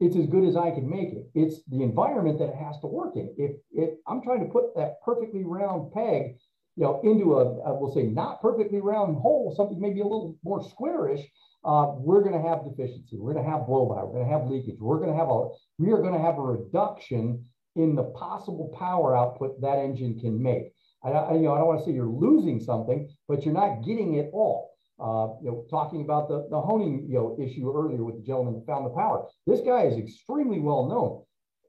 it's 0.00 0.16
as 0.16 0.26
good 0.26 0.44
as 0.44 0.56
I 0.56 0.70
can 0.70 0.88
make 0.88 1.10
it. 1.12 1.28
It's 1.34 1.62
the 1.68 1.82
environment 1.82 2.38
that 2.38 2.50
it 2.50 2.54
has 2.54 2.78
to 2.80 2.86
work 2.86 3.16
in. 3.16 3.34
If 3.36 3.52
if 3.72 3.90
I'm 4.06 4.22
trying 4.22 4.40
to 4.40 4.52
put 4.52 4.74
that 4.76 5.02
perfectly 5.04 5.44
round 5.44 5.92
peg, 5.92 6.36
you 6.76 6.84
know, 6.84 7.00
into 7.02 7.38
a, 7.38 7.44
a 7.44 7.74
we'll 7.78 7.92
say 7.92 8.04
not 8.04 8.40
perfectly 8.40 8.80
round 8.80 9.16
hole, 9.16 9.52
something 9.56 9.80
maybe 9.80 10.00
a 10.00 10.04
little 10.04 10.36
more 10.44 10.62
squarish, 10.62 11.20
uh, 11.64 11.92
we're 11.96 12.22
going 12.22 12.40
to 12.40 12.48
have 12.48 12.64
deficiency. 12.64 13.18
We're 13.18 13.32
going 13.32 13.44
to 13.44 13.50
have 13.50 13.62
blowby. 13.62 14.06
We're 14.06 14.20
going 14.20 14.26
to 14.26 14.32
have 14.32 14.48
leakage. 14.48 14.78
We're 14.78 14.98
going 14.98 15.10
to 15.10 15.18
have 15.18 15.28
a 15.28 15.48
we 15.78 15.92
are 15.92 16.00
going 16.00 16.14
to 16.14 16.20
have 16.20 16.38
a 16.38 16.42
reduction 16.42 17.44
in 17.74 17.94
the 17.96 18.04
possible 18.04 18.74
power 18.78 19.16
output 19.16 19.60
that 19.60 19.78
engine 19.78 20.18
can 20.20 20.40
make. 20.40 20.72
I, 21.04 21.10
I 21.10 21.34
you 21.34 21.42
know 21.42 21.54
I 21.54 21.58
don't 21.58 21.66
want 21.66 21.80
to 21.80 21.86
say 21.86 21.92
you're 21.92 22.06
losing 22.06 22.60
something, 22.60 23.08
but 23.26 23.44
you're 23.44 23.54
not 23.54 23.84
getting 23.84 24.14
it 24.14 24.30
all. 24.32 24.67
Uh, 25.00 25.38
you 25.40 25.50
know, 25.50 25.64
talking 25.70 26.02
about 26.02 26.28
the, 26.28 26.46
the 26.50 26.60
honing 26.60 27.06
you 27.08 27.14
know 27.14 27.36
issue 27.40 27.72
earlier 27.72 28.02
with 28.02 28.16
the 28.16 28.26
gentleman 28.26 28.54
that 28.54 28.66
found 28.66 28.84
the 28.84 28.90
power. 28.90 29.26
This 29.46 29.60
guy 29.60 29.82
is 29.84 29.96
extremely 29.96 30.58
well 30.58 30.86
known. 30.86 31.22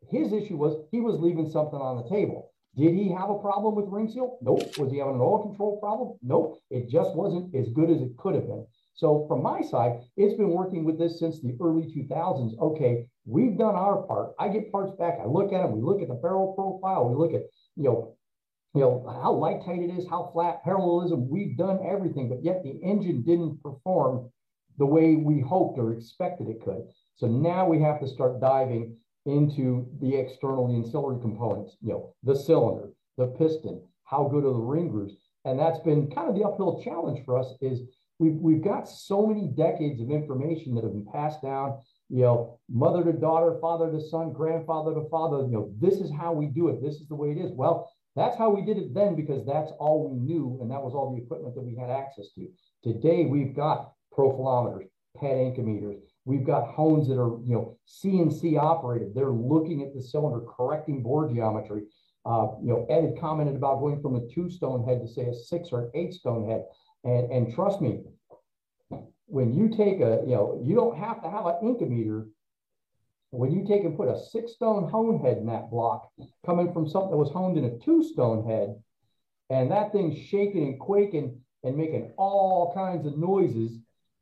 His 0.10 0.34
issue 0.34 0.58
was 0.58 0.84
he 0.92 1.00
was 1.00 1.20
leaving 1.20 1.50
something 1.50 1.80
on 1.80 1.98
the 1.98 2.10
table. 2.10 2.52
Did 2.76 2.94
he 2.94 3.10
have 3.10 3.30
a 3.30 3.38
problem 3.40 3.76
with 3.76 3.86
ring 3.88 4.10
seal? 4.10 4.38
Nope. 4.42 4.78
Was 4.78 4.92
he 4.92 5.00
having 5.00 5.16
an 5.16 5.22
oil 5.22 5.44
control 5.44 5.80
problem? 5.80 6.18
Nope. 6.22 6.60
It 6.70 6.90
just 6.90 7.16
wasn't 7.16 7.54
as 7.54 7.70
good 7.70 7.90
as 7.90 8.02
it 8.02 8.16
could 8.18 8.36
have 8.36 8.48
been. 8.48 8.66
So 8.94 9.26
from 9.28 9.42
my 9.42 9.62
side, 9.62 10.02
it's 10.18 10.36
been 10.36 10.50
working 10.50 10.84
with 10.84 11.00
this 11.00 11.20
since 11.20 11.42
the 11.42 11.56
early 11.62 11.84
2000s. 11.84 12.60
Okay, 12.60 13.08
we've 13.26 13.58
done 13.58 13.76
our 13.76 14.04
part. 14.04 14.34
I 14.38 14.50
get 14.50 14.72
parts 14.72 14.94
back. 15.00 15.20
I 15.22 15.26
look 15.26 15.54
at 15.54 15.62
them. 15.62 15.72
We 15.72 15.82
look 15.82 16.02
at 16.02 16.10
the 16.10 16.16
barrel 16.16 16.54
profile. 16.54 17.08
We 17.08 17.16
look 17.16 17.34
at 17.34 17.44
you 17.76 17.84
know 17.84 18.18
you 18.74 18.82
know, 18.82 19.06
how 19.22 19.34
light 19.34 19.64
tight 19.66 19.82
it 19.82 19.92
is, 19.98 20.08
how 20.08 20.30
flat, 20.32 20.64
parallelism, 20.64 21.28
we've 21.30 21.58
done 21.58 21.80
everything, 21.84 22.30
but 22.30 22.44
yet 22.44 22.64
the 22.64 22.80
engine 22.84 23.24
didn't 23.24 23.62
perform 23.64 24.30
the 24.78 24.86
way 24.86 25.16
we 25.16 25.42
hoped 25.42 25.80
or 25.80 25.94
expected 25.94 26.48
it 26.48 26.64
could. 26.64 26.84
So 27.16 27.28
now 27.28 27.68
we 27.68 27.82
have 27.82 28.00
to 28.00 28.08
start 28.08 28.40
diving 28.40 28.96
into 29.26 29.88
the 30.02 30.16
external, 30.16 30.68
the 30.68 30.76
ancillary 30.76 31.20
components, 31.20 31.78
you 31.82 31.90
know, 31.90 32.16
the 32.24 32.36
cylinder, 32.36 32.94
the 33.18 33.28
piston, 33.28 33.82
how 34.06 34.28
good 34.28 34.46
are 34.46 34.54
the 34.54 34.60
ring 34.60 34.90
grooves. 34.90 35.16
And 35.46 35.60
that's 35.60 35.80
been 35.80 36.10
kind 36.12 36.30
of 36.30 36.36
the 36.36 36.44
uphill 36.44 36.82
challenge 36.84 37.26
for 37.26 37.38
us 37.38 37.54
is 37.62 37.82
we've, 38.20 38.36
we've 38.36 38.64
got 38.64 38.88
so 38.88 39.26
many 39.26 39.48
decades 39.48 40.02
of 40.02 40.12
information 40.12 40.76
that 40.76 40.84
have 40.84 40.94
been 40.94 41.08
passed 41.12 41.42
down, 41.42 41.80
you 42.10 42.22
know, 42.22 42.60
mother 42.70 43.04
to 43.04 43.14
daughter, 43.14 43.58
father 43.60 43.92
to 43.92 44.02
son, 44.02 44.32
grandfather 44.32 44.94
to 44.94 45.10
father, 45.10 45.44
you 45.44 45.52
know, 45.52 45.72
this 45.80 45.96
is 45.96 46.12
how 46.12 46.34
we 46.34 46.48
do 46.48 46.70
it. 46.70 46.82
This 46.82 46.96
is 46.96 47.08
the 47.08 47.16
way 47.16 47.32
it 47.32 47.38
is. 47.38 47.52
Well, 47.52 47.92
that's 48.16 48.38
how 48.38 48.50
we 48.50 48.62
did 48.62 48.78
it 48.78 48.94
then 48.94 49.16
because 49.16 49.46
that's 49.46 49.72
all 49.80 50.10
we 50.10 50.20
knew 50.20 50.58
and 50.62 50.70
that 50.72 50.82
was 50.82 50.94
all 50.94 51.16
the 51.16 51.22
equipment 51.22 51.56
that 51.56 51.62
we 51.62 51.76
had 51.76 51.90
access 51.90 52.30
to. 52.36 52.48
Today 52.84 53.26
we've 53.26 53.56
got 53.56 53.94
profilometers, 54.18 54.88
PET 55.18 55.38
Inca 55.38 55.62
We've 56.26 56.46
got 56.46 56.68
hones 56.68 57.08
that 57.08 57.20
are, 57.20 57.40
you 57.44 57.56
know, 57.56 57.78
CNC 57.88 58.60
operated. 58.60 59.16
They're 59.16 59.32
looking 59.32 59.82
at 59.82 59.94
the 59.94 60.02
cylinder, 60.02 60.42
correcting 60.42 61.02
bore 61.02 61.28
geometry. 61.28 61.84
Uh, 62.26 62.50
you 62.62 62.68
know, 62.68 62.86
Ed 62.90 63.04
had 63.04 63.20
commented 63.20 63.56
about 63.56 63.80
going 63.80 64.02
from 64.02 64.16
a 64.16 64.28
two 64.28 64.50
stone 64.50 64.84
head 64.84 65.02
to 65.02 65.08
say 65.08 65.24
a 65.24 65.34
six 65.34 65.70
or 65.72 65.86
an 65.86 65.92
eight 65.96 66.14
stone 66.14 66.48
head. 66.48 66.66
And, 67.04 67.32
and 67.32 67.54
trust 67.54 67.82
me, 67.82 68.02
when 69.26 69.54
you 69.54 69.70
take 69.70 70.02
a, 70.02 70.22
you 70.26 70.36
know, 70.36 70.62
you 70.64 70.76
don't 70.76 70.98
have 70.98 71.24
to 71.24 71.30
have 71.30 71.46
an 71.46 71.56
Incometer. 71.62 72.28
When 73.32 73.52
you 73.52 73.66
take 73.68 73.84
and 73.84 73.96
put 73.96 74.08
a 74.08 74.20
six 74.20 74.54
stone 74.54 74.90
hone 74.90 75.20
head 75.20 75.38
in 75.38 75.46
that 75.48 75.70
block, 75.70 76.10
coming 76.46 76.74
from 76.74 76.90
something 76.90 77.12
that 77.12 77.18
was 77.18 77.32
honed 77.32 77.58
in 77.58 77.66
a 77.66 77.78
two 77.78 78.04
stone 78.04 78.48
head, 78.48 78.76
and 79.50 79.72
that 79.72 79.92
thing's 79.92 80.18
shaking 80.18 80.64
and 80.64 80.80
quaking 80.80 81.40
and 81.64 81.78
making 81.78 82.12
all 82.18 82.74
kinds 82.74 83.06
of 83.06 83.18
noises 83.18 83.78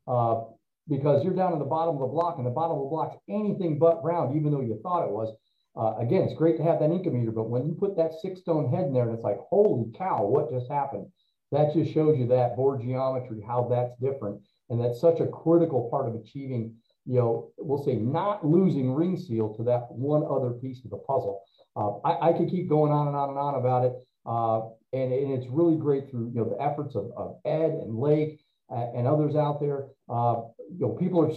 uh, 0.08 0.42
because 0.90 1.24
you're 1.24 1.36
down 1.36 1.54
in 1.54 1.60
the 1.60 1.66
bottom 1.66 1.96
of 1.96 2.02
the 2.02 2.08
block 2.08 2.38
and 2.38 2.46
the 2.46 2.52
bottom 2.52 2.78
of 2.78 2.84
the 2.84 2.90
block's 2.90 3.18
anything 3.30 3.78
but 3.78 4.04
round, 4.04 4.36
even 4.36 4.52
though 4.52 4.62
you 4.62 4.80
thought 4.82 5.06
it 5.06 5.12
was. 5.12 5.36
Uh, 5.76 5.96
again, 6.00 6.24
it's 6.24 6.34
great 6.34 6.58
to 6.58 6.64
have 6.64 6.80
that 6.80 6.90
Incometer, 6.90 7.32
but 7.32 7.50
when 7.50 7.68
you 7.68 7.74
put 7.74 7.96
that 7.96 8.14
six 8.22 8.40
stone 8.40 8.72
head 8.72 8.86
in 8.86 8.94
there 8.94 9.04
and 9.04 9.14
it's 9.14 9.24
like, 9.24 9.38
holy 9.50 9.92
cow, 9.96 10.26
what 10.26 10.50
just 10.50 10.72
happened? 10.72 11.06
That 11.52 11.74
just 11.74 11.94
shows 11.94 12.18
you 12.18 12.28
that 12.28 12.56
bore 12.56 12.78
geometry, 12.80 13.42
how 13.46 13.68
that's 13.70 13.94
different. 14.02 14.42
And 14.70 14.82
that's 14.82 15.00
such 15.00 15.20
a 15.20 15.28
critical 15.28 15.88
part 15.90 16.08
of 16.08 16.16
achieving, 16.16 16.76
you 17.08 17.20
know, 17.20 17.52
we'll 17.58 17.84
say 17.84 17.96
not 17.96 18.46
losing 18.46 18.94
ring 18.94 19.18
seal 19.18 19.54
to 19.56 19.64
that 19.64 19.90
one 19.92 20.24
other 20.30 20.52
piece 20.52 20.84
of 20.84 20.92
the 20.92 20.98
puzzle. 20.98 21.42
Uh, 21.76 22.00
I, 22.04 22.30
I 22.30 22.34
could 22.34 22.50
keep 22.50 22.68
going 22.68 22.92
on 22.92 23.08
and 23.08 23.16
on 23.16 23.30
and 23.30 23.38
on 23.38 23.56
about 23.56 23.86
it. 23.86 23.94
Uh, 24.26 24.70
and, 24.94 25.14
and, 25.14 25.32
it's 25.32 25.48
really 25.48 25.78
great 25.78 26.10
through, 26.10 26.32
you 26.34 26.42
know, 26.42 26.50
the 26.50 26.62
efforts 26.62 26.96
of, 26.96 27.12
of 27.16 27.38
Ed 27.46 27.72
and 27.72 27.98
Lake 27.98 28.42
uh, 28.70 28.88
and 28.96 29.08
others 29.08 29.36
out 29.36 29.62
there. 29.62 29.88
Uh, 30.10 30.42
you 30.70 30.86
know, 30.86 30.90
people 31.00 31.24
are, 31.24 31.32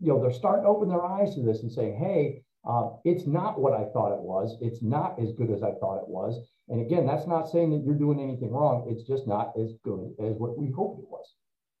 you 0.00 0.12
know, 0.12 0.20
they're 0.20 0.32
starting 0.32 0.64
to 0.64 0.68
open 0.68 0.88
their 0.88 1.04
eyes 1.04 1.34
to 1.34 1.42
this 1.42 1.62
and 1.62 1.72
saying, 1.72 1.96
hey, 1.96 2.42
uh, 2.68 2.90
it's 3.04 3.26
not 3.26 3.60
what 3.60 3.72
I 3.72 3.84
thought 3.92 4.12
it 4.12 4.20
was. 4.20 4.56
It's 4.60 4.82
not 4.82 5.18
as 5.20 5.32
good 5.32 5.50
as 5.50 5.62
I 5.62 5.72
thought 5.80 5.98
it 5.98 6.08
was. 6.08 6.38
And 6.68 6.80
again, 6.80 7.06
that's 7.06 7.26
not 7.26 7.48
saying 7.48 7.70
that 7.70 7.84
you're 7.84 7.94
doing 7.94 8.20
anything 8.20 8.50
wrong. 8.50 8.86
It's 8.88 9.04
just 9.04 9.26
not 9.26 9.52
as 9.58 9.72
good 9.84 10.14
as 10.20 10.34
what 10.36 10.58
we 10.58 10.70
hoped 10.70 11.00
it 11.00 11.08
was. 11.08 11.35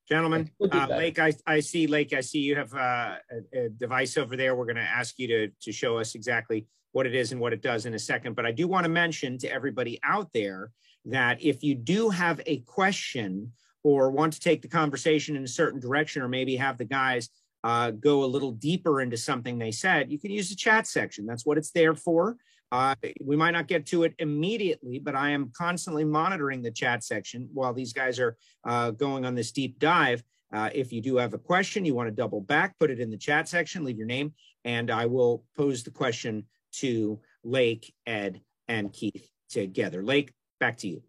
Gentlemen, 0.08 0.50
uh, 0.70 0.86
Lake, 0.90 1.18
I, 1.18 1.32
I 1.46 1.60
see, 1.60 1.88
Lake, 1.88 2.12
I 2.12 2.20
see 2.20 2.38
you 2.38 2.54
have 2.54 2.72
uh, 2.74 3.16
a, 3.54 3.64
a, 3.64 3.68
device 3.70 4.16
over 4.16 4.36
there. 4.36 4.54
We're 4.54 4.66
going 4.66 4.76
to 4.76 4.82
ask 4.82 5.18
you 5.18 5.26
to, 5.28 5.48
to 5.62 5.72
show 5.72 5.98
us 5.98 6.14
exactly 6.14 6.66
what 6.92 7.06
it 7.06 7.14
is 7.14 7.32
and 7.32 7.40
what 7.40 7.52
it 7.52 7.60
does 7.60 7.86
in 7.86 7.94
a 7.94 7.98
second. 7.98 8.36
But 8.36 8.46
I 8.46 8.52
do 8.52 8.68
want 8.68 8.84
to 8.84 8.88
mention 8.88 9.36
to 9.38 9.52
everybody 9.52 9.98
out 10.04 10.32
there 10.32 10.70
that 11.06 11.42
if 11.42 11.62
you 11.64 11.74
do 11.74 12.08
have 12.10 12.40
a 12.46 12.58
question 12.60 13.52
or 13.82 14.10
want 14.10 14.32
to 14.34 14.40
take 14.40 14.62
the 14.62 14.68
conversation 14.68 15.36
in 15.36 15.44
a 15.44 15.48
certain 15.48 15.80
direction, 15.80 16.22
or 16.22 16.28
maybe 16.28 16.56
have 16.56 16.78
the 16.78 16.84
guys 16.84 17.28
uh, 17.64 17.90
go 17.90 18.22
a 18.22 18.26
little 18.26 18.52
deeper 18.52 19.00
into 19.00 19.16
something 19.16 19.58
they 19.58 19.72
said, 19.72 20.10
you 20.10 20.18
can 20.18 20.30
use 20.30 20.48
the 20.48 20.56
chat 20.56 20.86
section. 20.86 21.26
That's 21.26 21.44
what 21.44 21.58
it's 21.58 21.72
there 21.72 21.94
for. 21.94 22.36
Uh, 22.72 22.94
we 23.22 23.36
might 23.36 23.52
not 23.52 23.68
get 23.68 23.86
to 23.86 24.02
it 24.02 24.14
immediately, 24.18 24.98
but 24.98 25.14
I 25.14 25.30
am 25.30 25.52
constantly 25.56 26.04
monitoring 26.04 26.62
the 26.62 26.70
chat 26.70 27.04
section 27.04 27.48
while 27.52 27.72
these 27.72 27.92
guys 27.92 28.18
are 28.18 28.36
uh, 28.66 28.90
going 28.90 29.24
on 29.24 29.34
this 29.34 29.52
deep 29.52 29.78
dive. 29.78 30.22
Uh, 30.52 30.70
if 30.74 30.92
you 30.92 31.00
do 31.00 31.16
have 31.16 31.34
a 31.34 31.38
question, 31.38 31.84
you 31.84 31.94
want 31.94 32.08
to 32.08 32.14
double 32.14 32.40
back, 32.40 32.78
put 32.78 32.90
it 32.90 33.00
in 33.00 33.10
the 33.10 33.16
chat 33.16 33.48
section, 33.48 33.84
leave 33.84 33.98
your 33.98 34.06
name, 34.06 34.32
and 34.64 34.90
I 34.90 35.06
will 35.06 35.44
pose 35.56 35.82
the 35.82 35.90
question 35.90 36.44
to 36.72 37.20
Lake, 37.44 37.92
Ed, 38.06 38.40
and 38.68 38.92
Keith 38.92 39.28
together. 39.48 40.02
Lake, 40.02 40.32
back 40.60 40.76
to 40.78 40.88
you. 40.88 41.02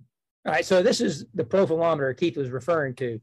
All 0.46 0.54
right, 0.54 0.66
so 0.66 0.82
this 0.82 1.02
is 1.02 1.26
the 1.34 1.44
profilometer 1.44 2.16
Keith 2.18 2.38
was 2.38 2.50
referring 2.50 2.96
to 2.96 3.20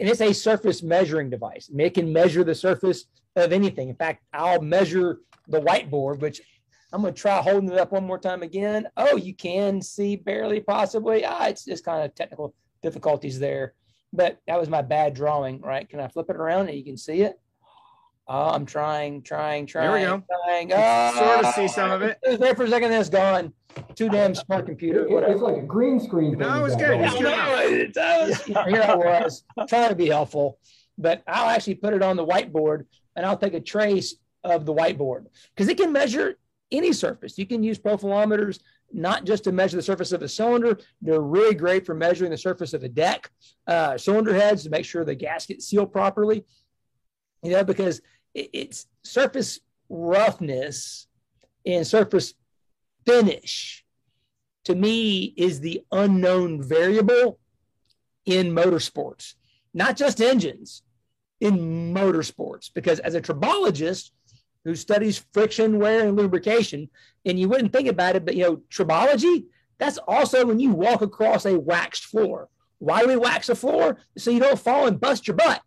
and 0.00 0.08
it's 0.08 0.20
a 0.20 0.32
surface 0.32 0.82
measuring 0.82 1.30
device. 1.30 1.70
it 1.76 1.94
can 1.94 2.12
measure 2.12 2.44
the 2.44 2.54
surface 2.54 3.06
of 3.36 3.52
anything. 3.52 3.88
In 3.88 3.96
fact, 3.96 4.22
I'll 4.32 4.62
measure 4.62 5.20
the 5.48 5.60
whiteboard, 5.60 6.20
which 6.20 6.40
I'm 6.92 7.02
going 7.02 7.12
to 7.12 7.20
try 7.20 7.40
holding 7.42 7.70
it 7.70 7.78
up 7.78 7.92
one 7.92 8.06
more 8.06 8.18
time 8.18 8.42
again. 8.42 8.88
Oh, 8.96 9.16
you 9.16 9.34
can 9.34 9.82
see 9.82 10.16
barely, 10.16 10.60
possibly. 10.60 11.24
Ah, 11.24 11.46
it's 11.46 11.64
just 11.64 11.84
kind 11.84 12.04
of 12.04 12.14
technical 12.14 12.54
difficulties 12.82 13.38
there. 13.38 13.74
But 14.12 14.38
that 14.46 14.58
was 14.58 14.70
my 14.70 14.80
bad 14.80 15.14
drawing, 15.14 15.60
right? 15.60 15.88
Can 15.88 16.00
I 16.00 16.08
flip 16.08 16.30
it 16.30 16.36
around 16.36 16.68
and 16.68 16.78
you 16.78 16.84
can 16.84 16.96
see 16.96 17.20
it? 17.20 17.38
Oh, 18.26 18.50
I'm 18.50 18.66
trying, 18.66 19.22
trying, 19.22 19.66
trying. 19.66 19.90
There 19.90 19.94
we 19.94 20.00
go. 20.00 20.22
Trying. 20.44 20.72
Oh, 20.72 21.12
sort 21.14 21.44
of 21.44 21.54
see 21.54 21.68
some 21.68 21.90
of 21.90 22.02
it. 22.02 22.18
It 22.22 22.30
was 22.30 22.38
there 22.38 22.54
for 22.54 22.64
a 22.64 22.68
second, 22.68 22.90
then 22.90 23.00
it's 23.00 23.10
gone. 23.10 23.52
Too 23.94 24.08
damn 24.08 24.34
smart 24.34 24.66
computer. 24.66 25.06
It, 25.06 25.30
it's 25.30 25.40
like 25.40 25.56
a 25.56 25.62
green 25.62 26.00
screen. 26.00 26.38
No, 26.38 26.64
it's 26.64 26.76
good. 26.76 27.00
It's 27.00 27.14
good. 27.14 27.92
No, 27.96 28.64
here 28.64 28.82
I 28.82 28.94
was 28.94 29.44
trying 29.68 29.90
to 29.90 29.94
be 29.94 30.08
helpful, 30.08 30.58
but 30.96 31.22
I'll 31.26 31.48
actually 31.48 31.76
put 31.76 31.94
it 31.94 32.02
on 32.02 32.16
the 32.16 32.26
whiteboard 32.26 32.84
and 33.16 33.24
I'll 33.24 33.36
take 33.36 33.54
a 33.54 33.60
trace 33.60 34.14
of 34.44 34.66
the 34.66 34.74
whiteboard 34.74 35.26
because 35.54 35.68
it 35.68 35.76
can 35.76 35.92
measure 35.92 36.36
any 36.70 36.92
surface. 36.92 37.38
You 37.38 37.46
can 37.46 37.62
use 37.62 37.78
profilometers 37.78 38.60
not 38.92 39.24
just 39.24 39.44
to 39.44 39.52
measure 39.52 39.76
the 39.76 39.82
surface 39.82 40.12
of 40.12 40.22
a 40.22 40.28
cylinder. 40.28 40.78
They're 41.02 41.20
really 41.20 41.54
great 41.54 41.84
for 41.84 41.94
measuring 41.94 42.30
the 42.30 42.38
surface 42.38 42.72
of 42.72 42.82
a 42.84 42.88
deck, 42.88 43.30
uh, 43.66 43.98
cylinder 43.98 44.34
heads 44.34 44.64
to 44.64 44.70
make 44.70 44.84
sure 44.84 45.04
the 45.04 45.14
gasket 45.14 45.62
sealed 45.62 45.92
properly. 45.92 46.44
You 47.42 47.52
know, 47.52 47.64
because 47.64 48.00
it's 48.34 48.86
surface 49.02 49.60
roughness 49.88 51.06
and 51.64 51.86
surface 51.86 52.34
finish 53.06 53.84
to 54.64 54.74
me 54.74 55.32
is 55.36 55.60
the 55.60 55.82
unknown 55.92 56.62
variable 56.62 57.38
in 58.26 58.52
motorsports, 58.52 59.34
not 59.72 59.96
just 59.96 60.20
engines, 60.20 60.82
in 61.40 61.94
motorsports. 61.94 62.70
Because 62.74 62.98
as 63.00 63.14
a 63.14 63.20
tribologist 63.20 64.10
who 64.68 64.76
studies 64.76 65.24
friction, 65.32 65.78
wear, 65.78 66.06
and 66.06 66.16
lubrication, 66.16 66.88
and 67.24 67.38
you 67.38 67.48
wouldn't 67.48 67.72
think 67.72 67.88
about 67.88 68.16
it, 68.16 68.24
but 68.24 68.36
you 68.36 68.44
know, 68.44 68.56
tribology, 68.70 69.44
that's 69.78 69.98
also 69.98 70.46
when 70.46 70.60
you 70.60 70.70
walk 70.72 71.02
across 71.02 71.46
a 71.46 71.58
waxed 71.58 72.04
floor. 72.04 72.48
Why 72.78 73.02
do 73.02 73.08
we 73.08 73.16
wax 73.16 73.48
a 73.48 73.54
floor? 73.54 73.98
So 74.16 74.30
you 74.30 74.40
don't 74.40 74.58
fall 74.58 74.86
and 74.86 75.00
bust 75.00 75.26
your 75.26 75.36
butt 75.36 75.62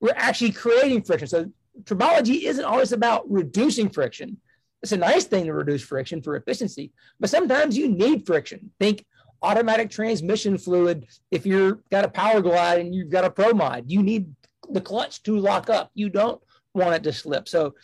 we're 0.00 0.14
actually 0.16 0.52
creating 0.52 1.02
friction. 1.02 1.28
So 1.28 1.50
tribology 1.84 2.42
isn't 2.44 2.64
always 2.64 2.92
about 2.92 3.30
reducing 3.30 3.88
friction. 3.88 4.38
It's 4.82 4.92
a 4.92 4.96
nice 4.96 5.24
thing 5.24 5.44
to 5.44 5.52
reduce 5.52 5.82
friction 5.82 6.22
for 6.22 6.36
efficiency, 6.36 6.92
but 7.20 7.30
sometimes 7.30 7.76
you 7.76 7.88
need 7.88 8.26
friction. 8.26 8.70
Think 8.80 9.04
automatic 9.42 9.90
transmission 9.90 10.56
fluid. 10.56 11.06
If 11.30 11.44
you've 11.44 11.78
got 11.90 12.04
a 12.04 12.08
power 12.08 12.40
glide 12.40 12.80
and 12.80 12.94
you've 12.94 13.10
got 13.10 13.26
a 13.26 13.30
pro 13.30 13.52
mod, 13.52 13.84
you 13.86 14.02
need 14.02 14.34
the 14.70 14.80
clutch 14.80 15.22
to 15.24 15.36
lock 15.36 15.68
up. 15.68 15.90
You 15.94 16.08
don't 16.08 16.40
want 16.74 16.94
it 16.94 17.02
to 17.04 17.12
slip. 17.12 17.48
So 17.48 17.74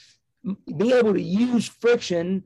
be 0.77 0.93
able 0.93 1.15
to 1.15 1.23
use 1.23 1.67
friction, 1.67 2.45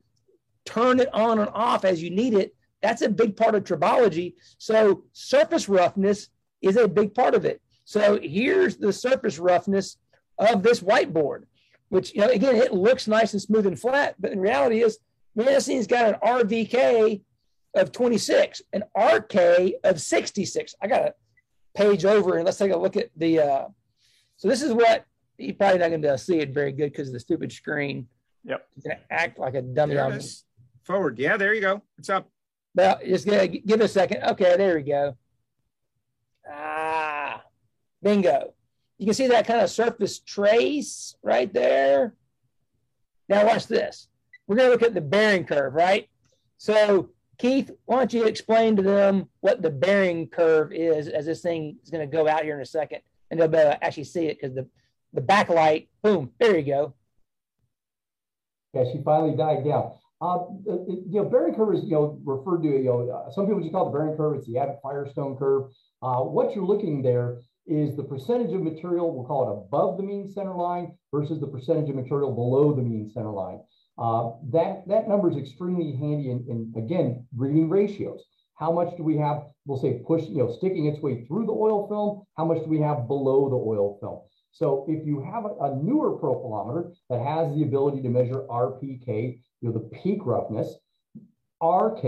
turn 0.64 1.00
it 1.00 1.12
on 1.12 1.38
and 1.38 1.50
off 1.52 1.84
as 1.84 2.02
you 2.02 2.10
need 2.10 2.34
it. 2.34 2.54
That's 2.82 3.02
a 3.02 3.08
big 3.08 3.36
part 3.36 3.54
of 3.54 3.64
tribology. 3.64 4.34
So 4.58 5.04
surface 5.12 5.68
roughness 5.68 6.28
is 6.62 6.76
a 6.76 6.88
big 6.88 7.14
part 7.14 7.34
of 7.34 7.44
it. 7.44 7.60
So 7.84 8.18
here's 8.22 8.76
the 8.76 8.92
surface 8.92 9.38
roughness 9.38 9.96
of 10.38 10.62
this 10.62 10.80
whiteboard, 10.80 11.44
which, 11.88 12.14
you 12.14 12.22
know, 12.22 12.28
again, 12.28 12.56
it 12.56 12.72
looks 12.72 13.08
nice 13.08 13.32
and 13.32 13.42
smooth 13.42 13.66
and 13.66 13.78
flat, 13.78 14.14
but 14.18 14.32
in 14.32 14.40
reality 14.40 14.82
is, 14.82 14.98
man, 15.34 15.46
this 15.46 15.66
thing's 15.66 15.86
got 15.86 16.08
an 16.08 16.20
RVK 16.22 17.20
of 17.74 17.92
26, 17.92 18.62
an 18.72 18.84
RK 18.96 19.74
of 19.84 20.00
66. 20.00 20.74
I 20.80 20.86
got 20.86 21.02
a 21.02 21.14
page 21.74 22.04
over 22.04 22.36
and 22.36 22.44
let's 22.44 22.58
take 22.58 22.72
a 22.72 22.78
look 22.78 22.96
at 22.96 23.10
the, 23.16 23.40
uh, 23.40 23.64
so 24.36 24.48
this 24.48 24.62
is 24.62 24.72
what, 24.72 25.04
you're 25.40 25.54
probably 25.54 25.78
not 25.78 25.88
going 25.88 26.02
to 26.02 26.18
see 26.18 26.38
it 26.38 26.50
very 26.50 26.72
good 26.72 26.92
because 26.92 27.08
of 27.08 27.14
the 27.14 27.20
stupid 27.20 27.52
screen. 27.52 28.06
Yep. 28.44 28.66
It's 28.76 28.86
going 28.86 28.98
to 28.98 29.12
act 29.12 29.38
like 29.38 29.54
a 29.54 29.62
dummy. 29.62 29.96
Forward. 30.84 31.18
Yeah, 31.18 31.36
there 31.36 31.54
you 31.54 31.60
go. 31.60 31.82
What's 31.96 32.10
up? 32.10 32.28
Well, 32.74 32.98
just 33.06 33.26
give 33.26 33.34
it 33.34 33.80
a 33.80 33.88
second. 33.88 34.22
Okay, 34.24 34.56
there 34.56 34.76
we 34.76 34.82
go. 34.82 35.16
Ah, 36.50 37.42
Bingo. 38.02 38.54
You 38.98 39.06
can 39.06 39.14
see 39.14 39.28
that 39.28 39.46
kind 39.46 39.60
of 39.60 39.70
surface 39.70 40.18
trace 40.18 41.14
right 41.22 41.52
there. 41.52 42.14
Now 43.28 43.46
watch 43.46 43.66
this. 43.66 44.08
We're 44.46 44.56
going 44.56 44.68
to 44.68 44.72
look 44.72 44.82
at 44.82 44.94
the 44.94 45.00
bearing 45.00 45.44
curve, 45.44 45.74
right? 45.74 46.08
So 46.58 47.10
Keith, 47.38 47.70
why 47.86 47.96
don't 47.96 48.12
you 48.12 48.24
explain 48.24 48.76
to 48.76 48.82
them 48.82 49.28
what 49.40 49.62
the 49.62 49.70
bearing 49.70 50.28
curve 50.28 50.72
is 50.72 51.08
as 51.08 51.26
this 51.26 51.40
thing 51.40 51.76
is 51.82 51.90
going 51.90 52.08
to 52.08 52.16
go 52.16 52.28
out 52.28 52.42
here 52.42 52.54
in 52.54 52.60
a 52.60 52.66
second 52.66 53.00
and 53.30 53.38
they'll 53.38 53.48
be 53.48 53.58
able 53.58 53.70
to 53.70 53.84
actually 53.84 54.04
see 54.04 54.26
it 54.26 54.38
because 54.40 54.54
the, 54.54 54.66
the 55.12 55.20
backlight, 55.20 55.88
boom, 56.02 56.30
there 56.38 56.56
you 56.56 56.64
go. 56.64 56.94
Yeah, 58.74 58.84
she 58.92 59.02
finally 59.04 59.36
died 59.36 59.64
down. 59.64 59.92
Uh, 60.20 60.44
you 60.66 61.22
know, 61.22 61.24
bearing 61.24 61.54
curve 61.54 61.74
is, 61.74 61.84
you 61.84 61.92
know, 61.92 62.20
referred 62.24 62.62
to, 62.62 62.68
you 62.68 62.84
know, 62.84 63.28
some 63.34 63.46
people 63.46 63.60
just 63.60 63.72
call 63.72 63.88
it 63.88 63.92
the 63.92 63.98
bearing 63.98 64.16
curve. 64.16 64.36
It's 64.36 64.46
the 64.46 64.58
Abbott 64.58 64.78
Firestone 64.82 65.36
curve. 65.36 65.70
Uh, 66.02 66.20
what 66.20 66.54
you're 66.54 66.64
looking 66.64 67.02
there 67.02 67.38
is 67.66 67.96
the 67.96 68.02
percentage 68.02 68.52
of 68.52 68.62
material, 68.62 69.14
we'll 69.14 69.26
call 69.26 69.48
it 69.48 69.52
above 69.52 69.96
the 69.96 70.02
mean 70.02 70.30
center 70.30 70.54
line 70.54 70.94
versus 71.12 71.40
the 71.40 71.46
percentage 71.46 71.88
of 71.88 71.96
material 71.96 72.32
below 72.32 72.74
the 72.74 72.82
mean 72.82 73.10
center 73.12 73.30
line. 73.30 73.60
Uh, 73.98 74.32
that, 74.52 74.86
that 74.86 75.08
number 75.08 75.30
is 75.30 75.36
extremely 75.36 75.92
handy 75.92 76.30
in, 76.30 76.44
in, 76.48 76.72
again, 76.76 77.26
reading 77.36 77.68
ratios. 77.68 78.24
How 78.56 78.70
much 78.70 78.96
do 78.96 79.02
we 79.02 79.16
have, 79.16 79.44
we'll 79.66 79.80
say 79.80 80.02
push, 80.06 80.24
you 80.24 80.38
know, 80.38 80.52
sticking 80.52 80.86
its 80.86 81.00
way 81.00 81.24
through 81.24 81.46
the 81.46 81.52
oil 81.52 81.88
film? 81.88 82.24
How 82.36 82.44
much 82.44 82.62
do 82.62 82.68
we 82.68 82.80
have 82.80 83.08
below 83.08 83.48
the 83.48 83.56
oil 83.56 83.98
film? 84.00 84.20
So 84.52 84.84
if 84.88 85.06
you 85.06 85.22
have 85.22 85.44
a, 85.44 85.54
a 85.64 85.76
newer 85.76 86.18
profilometer 86.18 86.92
that 87.08 87.20
has 87.20 87.54
the 87.54 87.62
ability 87.62 88.02
to 88.02 88.08
measure 88.08 88.46
RPK, 88.50 89.40
you 89.60 89.68
know, 89.68 89.72
the 89.72 89.88
peak 90.02 90.20
roughness, 90.24 90.74
RK, 91.62 92.02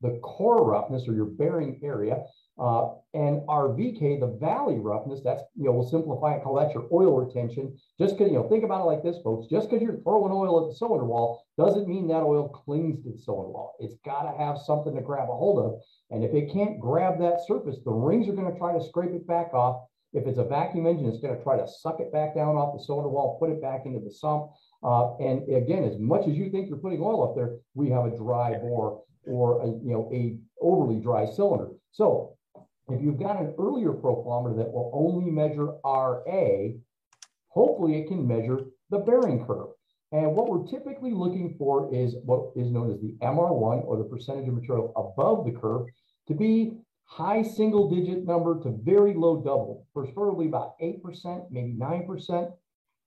the 0.00 0.18
core 0.22 0.64
roughness 0.64 1.08
or 1.08 1.14
your 1.14 1.26
bearing 1.26 1.80
area, 1.82 2.24
Uh, 2.58 2.94
and 3.12 3.42
RVK, 3.48 4.18
the 4.18 4.32
valley 4.40 4.78
roughness, 4.78 5.20
that's, 5.22 5.42
you 5.56 5.64
know, 5.66 5.72
we'll 5.72 5.86
simplify 5.86 6.34
it, 6.34 6.42
call 6.42 6.54
that 6.56 6.72
your 6.72 6.88
oil 6.90 7.12
retention. 7.24 7.76
Just 8.00 8.16
because, 8.16 8.32
you 8.32 8.38
know, 8.38 8.48
think 8.48 8.64
about 8.64 8.80
it 8.80 8.88
like 8.92 9.02
this, 9.02 9.18
folks, 9.22 9.46
just 9.50 9.68
because 9.68 9.82
you're 9.82 10.00
throwing 10.00 10.32
oil 10.32 10.64
at 10.64 10.70
the 10.70 10.74
cylinder 10.74 11.04
wall 11.04 11.44
doesn't 11.58 11.86
mean 11.86 12.08
that 12.08 12.22
oil 12.22 12.48
clings 12.48 13.02
to 13.04 13.10
the 13.12 13.18
cylinder 13.18 13.52
wall. 13.52 13.76
It's 13.78 13.96
got 14.06 14.22
to 14.22 14.32
have 14.38 14.56
something 14.56 14.94
to 14.94 15.02
grab 15.02 15.28
a 15.28 15.36
hold 15.36 15.58
of. 15.66 15.80
And 16.10 16.24
if 16.24 16.32
it 16.32 16.50
can't 16.50 16.80
grab 16.80 17.18
that 17.18 17.44
surface, 17.46 17.76
the 17.84 17.92
rings 17.92 18.26
are 18.28 18.38
going 18.38 18.50
to 18.50 18.58
try 18.58 18.72
to 18.72 18.82
scrape 18.82 19.12
it 19.12 19.26
back 19.26 19.52
off. 19.52 19.84
If 20.16 20.26
it's 20.26 20.38
a 20.38 20.44
vacuum 20.44 20.86
engine, 20.86 21.06
it's 21.06 21.20
going 21.20 21.36
to 21.36 21.42
try 21.42 21.58
to 21.58 21.68
suck 21.68 22.00
it 22.00 22.10
back 22.10 22.34
down 22.34 22.56
off 22.56 22.74
the 22.74 22.82
cylinder 22.82 23.10
wall, 23.10 23.36
put 23.38 23.50
it 23.50 23.60
back 23.60 23.82
into 23.84 24.00
the 24.00 24.10
sump. 24.10 24.50
Uh, 24.82 25.14
and 25.18 25.42
again, 25.54 25.84
as 25.84 25.98
much 25.98 26.26
as 26.26 26.34
you 26.34 26.50
think 26.50 26.68
you're 26.68 26.78
putting 26.78 27.02
oil 27.02 27.22
up 27.22 27.36
there, 27.36 27.58
we 27.74 27.90
have 27.90 28.06
a 28.06 28.16
dry 28.16 28.52
bore 28.58 29.02
or 29.26 29.60
a, 29.60 29.66
you 29.66 29.92
know 29.92 30.10
a 30.14 30.38
overly 30.60 31.00
dry 31.00 31.26
cylinder. 31.26 31.68
So 31.92 32.36
if 32.88 33.02
you've 33.02 33.18
got 33.18 33.38
an 33.38 33.54
earlier 33.58 33.92
profilometer 33.92 34.56
that 34.56 34.72
will 34.72 34.90
only 34.94 35.30
measure 35.30 35.74
RA, 35.84 36.68
hopefully 37.48 38.00
it 38.00 38.08
can 38.08 38.26
measure 38.26 38.60
the 38.88 38.98
bearing 38.98 39.44
curve. 39.44 39.68
And 40.12 40.34
what 40.34 40.48
we're 40.48 40.66
typically 40.66 41.12
looking 41.12 41.56
for 41.58 41.92
is 41.92 42.14
what 42.24 42.52
is 42.56 42.70
known 42.70 42.90
as 42.90 43.00
the 43.00 43.16
MR1 43.20 43.84
or 43.84 43.98
the 43.98 44.04
percentage 44.04 44.48
of 44.48 44.54
material 44.54 44.92
above 44.96 45.44
the 45.44 45.52
curve 45.52 45.88
to 46.28 46.34
be 46.34 46.72
high 47.06 47.42
single 47.42 47.88
digit 47.88 48.24
number 48.26 48.60
to 48.62 48.76
very 48.82 49.14
low 49.14 49.36
double, 49.36 49.86
preferably 49.94 50.46
about 50.46 50.78
8%, 50.80 51.50
maybe 51.50 51.74
9%. 51.74 52.52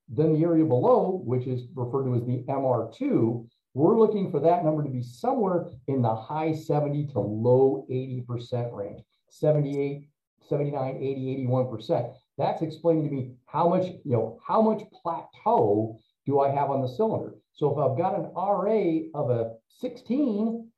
Then 0.08 0.34
the 0.34 0.44
area 0.44 0.66
below, 0.66 1.22
which 1.24 1.46
is 1.46 1.68
referred 1.76 2.06
to 2.06 2.16
as 2.16 2.26
the 2.26 2.44
MR2, 2.48 3.48
we're 3.76 4.00
looking 4.00 4.32
for 4.32 4.40
that 4.40 4.66
number 4.66 4.82
to 4.84 4.90
be 4.90 5.04
somewhere 5.04 5.68
in 5.88 6.02
the 6.02 6.16
high 6.16 6.54
70 6.54 7.08
to 7.08 7.20
low 7.20 7.86
80% 7.90 8.74
range. 8.74 9.04
78, 9.30 10.10
79, 10.48 10.98
80, 10.98 11.48
81%. 11.48 12.14
That's 12.38 12.62
explaining 12.64 13.04
to 13.04 13.16
me 13.16 13.34
how 13.46 13.70
much, 13.70 13.86
you 13.86 14.14
know, 14.14 14.40
how 14.46 14.62
much 14.62 14.82
plateau 14.92 16.00
do 16.26 16.40
I 16.40 16.50
have 16.50 16.72
on 16.72 16.82
the 16.82 16.88
cylinder? 16.88 17.36
So 17.54 17.72
if 17.72 17.78
I've 17.78 17.98
got 17.98 18.18
an 18.18 18.32
RA 18.34 19.20
of 19.20 19.30
a 19.30 19.52
16 19.68 20.69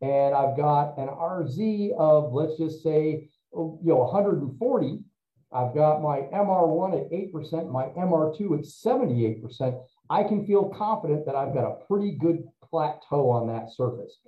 and 0.00 0.34
I've 0.34 0.56
got 0.56 0.96
an 0.98 1.08
RZ 1.08 1.92
of, 1.98 2.32
let's 2.32 2.56
just 2.56 2.82
say, 2.82 3.28
you 3.52 3.78
know, 3.82 3.96
140, 3.96 5.04
I've 5.50 5.74
got 5.74 6.02
my 6.02 6.20
MR1 6.32 7.06
at 7.06 7.10
8%, 7.10 7.70
my 7.70 7.86
MR2 7.96 8.58
at 8.58 8.64
78%, 8.64 9.82
I 10.10 10.22
can 10.22 10.46
feel 10.46 10.68
confident 10.68 11.26
that 11.26 11.34
I've 11.34 11.54
got 11.54 11.64
a 11.64 11.84
pretty 11.86 12.12
good 12.12 12.44
plateau 12.62 13.30
on 13.30 13.46
that 13.48 13.70
surface. 13.74 14.18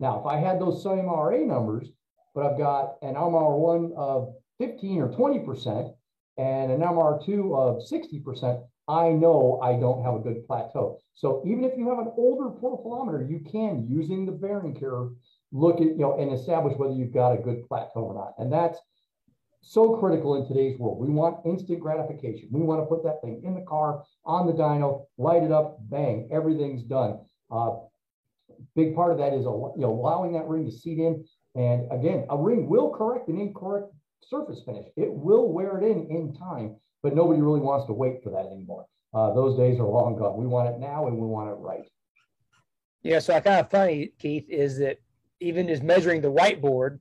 Now, 0.00 0.18
if 0.20 0.26
I 0.26 0.38
had 0.38 0.60
those 0.60 0.82
same 0.82 1.06
RA 1.06 1.38
numbers, 1.38 1.90
but 2.34 2.46
I've 2.46 2.58
got 2.58 2.96
an 3.02 3.14
MR1 3.14 3.94
of 3.94 4.34
15 4.58 5.00
or 5.00 5.08
20% 5.08 5.94
and 6.38 6.72
an 6.72 6.80
MR2 6.80 7.54
of 7.54 7.82
60%, 7.86 8.64
I 8.88 9.10
know 9.10 9.60
I 9.62 9.78
don't 9.78 10.04
have 10.04 10.14
a 10.14 10.18
good 10.18 10.46
plateau. 10.46 10.98
So 11.14 11.42
even 11.46 11.64
if 11.64 11.72
you 11.76 11.88
have 11.88 11.98
an 11.98 12.12
older 12.16 12.50
profilometer, 12.58 13.28
you 13.28 13.40
can, 13.50 13.86
using 13.88 14.26
the 14.26 14.32
bearing 14.32 14.78
curve, 14.78 15.12
look 15.52 15.76
at, 15.76 15.86
you 15.86 15.98
know, 15.98 16.18
and 16.18 16.32
establish 16.32 16.76
whether 16.76 16.94
you've 16.94 17.14
got 17.14 17.32
a 17.32 17.42
good 17.42 17.66
plateau 17.68 18.00
or 18.00 18.14
not. 18.14 18.34
And 18.38 18.52
that's 18.52 18.78
so 19.60 19.96
critical 19.96 20.34
in 20.34 20.48
today's 20.48 20.78
world. 20.78 20.98
We 20.98 21.08
want 21.08 21.46
instant 21.46 21.80
gratification. 21.80 22.48
We 22.50 22.62
want 22.62 22.80
to 22.80 22.86
put 22.86 23.04
that 23.04 23.20
thing 23.22 23.42
in 23.44 23.54
the 23.54 23.60
car, 23.62 24.02
on 24.24 24.46
the 24.46 24.52
dyno, 24.52 25.04
light 25.18 25.44
it 25.44 25.52
up, 25.52 25.78
bang, 25.88 26.28
everything's 26.32 26.82
done. 26.82 27.20
Uh, 27.50 27.76
big 28.74 28.94
part 28.94 29.12
of 29.12 29.18
that 29.18 29.32
is 29.32 29.44
you 29.44 29.72
know 29.76 29.92
allowing 29.92 30.32
that 30.32 30.48
ring 30.48 30.64
to 30.64 30.72
seat 30.72 30.98
in 30.98 31.24
and 31.54 31.90
again, 31.92 32.26
a 32.30 32.36
ring 32.36 32.68
will 32.68 32.90
correct 32.90 33.28
an 33.28 33.38
incorrect 33.38 33.92
surface 34.22 34.62
finish. 34.64 34.86
It 34.96 35.12
will 35.12 35.52
wear 35.52 35.78
it 35.78 35.84
in 35.84 36.06
in 36.10 36.34
time, 36.34 36.76
but 37.02 37.14
nobody 37.14 37.40
really 37.40 37.60
wants 37.60 37.86
to 37.86 37.92
wait 37.92 38.22
for 38.22 38.30
that 38.30 38.46
anymore. 38.46 38.86
Uh, 39.14 39.32
those 39.32 39.56
days 39.56 39.78
are 39.78 39.86
long 39.86 40.16
gone. 40.16 40.36
We 40.36 40.46
want 40.46 40.68
it 40.68 40.78
now 40.78 41.06
and 41.06 41.16
we 41.16 41.26
want 41.26 41.50
it 41.50 41.54
right. 41.54 41.84
Yeah, 43.02 43.18
so 43.18 43.34
I 43.34 43.40
kind 43.40 43.60
of 43.60 43.70
funny, 43.70 44.12
Keith, 44.18 44.48
is 44.48 44.78
that 44.78 44.98
even 45.40 45.68
just 45.68 45.82
measuring 45.82 46.20
the 46.20 46.32
whiteboard, 46.32 47.00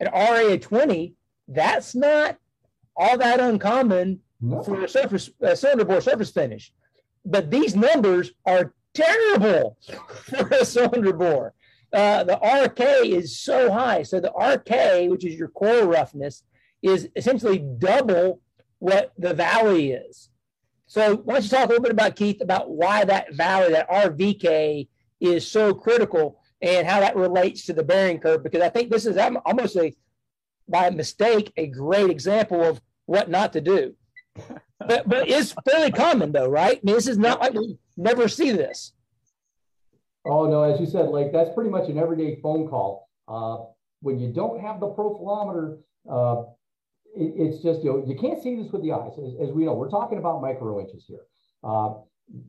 an 0.00 0.08
RA 0.12 0.56
20, 0.56 1.14
that's 1.48 1.94
not 1.94 2.38
all 2.96 3.18
that 3.18 3.40
uncommon 3.40 4.20
no. 4.40 4.62
for 4.62 4.84
a 4.84 4.88
surface 4.88 5.30
a 5.40 5.56
cylinder 5.56 5.84
bore 5.84 6.00
surface 6.00 6.30
finish. 6.30 6.72
But 7.24 7.50
these 7.50 7.74
numbers 7.74 8.30
are 8.46 8.72
terrible 8.94 9.76
for 10.28 10.48
a 10.48 10.64
cylinder 10.64 11.12
bore 11.12 11.54
uh, 11.94 12.24
the 12.24 12.36
RK 12.36 13.06
is 13.06 13.38
so 13.38 13.70
high. 13.72 14.02
So 14.02 14.20
the 14.20 14.32
RK, 14.32 15.10
which 15.10 15.24
is 15.24 15.36
your 15.36 15.48
core 15.48 15.86
roughness, 15.86 16.42
is 16.82 17.08
essentially 17.14 17.58
double 17.58 18.40
what 18.78 19.12
the 19.18 19.34
valley 19.34 19.92
is. 19.92 20.28
So 20.86 21.16
why 21.16 21.34
don't 21.34 21.44
you 21.44 21.50
talk 21.50 21.66
a 21.66 21.68
little 21.68 21.82
bit 21.82 21.92
about 21.92 22.16
Keith 22.16 22.40
about 22.40 22.70
why 22.70 23.04
that 23.04 23.34
valley, 23.34 23.72
that 23.72 23.90
RVK, 23.90 24.88
is 25.20 25.50
so 25.50 25.74
critical 25.74 26.40
and 26.60 26.86
how 26.86 27.00
that 27.00 27.16
relates 27.16 27.66
to 27.66 27.72
the 27.72 27.82
bearing 27.82 28.20
curve? 28.20 28.42
Because 28.42 28.60
I 28.60 28.68
think 28.68 28.90
this 28.90 29.06
is 29.06 29.16
almost 29.16 29.76
a 29.76 29.94
by 30.68 30.90
mistake 30.90 31.52
a 31.56 31.66
great 31.66 32.10
example 32.10 32.62
of 32.62 32.80
what 33.06 33.28
not 33.28 33.52
to 33.54 33.60
do. 33.60 33.94
But 34.78 35.08
but 35.08 35.28
it's 35.28 35.54
fairly 35.68 35.90
common 35.90 36.32
though, 36.32 36.48
right? 36.48 36.76
I 36.76 36.80
mean, 36.82 36.94
this 36.94 37.06
is 37.06 37.18
not 37.18 37.40
like 37.40 37.54
we 37.54 37.78
never 37.96 38.28
see 38.28 38.50
this. 38.50 38.92
Oh 40.26 40.46
no, 40.46 40.62
as 40.62 40.80
you 40.80 40.86
said, 40.86 41.08
like 41.08 41.32
that's 41.32 41.50
pretty 41.54 41.70
much 41.70 41.88
an 41.88 41.98
everyday 41.98 42.40
phone 42.40 42.68
call. 42.68 43.08
Uh, 43.26 43.64
when 44.00 44.18
you 44.18 44.32
don't 44.32 44.60
have 44.60 44.80
the 44.80 44.88
profilometer, 44.88 45.78
uh, 46.10 46.44
it, 47.16 47.34
it's 47.36 47.62
just 47.62 47.82
you 47.82 47.90
know 47.90 48.04
you 48.06 48.16
can't 48.16 48.42
see 48.42 48.56
this 48.56 48.72
with 48.72 48.82
the 48.82 48.92
eyes. 48.92 49.12
As, 49.18 49.48
as 49.48 49.52
we 49.52 49.64
know, 49.64 49.74
we're 49.74 49.90
talking 49.90 50.18
about 50.18 50.40
micro 50.40 50.80
inches 50.80 51.04
here. 51.06 51.26
Uh, 51.62 51.94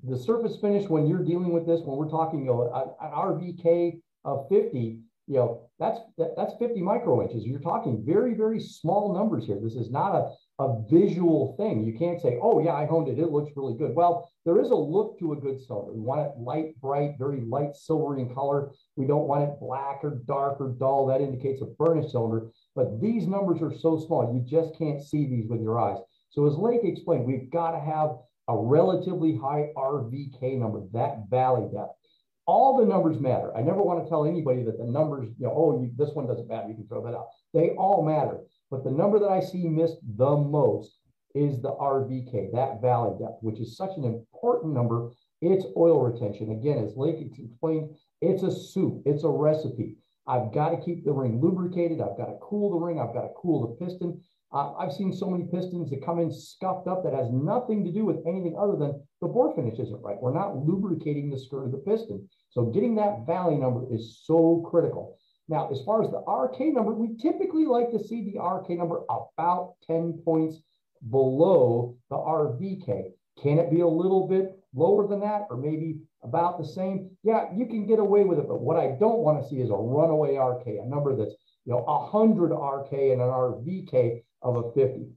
the 0.03 0.17
surface 0.17 0.57
finish 0.59 0.89
when 0.89 1.07
you're 1.07 1.23
dealing 1.23 1.51
with 1.51 1.67
this, 1.67 1.81
when 1.81 1.97
we're 1.97 2.09
talking 2.09 2.39
you 2.39 2.45
know 2.45 2.95
an 3.01 3.11
RVK 3.11 3.99
of 4.23 4.47
50, 4.49 4.99
you 5.27 5.35
know 5.35 5.69
that's 5.79 5.99
that, 6.17 6.35
that's 6.37 6.53
50 6.59 6.81
micro 6.81 7.21
inches. 7.21 7.45
You're 7.45 7.59
talking 7.59 8.03
very 8.05 8.33
very 8.33 8.59
small 8.59 9.13
numbers 9.13 9.45
here. 9.45 9.59
This 9.61 9.75
is 9.75 9.91
not 9.91 10.15
a 10.15 10.31
a 10.59 10.81
visual 10.89 11.55
thing. 11.57 11.83
You 11.83 11.97
can't 11.97 12.21
say, 12.21 12.39
oh, 12.41 12.63
yeah, 12.63 12.73
I 12.73 12.85
honed 12.85 13.09
it. 13.09 13.19
It 13.19 13.29
looks 13.29 13.51
really 13.55 13.77
good. 13.77 13.93
Well, 13.93 14.31
there 14.45 14.61
is 14.61 14.69
a 14.69 14.75
look 14.75 15.19
to 15.19 15.33
a 15.33 15.35
good 15.35 15.59
cylinder. 15.59 15.91
We 15.91 15.99
want 15.99 16.21
it 16.21 16.37
light, 16.37 16.79
bright, 16.79 17.15
very 17.19 17.41
light 17.41 17.75
silvery 17.75 18.21
in 18.21 18.33
color. 18.33 18.71
We 18.95 19.05
don't 19.05 19.27
want 19.27 19.43
it 19.43 19.59
black 19.59 19.99
or 20.03 20.21
dark 20.25 20.61
or 20.61 20.69
dull. 20.69 21.07
That 21.07 21.19
indicates 21.19 21.61
a 21.61 21.65
burnished 21.65 22.11
cylinder. 22.11 22.47
But 22.73 23.01
these 23.01 23.27
numbers 23.27 23.61
are 23.61 23.77
so 23.77 23.99
small, 23.99 24.33
you 24.33 24.41
just 24.47 24.77
can't 24.77 25.03
see 25.03 25.27
these 25.27 25.49
with 25.49 25.61
your 25.61 25.79
eyes. 25.79 25.97
So 26.29 26.45
as 26.45 26.55
Lake 26.55 26.81
explained, 26.83 27.25
we've 27.25 27.49
got 27.49 27.71
to 27.71 27.79
have 27.79 28.17
a 28.47 28.57
relatively 28.57 29.35
high 29.35 29.69
RVK 29.75 30.57
number, 30.57 30.81
that 30.93 31.29
valley 31.29 31.67
depth. 31.73 31.97
All 32.47 32.77
the 32.77 32.85
numbers 32.85 33.19
matter. 33.19 33.55
I 33.57 33.61
never 33.61 33.81
want 33.81 34.03
to 34.03 34.09
tell 34.09 34.25
anybody 34.25 34.63
that 34.63 34.77
the 34.77 34.85
numbers, 34.85 35.29
you 35.39 35.47
know, 35.47 35.53
oh, 35.55 35.81
you, 35.81 35.91
this 35.97 36.13
one 36.13 36.27
doesn't 36.27 36.47
matter. 36.47 36.69
You 36.69 36.75
can 36.75 36.87
throw 36.87 37.03
that 37.03 37.17
out. 37.17 37.29
They 37.53 37.71
all 37.71 38.05
matter. 38.05 38.41
But 38.75 38.83
the 38.83 38.91
number 38.91 39.19
that 39.19 39.29
I 39.29 39.39
see 39.39 39.69
missed 39.69 39.99
the 40.17 40.35
most 40.35 40.99
is 41.33 41.61
the 41.61 41.71
RVK, 41.71 42.51
that 42.51 42.81
valley 42.81 43.17
depth, 43.17 43.41
which 43.41 43.61
is 43.61 43.77
such 43.77 43.91
an 43.95 44.03
important 44.03 44.73
number. 44.73 45.11
It's 45.41 45.65
oil 45.77 46.01
retention. 46.01 46.51
Again, 46.51 46.83
as 46.83 46.97
Lake 46.97 47.21
explained, 47.21 47.95
it's 48.19 48.43
a 48.43 48.51
soup, 48.51 49.01
it's 49.05 49.23
a 49.23 49.29
recipe. 49.29 49.95
I've 50.27 50.51
got 50.53 50.69
to 50.69 50.81
keep 50.83 51.05
the 51.05 51.13
ring 51.13 51.39
lubricated. 51.39 52.01
I've 52.01 52.17
got 52.17 52.25
to 52.25 52.37
cool 52.41 52.71
the 52.71 52.85
ring. 52.85 52.99
I've 52.99 53.13
got 53.13 53.21
to 53.21 53.33
cool 53.37 53.61
the 53.61 53.85
piston. 53.85 54.21
Uh, 54.51 54.73
I've 54.73 54.91
seen 54.91 55.13
so 55.13 55.29
many 55.29 55.45
pistons 55.45 55.89
that 55.89 56.03
come 56.03 56.19
in 56.19 56.31
scuffed 56.31 56.87
up 56.87 57.03
that 57.03 57.13
has 57.13 57.31
nothing 57.31 57.85
to 57.85 57.91
do 57.91 58.03
with 58.03 58.25
anything 58.27 58.57
other 58.59 58.75
than 58.75 59.01
the 59.21 59.27
bore 59.27 59.55
finish 59.55 59.79
isn't 59.79 60.01
right. 60.01 60.21
We're 60.21 60.33
not 60.33 60.57
lubricating 60.57 61.29
the 61.29 61.39
skirt 61.39 61.65
of 61.65 61.71
the 61.71 61.77
piston. 61.77 62.27
So 62.49 62.65
getting 62.65 62.95
that 62.95 63.25
valley 63.25 63.55
number 63.55 63.85
is 63.93 64.19
so 64.23 64.65
critical. 64.69 65.17
Now, 65.47 65.69
as 65.69 65.81
far 65.83 66.03
as 66.03 66.09
the 66.09 66.19
RK 66.19 66.73
number, 66.73 66.93
we 66.93 67.15
typically 67.17 67.65
like 67.65 67.91
to 67.91 68.03
see 68.03 68.31
the 68.31 68.39
RK 68.39 68.69
number 68.71 69.03
about 69.09 69.75
10 69.85 70.21
points 70.25 70.57
below 71.09 71.95
the 72.09 72.15
RVK. 72.15 73.11
Can 73.41 73.59
it 73.59 73.69
be 73.69 73.81
a 73.81 73.87
little 73.87 74.27
bit 74.27 74.57
lower 74.73 75.07
than 75.07 75.19
that 75.19 75.47
or 75.49 75.57
maybe 75.57 75.99
about 76.23 76.57
the 76.57 76.65
same? 76.65 77.11
Yeah, 77.23 77.45
you 77.53 77.67
can 77.67 77.85
get 77.85 77.99
away 77.99 78.23
with 78.23 78.39
it. 78.39 78.47
But 78.47 78.61
what 78.61 78.77
I 78.77 78.95
don't 78.99 79.19
want 79.19 79.41
to 79.41 79.49
see 79.49 79.61
is 79.61 79.69
a 79.69 79.75
runaway 79.75 80.37
RK, 80.37 80.65
a 80.67 80.87
number 80.87 81.15
that's 81.15 81.35
you 81.65 81.73
know 81.73 81.81
100 81.81 82.51
RK 82.53 82.91
and 82.93 83.21
an 83.21 83.29
RVK 83.29 84.23
of 84.41 84.57
a 84.57 84.71
50. 84.71 85.07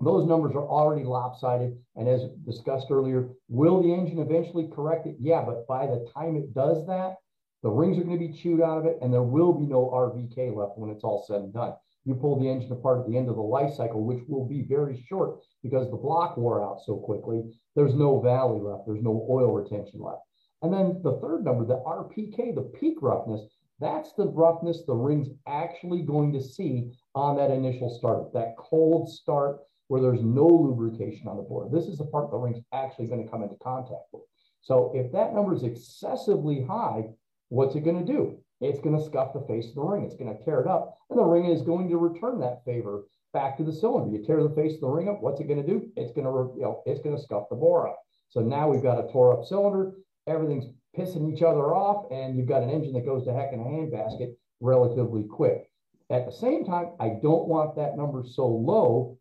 Those 0.00 0.26
numbers 0.26 0.54
are 0.56 0.66
already 0.66 1.04
lopsided. 1.04 1.78
And 1.94 2.08
as 2.08 2.22
discussed 2.44 2.88
earlier, 2.90 3.28
will 3.48 3.82
the 3.82 3.92
engine 3.92 4.18
eventually 4.18 4.68
correct 4.74 5.06
it? 5.06 5.16
Yeah, 5.20 5.44
but 5.44 5.66
by 5.68 5.86
the 5.86 6.08
time 6.12 6.36
it 6.36 6.54
does 6.54 6.86
that, 6.86 7.16
the 7.62 7.70
rings 7.70 7.98
are 7.98 8.04
going 8.04 8.18
to 8.18 8.26
be 8.28 8.36
chewed 8.36 8.60
out 8.60 8.78
of 8.78 8.86
it, 8.86 8.98
and 9.00 9.12
there 9.12 9.22
will 9.22 9.52
be 9.52 9.66
no 9.66 9.88
RVK 9.90 10.54
left 10.54 10.76
when 10.76 10.90
it's 10.90 11.04
all 11.04 11.24
said 11.26 11.42
and 11.42 11.52
done. 11.52 11.74
You 12.04 12.16
pull 12.16 12.40
the 12.40 12.48
engine 12.48 12.72
apart 12.72 13.00
at 13.00 13.06
the 13.06 13.16
end 13.16 13.28
of 13.28 13.36
the 13.36 13.42
life 13.42 13.74
cycle, 13.74 14.04
which 14.04 14.24
will 14.26 14.44
be 14.44 14.62
very 14.62 15.04
short 15.08 15.38
because 15.62 15.88
the 15.88 15.96
block 15.96 16.36
wore 16.36 16.64
out 16.64 16.80
so 16.84 16.96
quickly. 16.96 17.44
There's 17.76 17.94
no 17.94 18.20
valley 18.20 18.60
left. 18.60 18.86
There's 18.86 19.02
no 19.02 19.26
oil 19.30 19.52
retention 19.52 20.00
left. 20.00 20.22
And 20.62 20.72
then 20.72 21.00
the 21.04 21.18
third 21.20 21.44
number, 21.44 21.64
the 21.64 21.82
RPK, 21.86 22.54
the 22.54 22.72
peak 22.78 22.98
roughness, 23.00 23.42
That's 23.78 24.12
the 24.12 24.28
roughness 24.28 24.84
the 24.86 24.94
ring's 24.94 25.28
actually 25.48 26.02
going 26.02 26.32
to 26.34 26.40
see 26.40 26.92
on 27.14 27.36
that 27.36 27.50
initial 27.50 27.90
start, 27.98 28.32
that 28.32 28.56
cold 28.56 29.08
start 29.08 29.58
where 29.88 30.00
there's 30.00 30.22
no 30.22 30.46
lubrication 30.46 31.26
on 31.26 31.36
the 31.36 31.42
board. 31.42 31.72
This 31.72 31.86
is 31.86 31.98
the 31.98 32.06
part 32.06 32.30
the 32.30 32.36
ring's 32.36 32.64
actually 32.72 33.08
going 33.08 33.24
to 33.24 33.30
come 33.30 33.42
into 33.42 33.56
contact 33.56 34.06
with. 34.12 34.22
So 34.60 34.92
if 34.94 35.10
that 35.12 35.34
number 35.34 35.52
is 35.52 35.64
excessively 35.64 36.64
high, 36.64 37.06
what's 37.52 37.76
it 37.76 37.84
going 37.84 38.04
to 38.04 38.12
do? 38.12 38.38
It's 38.62 38.80
going 38.80 38.96
to 38.96 39.04
scuff 39.04 39.34
the 39.34 39.44
face 39.46 39.68
of 39.68 39.74
the 39.74 39.82
ring. 39.82 40.04
It's 40.04 40.16
going 40.16 40.34
to 40.34 40.42
tear 40.42 40.60
it 40.60 40.66
up, 40.66 40.96
and 41.10 41.18
the 41.18 41.24
ring 41.24 41.46
is 41.46 41.60
going 41.60 41.90
to 41.90 41.98
return 41.98 42.40
that 42.40 42.64
favor 42.64 43.04
back 43.34 43.58
to 43.58 43.64
the 43.64 43.72
cylinder. 43.72 44.16
You 44.16 44.24
tear 44.24 44.42
the 44.42 44.54
face 44.54 44.74
of 44.74 44.80
the 44.80 44.88
ring 44.88 45.08
up, 45.10 45.20
what's 45.20 45.40
it 45.40 45.48
going 45.48 45.60
to 45.60 45.66
do? 45.66 45.90
It's 45.96 46.12
going 46.12 46.24
to, 46.24 46.54
you 46.56 46.62
know, 46.62 46.82
it's 46.86 47.02
going 47.02 47.14
to 47.14 47.22
scuff 47.22 47.44
the 47.50 47.56
bore 47.56 47.88
up. 47.88 47.98
So 48.30 48.40
now 48.40 48.70
we've 48.70 48.82
got 48.82 48.98
a 48.98 49.12
tore 49.12 49.38
up 49.38 49.44
cylinder. 49.44 49.92
Everything's 50.26 50.64
pissing 50.96 51.30
each 51.30 51.42
other 51.42 51.74
off, 51.74 52.10
and 52.10 52.36
you've 52.36 52.48
got 52.48 52.62
an 52.62 52.70
engine 52.70 52.94
that 52.94 53.04
goes 53.04 53.26
to 53.26 53.34
heck 53.34 53.52
in 53.52 53.60
a 53.60 53.64
handbasket 53.64 54.32
relatively 54.60 55.24
quick. 55.24 55.70
At 56.08 56.24
the 56.24 56.32
same 56.32 56.64
time, 56.64 56.92
I 57.00 57.08
don't 57.22 57.48
want 57.48 57.76
that 57.76 57.96
number 57.98 58.22
so 58.24 58.46
low 58.46 59.18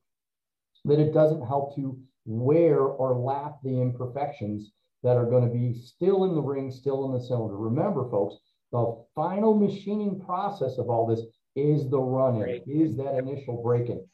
that 0.86 1.00
it 1.00 1.14
doesn't 1.14 1.46
help 1.46 1.76
to 1.76 1.98
wear 2.26 2.80
or 2.80 3.18
lap 3.18 3.56
the 3.64 3.82
imperfections 3.82 4.72
that 5.04 5.18
are 5.18 5.26
going 5.26 5.48
to 5.48 5.54
be 5.54 5.74
still 5.74 6.26
in 6.26 6.36
the 6.36 6.42
ring, 6.42 6.72
still 6.72 7.06
in 7.06 7.14
the 7.14 7.26
cylinder. 7.26 7.58
Remember, 7.58 8.10
folks, 8.10 8.36
the 8.72 9.04
final 9.16 9.54
machining 9.54 10.20
process 10.20 10.78
of 10.78 10.90
all 10.90 11.06
this 11.06 11.22
is 11.56 11.90
the 11.90 12.00
running, 12.00 12.42
right. 12.42 12.64
is 12.68 12.96
that 12.98 13.18
initial 13.18 13.62
break-in. 13.62 14.06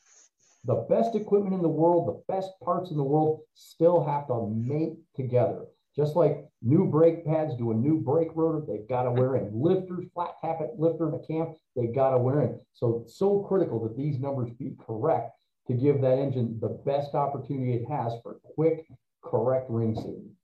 The 0.66 0.86
best 0.90 1.16
equipment 1.16 1.54
in 1.54 1.62
the 1.62 1.70
world, 1.70 2.08
the 2.08 2.34
best 2.34 2.52
parts 2.64 2.92
in 2.92 2.98
the 2.98 3.04
world 3.04 3.42
still 3.54 4.04
have 4.04 4.28
to 4.28 4.48
mate 4.54 4.98
together. 5.16 5.66
Just 5.96 6.16
like 6.16 6.46
new 6.62 6.86
brake 6.86 7.26
pads 7.26 7.56
do 7.56 7.72
a 7.72 7.74
new 7.74 8.00
brake 8.00 8.30
rotor, 8.36 8.64
they've 8.68 8.88
got 8.88 9.04
to 9.04 9.12
wear 9.12 9.36
in. 9.36 9.50
Lifters, 9.54 10.06
flat 10.14 10.36
tappet 10.44 10.78
lifter 10.78 11.10
in 11.10 11.16
a 11.16 11.26
cam, 11.26 11.56
they've 11.76 11.94
got 11.94 12.12
to 12.12 12.20
wear 12.20 12.42
in. 12.42 12.60
So 12.74 13.04
so 13.08 13.40
critical 13.40 13.82
that 13.84 13.98
these 13.98 14.20
numbers 14.20 14.52
be 14.52 14.76
correct 14.86 15.32
to 15.68 15.74
give 15.74 16.02
that 16.02 16.20
engine 16.20 16.60
the 16.62 16.80
best 16.86 17.16
opportunity 17.16 17.74
it 17.74 17.90
has 17.90 18.14
for 18.22 18.40
quick, 18.56 18.88
correct 19.24 19.70
ring 19.70 19.96
seating. 19.96 20.36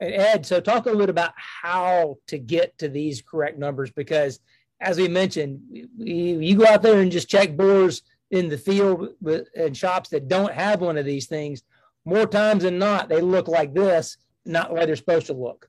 And 0.00 0.14
Ed, 0.14 0.46
so 0.46 0.60
talk 0.60 0.86
a 0.86 0.90
little 0.90 1.00
bit 1.00 1.10
about 1.10 1.32
how 1.36 2.18
to 2.28 2.38
get 2.38 2.78
to 2.78 2.88
these 2.88 3.22
correct 3.22 3.58
numbers 3.58 3.90
because, 3.90 4.40
as 4.80 4.98
we 4.98 5.08
mentioned, 5.08 5.60
you 5.96 6.56
go 6.56 6.66
out 6.66 6.82
there 6.82 7.00
and 7.00 7.10
just 7.10 7.28
check 7.28 7.56
bores 7.56 8.02
in 8.30 8.48
the 8.48 8.58
field 8.58 9.08
and 9.56 9.76
shops 9.76 10.10
that 10.10 10.28
don't 10.28 10.52
have 10.52 10.80
one 10.80 10.98
of 10.98 11.04
these 11.04 11.26
things. 11.26 11.62
More 12.04 12.26
times 12.26 12.62
than 12.62 12.78
not, 12.78 13.08
they 13.08 13.20
look 13.20 13.48
like 13.48 13.74
this, 13.74 14.18
not 14.44 14.68
the 14.68 14.74
way 14.74 14.86
they're 14.86 14.96
supposed 14.96 15.26
to 15.26 15.34
look. 15.34 15.68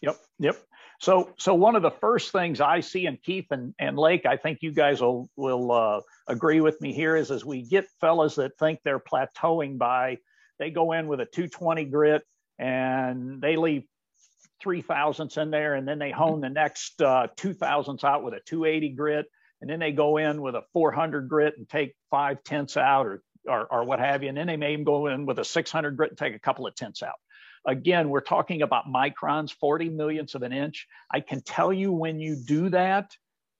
Yep, 0.00 0.16
yep. 0.38 0.56
So, 1.00 1.32
so 1.36 1.54
one 1.54 1.76
of 1.76 1.82
the 1.82 1.90
first 1.90 2.32
things 2.32 2.60
I 2.60 2.80
see 2.80 3.06
in 3.06 3.18
Keith 3.18 3.46
and, 3.50 3.74
and 3.78 3.96
Lake, 3.96 4.26
I 4.26 4.36
think 4.36 4.62
you 4.62 4.72
guys 4.72 5.00
will 5.00 5.30
will 5.36 5.70
uh, 5.70 6.00
agree 6.26 6.60
with 6.60 6.80
me 6.80 6.92
here, 6.92 7.14
is 7.14 7.30
as 7.30 7.44
we 7.44 7.62
get 7.62 7.86
fellas 8.00 8.34
that 8.36 8.58
think 8.58 8.80
they're 8.82 8.98
plateauing 8.98 9.78
by, 9.78 10.18
they 10.58 10.70
go 10.70 10.92
in 10.92 11.06
with 11.06 11.20
a 11.20 11.26
220 11.26 11.84
grit 11.84 12.22
and 12.58 13.40
they 13.40 13.56
leave 13.56 13.84
three 14.60 14.82
thousandths 14.82 15.36
in 15.36 15.50
there, 15.50 15.74
and 15.74 15.86
then 15.86 15.98
they 15.98 16.10
hone 16.10 16.40
the 16.40 16.48
next 16.48 17.00
uh, 17.00 17.28
two 17.36 17.54
thousandths 17.54 18.04
out 18.04 18.22
with 18.22 18.34
a 18.34 18.40
280 18.46 18.90
grit, 18.90 19.26
and 19.60 19.70
then 19.70 19.78
they 19.78 19.92
go 19.92 20.16
in 20.16 20.42
with 20.42 20.54
a 20.54 20.62
400 20.72 21.28
grit 21.28 21.54
and 21.56 21.68
take 21.68 21.94
five 22.10 22.42
tenths 22.44 22.76
out, 22.76 23.06
or 23.06 23.22
or, 23.46 23.66
or 23.72 23.84
what 23.84 23.98
have 23.98 24.22
you, 24.22 24.28
and 24.28 24.36
then 24.36 24.46
they 24.46 24.56
may 24.56 24.72
even 24.72 24.84
go 24.84 25.06
in 25.06 25.26
with 25.26 25.38
a 25.38 25.44
600 25.44 25.96
grit 25.96 26.10
and 26.10 26.18
take 26.18 26.34
a 26.34 26.40
couple 26.40 26.66
of 26.66 26.74
tenths 26.74 27.02
out. 27.02 27.14
Again, 27.66 28.08
we're 28.08 28.20
talking 28.20 28.62
about 28.62 28.86
microns, 28.86 29.52
40 29.52 29.90
millionths 29.90 30.34
of 30.34 30.42
an 30.42 30.52
inch. 30.52 30.86
I 31.10 31.20
can 31.20 31.42
tell 31.42 31.72
you 31.72 31.92
when 31.92 32.20
you 32.20 32.36
do 32.36 32.70
that, 32.70 33.16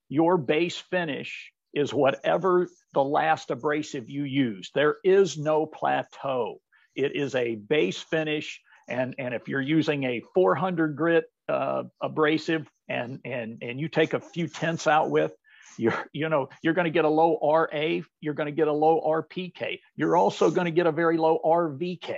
your 0.07 0.37
base 0.37 0.77
finish 0.77 1.51
is 1.73 1.93
whatever 1.93 2.67
the 2.93 3.03
last 3.03 3.51
abrasive 3.51 4.09
you 4.09 4.23
use. 4.23 4.71
There 4.73 4.97
is 5.03 5.37
no 5.37 5.65
plateau. 5.65 6.59
It 6.95 7.15
is 7.15 7.35
a 7.35 7.55
base 7.55 7.99
finish. 7.99 8.61
And, 8.89 9.15
and 9.17 9.33
if 9.33 9.47
you're 9.47 9.61
using 9.61 10.03
a 10.03 10.21
400 10.33 10.95
grit 10.95 11.25
uh, 11.47 11.83
abrasive 12.01 12.67
and, 12.87 13.19
and, 13.25 13.59
and 13.61 13.79
you 13.79 13.87
take 13.87 14.13
a 14.13 14.19
few 14.19 14.47
tenths 14.47 14.87
out 14.87 15.09
with, 15.09 15.31
you're, 15.77 15.95
you 16.11 16.27
know, 16.29 16.49
you're 16.61 16.73
going 16.73 16.85
to 16.85 16.91
get 16.91 17.05
a 17.05 17.09
low 17.09 17.39
RA, 17.41 18.01
you're 18.19 18.33
going 18.33 18.47
to 18.47 18.51
get 18.51 18.67
a 18.67 18.73
low 18.73 19.01
RPK. 19.01 19.79
You're 19.95 20.17
also 20.17 20.51
going 20.51 20.65
to 20.65 20.71
get 20.71 20.87
a 20.87 20.91
very 20.91 21.17
low 21.17 21.39
RVK. 21.43 22.15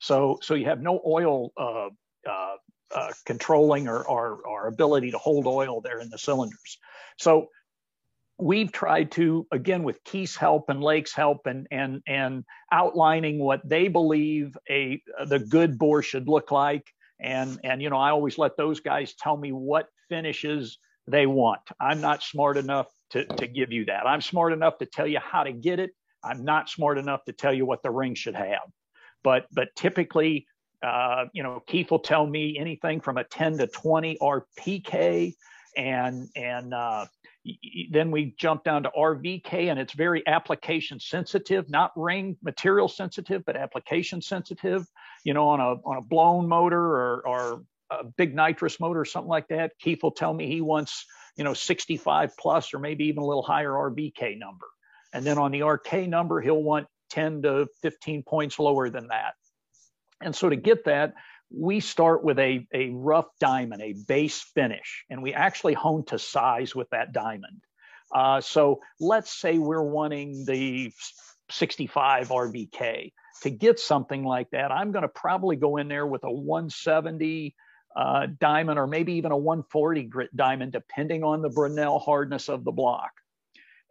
So, 0.00 0.38
so 0.42 0.54
you 0.54 0.66
have 0.66 0.80
no 0.80 1.00
oil 1.06 1.52
uh, 1.56 1.88
uh, 2.28 2.56
uh, 2.94 3.12
controlling 3.24 3.88
or, 3.88 4.02
or, 4.02 4.40
or 4.44 4.66
ability 4.66 5.12
to 5.12 5.18
hold 5.18 5.46
oil 5.46 5.80
there 5.80 6.00
in 6.00 6.10
the 6.10 6.18
cylinders. 6.18 6.78
So 7.18 7.48
we've 8.38 8.72
tried 8.72 9.12
to 9.12 9.46
again 9.52 9.84
with 9.84 10.02
Keith's 10.04 10.36
help 10.36 10.68
and 10.68 10.82
Lake's 10.82 11.14
help 11.14 11.46
and 11.46 11.66
and 11.70 12.02
and 12.06 12.44
outlining 12.72 13.38
what 13.38 13.66
they 13.68 13.88
believe 13.88 14.56
a 14.68 15.00
the 15.26 15.38
good 15.38 15.78
bore 15.78 16.02
should 16.02 16.28
look 16.28 16.50
like. 16.50 16.86
And 17.20 17.60
and 17.64 17.80
you 17.80 17.90
know 17.90 17.96
I 17.96 18.10
always 18.10 18.38
let 18.38 18.56
those 18.56 18.80
guys 18.80 19.14
tell 19.14 19.36
me 19.36 19.52
what 19.52 19.86
finishes 20.08 20.78
they 21.06 21.26
want. 21.26 21.60
I'm 21.80 22.00
not 22.00 22.22
smart 22.22 22.56
enough 22.56 22.88
to 23.10 23.24
to 23.24 23.46
give 23.46 23.72
you 23.72 23.84
that. 23.86 24.06
I'm 24.06 24.20
smart 24.20 24.52
enough 24.52 24.78
to 24.78 24.86
tell 24.86 25.06
you 25.06 25.20
how 25.20 25.44
to 25.44 25.52
get 25.52 25.78
it. 25.78 25.90
I'm 26.22 26.44
not 26.44 26.68
smart 26.68 26.98
enough 26.98 27.24
to 27.26 27.32
tell 27.32 27.52
you 27.52 27.66
what 27.66 27.82
the 27.82 27.90
ring 27.90 28.14
should 28.14 28.34
have. 28.34 28.62
But 29.22 29.46
but 29.52 29.68
typically, 29.76 30.46
uh, 30.82 31.26
you 31.32 31.42
know, 31.42 31.62
Keith 31.66 31.90
will 31.90 32.00
tell 32.00 32.26
me 32.26 32.58
anything 32.58 33.00
from 33.00 33.16
a 33.16 33.24
10 33.24 33.58
to 33.58 33.66
20 33.68 34.18
RPK, 34.20 35.34
and 35.76 36.28
and 36.34 36.74
uh, 36.74 37.06
then 37.90 38.10
we 38.10 38.34
jump 38.38 38.64
down 38.64 38.84
to 38.84 38.90
RVK, 38.96 39.70
and 39.70 39.78
it's 39.78 39.92
very 39.92 40.26
application 40.26 40.98
sensitive, 40.98 41.68
not 41.68 41.92
ring 41.96 42.36
material 42.42 42.88
sensitive, 42.88 43.44
but 43.44 43.56
application 43.56 44.22
sensitive. 44.22 44.86
You 45.24 45.34
know, 45.34 45.48
on 45.48 45.60
a 45.60 45.74
on 45.84 45.96
a 45.98 46.02
blown 46.02 46.48
motor 46.48 46.80
or 46.80 47.22
or 47.26 47.64
a 47.90 48.04
big 48.04 48.34
nitrous 48.34 48.80
motor 48.80 49.00
or 49.00 49.04
something 49.04 49.28
like 49.28 49.48
that. 49.48 49.72
Keith 49.78 50.02
will 50.02 50.12
tell 50.12 50.32
me 50.32 50.46
he 50.46 50.60
wants 50.60 51.06
you 51.36 51.44
know 51.44 51.54
65 51.54 52.36
plus 52.38 52.72
or 52.72 52.78
maybe 52.78 53.06
even 53.06 53.22
a 53.22 53.26
little 53.26 53.42
higher 53.42 53.70
RVK 53.70 54.38
number. 54.38 54.66
And 55.12 55.24
then 55.24 55.38
on 55.38 55.52
the 55.52 55.62
RK 55.62 56.08
number, 56.08 56.40
he'll 56.40 56.62
want 56.62 56.86
10 57.10 57.42
to 57.42 57.68
15 57.82 58.24
points 58.24 58.58
lower 58.58 58.90
than 58.90 59.08
that. 59.08 59.34
And 60.20 60.34
so 60.34 60.48
to 60.48 60.56
get 60.56 60.86
that, 60.86 61.14
we 61.50 61.80
start 61.80 62.24
with 62.24 62.38
a, 62.38 62.66
a 62.72 62.90
rough 62.90 63.26
diamond, 63.40 63.82
a 63.82 63.94
base 64.06 64.40
finish, 64.40 65.04
and 65.10 65.22
we 65.22 65.34
actually 65.34 65.74
hone 65.74 66.04
to 66.06 66.18
size 66.18 66.74
with 66.74 66.88
that 66.90 67.12
diamond. 67.12 67.62
Uh, 68.14 68.40
so 68.40 68.80
let's 69.00 69.32
say 69.32 69.58
we're 69.58 69.82
wanting 69.82 70.44
the 70.44 70.92
65 71.50 72.28
RVK. 72.28 73.12
To 73.42 73.50
get 73.50 73.80
something 73.80 74.24
like 74.24 74.50
that, 74.50 74.70
I'm 74.70 74.92
going 74.92 75.02
to 75.02 75.08
probably 75.08 75.56
go 75.56 75.76
in 75.76 75.88
there 75.88 76.06
with 76.06 76.22
a 76.24 76.30
170 76.30 77.54
uh, 77.96 78.26
diamond 78.40 78.78
or 78.78 78.86
maybe 78.86 79.14
even 79.14 79.32
a 79.32 79.36
140 79.36 80.04
grit 80.04 80.36
diamond, 80.36 80.72
depending 80.72 81.24
on 81.24 81.42
the 81.42 81.50
Brinell 81.50 82.02
hardness 82.02 82.48
of 82.48 82.64
the 82.64 82.72
block. 82.72 83.10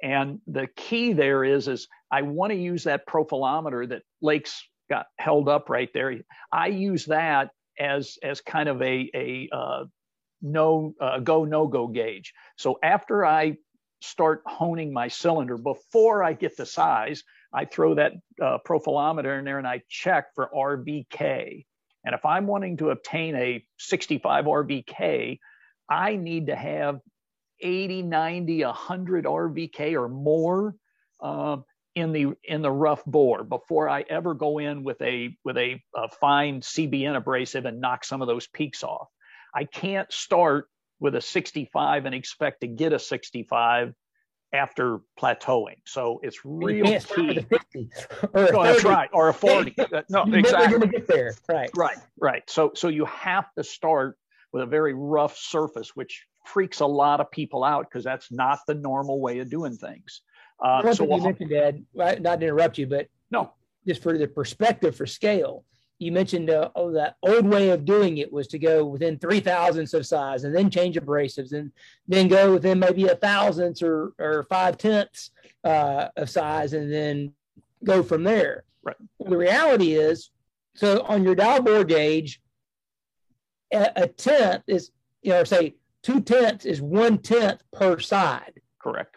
And 0.02 0.40
the 0.48 0.68
key 0.76 1.14
there 1.14 1.44
is, 1.44 1.68
is 1.68 1.88
I 2.12 2.24
want 2.24 2.52
to 2.52 2.58
use 2.58 2.84
that 2.86 3.08
profilometer 3.08 3.88
that 3.90 4.04
Lake's 4.22 4.68
got 4.90 5.08
held 5.18 5.50
up 5.50 5.70
right 5.70 5.90
there. 5.94 6.16
I 6.52 6.68
use 6.68 7.06
that 7.06 7.52
as 7.80 8.18
as 8.24 8.42
kind 8.42 8.70
of 8.70 8.82
a 8.82 9.10
a 9.16 9.50
uh, 9.52 9.86
no 10.42 10.94
uh, 11.00 11.20
go 11.20 11.46
no 11.46 11.68
go 11.68 11.88
gauge. 11.88 12.34
So 12.58 12.80
after 12.84 13.26
I 13.26 13.58
start 14.02 14.44
honing 14.46 14.94
my 14.94 15.08
cylinder, 15.08 15.58
before 15.58 16.24
I 16.24 16.34
get 16.34 16.58
the 16.58 16.66
size, 16.66 17.24
I 17.54 17.66
throw 17.66 17.96
that 17.96 18.14
uh, 18.42 18.58
profilometer 18.68 19.40
in 19.40 19.46
there 19.46 19.60
and 19.60 19.68
I 19.68 19.82
check 19.90 20.34
for 20.36 20.50
RVK. 20.54 21.66
And 22.06 22.14
if 22.14 22.26
I'm 22.26 22.48
wanting 22.48 22.78
to 22.78 22.90
obtain 22.90 23.36
a 23.36 23.66
65 23.80 24.46
RVK, 24.46 25.40
I 25.90 26.16
need 26.18 26.48
to 26.48 26.56
have 26.56 27.00
80, 27.62 28.02
90, 28.02 28.66
100 28.66 29.26
RVK 29.26 29.94
or 29.94 30.10
more 30.10 30.76
uh, 31.22 31.58
in 31.96 32.12
the 32.12 32.34
in 32.44 32.62
the 32.62 32.72
rough 32.72 33.04
bore 33.06 33.44
before 33.44 33.90
I 33.90 34.04
ever 34.10 34.34
go 34.34 34.60
in 34.60 34.84
with 34.84 35.02
a 35.02 35.38
with 35.44 35.58
a, 35.58 35.82
a 35.96 36.10
fine 36.10 36.62
CBN 36.62 37.16
abrasive 37.16 37.66
and 37.66 37.82
knock 37.82 38.04
some 38.04 38.22
of 38.22 38.28
those 38.28 38.48
peaks 38.48 38.84
off. 38.84 39.10
I 39.54 39.66
can't 39.66 40.12
start 40.12 40.68
with 41.00 41.16
a 41.16 41.22
65 41.22 42.06
and 42.06 42.16
expect 42.16 42.62
to 42.62 42.68
get 42.68 42.94
a 42.94 43.00
65 43.00 43.94
after 44.52 45.00
plateauing. 45.20 45.78
So 45.86 46.20
it's 46.24 46.40
real 46.44 47.00
key. 47.00 47.46
oh, 48.36 48.64
that's 48.64 48.84
right, 48.84 49.10
or 49.12 49.30
a 49.30 49.34
40. 49.34 49.76
Uh, 49.94 50.02
no, 50.10 50.24
exactly. 50.24 50.80
Going 50.80 50.92
to 50.92 51.00
get 51.00 51.08
there. 51.08 51.36
Right. 51.48 51.70
Right. 51.76 51.98
Right. 52.20 52.50
So 52.50 52.72
so 52.74 52.88
you 52.88 53.06
have 53.06 53.46
to 53.58 53.64
start 53.64 54.18
with 54.52 54.64
a 54.64 54.66
very 54.66 54.94
rough 54.94 55.38
surface, 55.38 55.96
which 55.96 56.26
freaks 56.46 56.80
a 56.80 56.86
lot 56.86 57.20
of 57.20 57.30
people 57.32 57.64
out 57.64 57.86
because 57.90 58.04
that's 58.04 58.32
not 58.32 58.60
the 58.66 58.74
normal 58.74 59.20
way 59.20 59.40
of 59.40 59.50
doing 59.50 59.78
things. 59.78 60.22
Uh, 60.62 60.94
so 60.94 61.04
you 61.04 61.22
mentioned, 61.22 61.52
Ed, 61.52 61.86
not 61.94 62.40
to 62.40 62.46
interrupt 62.46 62.78
you, 62.78 62.88
but 62.88 63.08
no, 63.32 63.52
just 63.86 64.02
for 64.02 64.18
the 64.18 64.28
perspective 64.28 64.96
for 64.96 65.06
scale, 65.06 65.66
you 66.00 66.12
mentioned 66.12 66.50
uh, 66.50 66.70
oh 66.76 66.92
that 66.92 67.16
old 67.24 67.46
way 67.46 67.70
of 67.70 67.86
doing 67.86 68.18
it 68.18 68.32
was 68.32 68.48
to 68.48 68.60
go 68.60 68.86
within 68.86 69.18
three 69.18 69.40
thousandths 69.40 69.94
of 69.94 70.06
size 70.06 70.44
and 70.44 70.56
then 70.56 70.70
change 70.70 70.96
abrasives 70.96 71.54
and 71.54 71.72
then 72.08 72.28
go 72.28 72.54
within 72.54 72.80
maybe 72.80 73.08
a 73.08 73.16
thousandths 73.16 73.82
or 73.82 74.14
or 74.20 74.46
five 74.50 74.78
tenths 74.78 75.32
uh, 75.64 76.10
of 76.18 76.30
size 76.30 76.74
and 76.74 76.92
then 76.92 77.34
go 77.84 78.04
from 78.04 78.24
there. 78.24 78.64
Right. 78.84 78.96
Well, 79.18 79.32
the 79.32 79.38
reality 79.38 79.94
is, 79.94 80.32
so 80.76 81.02
on 81.04 81.24
your 81.24 81.36
dial 81.36 81.62
bore 81.62 81.84
gauge, 81.84 82.42
a, 83.72 83.92
a 83.96 84.08
tenth 84.08 84.64
is 84.68 84.92
you 85.22 85.32
know 85.32 85.44
say 85.44 85.76
two 86.02 86.22
tenths 86.22 86.66
is 86.66 86.82
one 86.82 87.18
tenth 87.18 87.62
per 87.72 88.00
side. 88.00 88.62
Correct. 88.80 89.16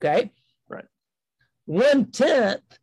Okay. 0.00 0.30
One 1.68 2.06
tenth 2.06 2.78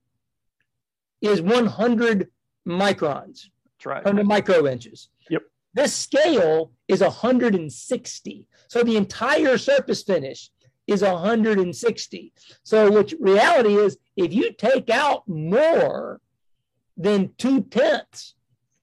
is 1.20 1.42
100 1.42 2.30
microns. 2.68 3.48
That's 3.66 3.86
right. 3.88 4.06
100 4.06 4.28
micro 4.28 4.68
inches. 4.68 5.10
Yep. 5.28 5.42
This 5.74 5.92
scale 5.92 6.72
is 6.88 7.02
160. 7.02 8.48
So 8.68 8.84
the 8.84 8.96
entire 8.96 9.58
surface 9.58 10.04
finish 10.04 10.52
is 10.86 11.02
160. 11.02 12.34
So 12.62 12.92
which 12.92 13.16
reality 13.20 13.74
is 13.74 13.98
if 14.16 14.32
you 14.32 14.54
take 14.54 14.92
out 14.92 15.28
more 15.28 16.22
than 16.96 17.34
two 17.40 17.62
tenths 17.64 18.36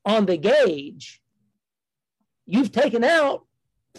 on 0.04 0.26
the 0.26 0.36
gauge, 0.36 1.22
you've 2.44 2.72
taken 2.72 3.04
out 3.04 3.44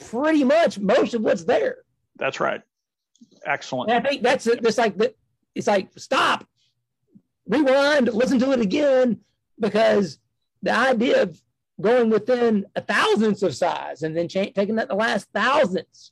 pretty 0.09 0.43
much 0.43 0.79
most 0.79 1.13
of 1.13 1.21
what's 1.21 1.45
there. 1.45 1.77
That's 2.17 2.41
right. 2.41 2.61
Excellent. 3.45 3.89
And 3.89 4.05
I 4.05 4.09
think 4.09 4.21
that's 4.21 4.47
it. 4.47 4.59
it's 4.65 4.77
like 4.77 4.97
it's 5.55 5.67
like 5.67 5.89
stop, 5.97 6.47
rewind, 7.47 8.13
listen 8.13 8.39
to 8.39 8.51
it 8.51 8.61
again, 8.61 9.19
because 9.59 10.19
the 10.61 10.71
idea 10.71 11.23
of 11.23 11.41
going 11.81 12.09
within 12.09 12.65
a 12.75 12.81
thousandths 12.81 13.43
of 13.43 13.55
size 13.55 14.03
and 14.03 14.15
then 14.15 14.27
cha- 14.27 14.51
taking 14.55 14.75
that 14.75 14.87
the 14.87 14.95
last 14.95 15.27
thousandths, 15.33 16.11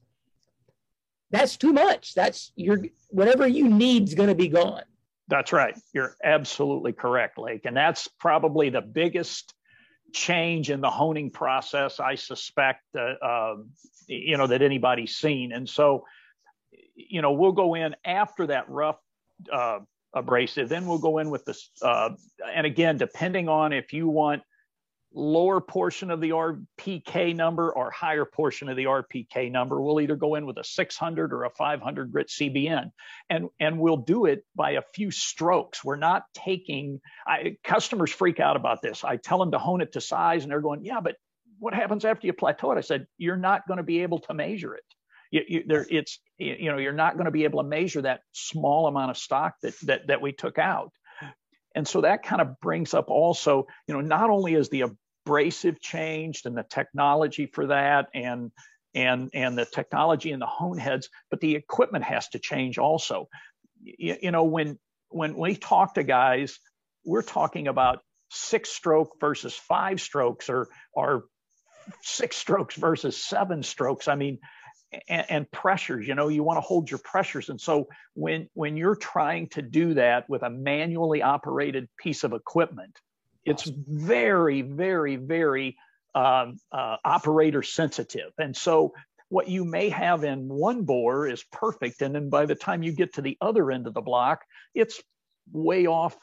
that's 1.30 1.58
too 1.58 1.72
much. 1.72 2.14
That's 2.14 2.52
your 2.56 2.80
whatever 3.10 3.48
you 3.48 3.70
need 3.70 4.08
is 4.08 4.16
going 4.16 4.30
to 4.30 4.36
be 4.36 4.50
gone. 4.50 4.84
That's 5.28 5.54
right. 5.54 5.78
You're 5.94 6.16
absolutely 6.22 6.92
correct, 6.92 7.38
Lake. 7.38 7.62
And 7.66 7.78
that's 7.78 8.10
probably 8.20 8.70
the 8.70 8.82
biggest 8.82 9.54
change 10.12 10.70
in 10.70 10.82
the 10.82 10.90
honing 10.90 11.32
process 11.32 12.02
I 12.02 12.16
suspect, 12.16 12.84
uh, 12.98 13.14
uh, 13.26 13.56
you 14.08 14.36
know, 14.36 14.48
that 14.48 14.62
anybody's 14.62 15.16
seen. 15.16 15.54
And 15.54 15.70
so, 15.70 16.06
you 16.96 17.22
know, 17.22 17.32
we'll 17.32 17.54
go 17.54 17.76
in 17.76 17.96
after 18.04 18.48
that 18.48 18.70
rough 18.70 19.00
uh, 19.52 19.80
abrasive. 20.14 20.70
Then 20.70 20.88
we'll 20.88 20.98
go 20.98 21.20
in 21.20 21.30
with 21.30 21.46
this. 21.46 21.70
Uh, 21.82 22.12
and 22.54 22.66
again, 22.66 22.98
depending 22.98 23.48
on 23.50 23.74
if 23.74 23.94
you 23.94 24.08
want 24.08 24.44
lower 25.14 25.60
portion 25.60 26.10
of 26.10 26.22
the 26.22 26.30
RPK 26.30 27.36
number 27.36 27.72
or 27.72 27.92
higher 27.92 28.24
portion 28.26 28.70
of 28.70 28.78
the 28.78 28.86
RPK 28.86 29.52
number, 29.52 29.82
we'll 29.82 30.00
either 30.00 30.16
go 30.16 30.36
in 30.36 30.46
with 30.46 30.58
a 30.58 30.64
600 30.64 31.34
or 31.34 31.44
a 31.44 31.50
500 31.50 32.12
grit 32.12 32.28
CBN, 32.28 32.92
and 33.30 33.50
and 33.60 33.80
we'll 33.80 33.98
do 33.98 34.26
it 34.26 34.46
by 34.56 34.72
a 34.72 34.82
few 34.94 35.12
strokes. 35.12 35.84
We're 35.84 35.98
not 35.98 36.24
taking. 36.34 37.02
I, 37.28 37.58
customers 37.64 38.12
freak 38.12 38.40
out 38.40 38.56
about 38.56 38.82
this. 38.82 39.04
I 39.04 39.18
tell 39.18 39.40
them 39.40 39.52
to 39.52 39.60
hone 39.60 39.82
it 39.82 39.94
to 39.94 40.02
size, 40.02 40.44
and 40.44 40.52
they're 40.52 40.62
going, 40.62 40.86
yeah, 40.86 41.02
but 41.02 41.16
what 41.60 41.74
happens 41.74 42.06
after 42.06 42.26
you 42.26 42.34
plateau 42.34 42.72
it? 42.72 42.78
I 42.78 42.82
said, 42.82 43.06
you're 43.18 43.38
not 43.38 43.68
going 43.68 43.78
to 43.78 43.84
be 43.84 44.02
able 44.02 44.20
to 44.22 44.34
measure 44.34 44.74
it. 44.74 44.84
You, 45.32 45.42
you, 45.48 45.64
there, 45.66 45.86
it's 45.90 46.20
you 46.38 46.72
know 46.72 46.78
you're 46.78 46.94
not 46.94 47.14
going 47.14 47.26
to 47.26 47.32
be 47.32 47.46
able 47.46 47.64
to 47.64 47.68
measure 47.68 48.02
that 48.02 48.22
small 48.34 48.88
amount 48.88 49.12
of 49.12 49.18
stock 49.18 49.56
that 49.64 49.74
that 49.84 50.08
that 50.08 50.22
we 50.22 50.34
took 50.34 50.58
out. 50.58 50.92
And 51.74 51.88
so 51.88 52.02
that 52.02 52.24
kind 52.24 52.42
of 52.42 52.60
brings 52.60 52.94
up 52.94 53.10
also, 53.10 53.66
you 53.88 53.94
know, 53.94 54.02
not 54.02 54.30
only 54.30 54.56
is 54.56 54.70
the 54.70 54.92
abrasive 55.26 55.80
changed 55.80 56.46
and 56.46 56.58
the 56.58 56.66
technology 56.70 57.46
for 57.46 57.68
that 57.68 58.08
and 58.14 58.52
and 58.94 59.30
and 59.34 59.58
the 59.58 59.66
technology 59.66 60.32
and 60.32 60.42
the 60.42 60.48
hone 60.48 60.78
heads, 60.78 61.10
but 61.30 61.40
the 61.40 61.56
equipment 61.56 62.04
has 62.04 62.28
to 62.30 62.40
change 62.40 62.78
also. 62.78 63.28
You, 63.82 64.18
you 64.22 64.32
know, 64.32 64.44
when 64.44 64.78
when 65.10 65.38
we 65.38 65.56
talk 65.56 65.94
to 65.96 66.04
guys, 66.04 66.60
we're 67.06 67.22
talking 67.22 67.68
about 67.68 68.00
six 68.30 68.70
stroke 68.70 69.18
versus 69.20 69.54
five 69.54 70.02
strokes 70.02 70.50
or 70.50 70.68
or 70.94 71.26
six 72.02 72.36
strokes 72.36 72.76
versus 72.76 73.18
seven 73.24 73.64
strokes. 73.64 74.08
I 74.08 74.16
mean, 74.16 74.40
and, 75.08 75.26
and, 75.30 75.52
pressures 75.52 76.08
you 76.08 76.16
know 76.16 76.28
you 76.28 76.44
want 76.44 76.58
to 76.58 76.62
hold 76.62 76.90
your 76.90 77.00
pressures. 77.00 77.50
And 77.50 77.60
so 77.60 77.88
when 78.14 78.50
when 78.54 78.78
you're 78.78 78.96
trying 78.96 79.48
to 79.50 79.62
do 79.62 79.94
that 79.96 80.30
with 80.30 80.44
a 80.44 80.50
manually 80.50 81.22
operated 81.22 81.88
piece 81.98 82.24
of 82.24 82.34
equipment 82.34 83.00
it's 83.46 83.64
very 83.64 84.62
very 84.62 85.16
very 85.16 85.78
um, 86.14 86.60
uh, 86.74 86.98
operator 87.06 87.64
sensitive. 87.64 88.34
And 88.38 88.56
so 88.56 88.94
what 89.30 89.48
you 89.48 89.64
may 89.64 89.88
have 89.88 90.26
in 90.26 90.50
one 90.50 90.84
bore 90.84 91.26
is 91.28 91.44
perfect 91.52 92.02
and 92.02 92.14
then 92.14 92.30
by 92.30 92.46
the 92.46 92.56
time 92.56 92.84
you 92.84 92.92
get 92.92 93.14
to 93.14 93.22
the 93.22 93.38
other 93.40 93.72
end 93.72 93.88
of 93.88 93.94
the 93.94 94.02
block 94.02 94.42
it's 94.76 95.02
way 95.52 95.86
off 95.88 96.18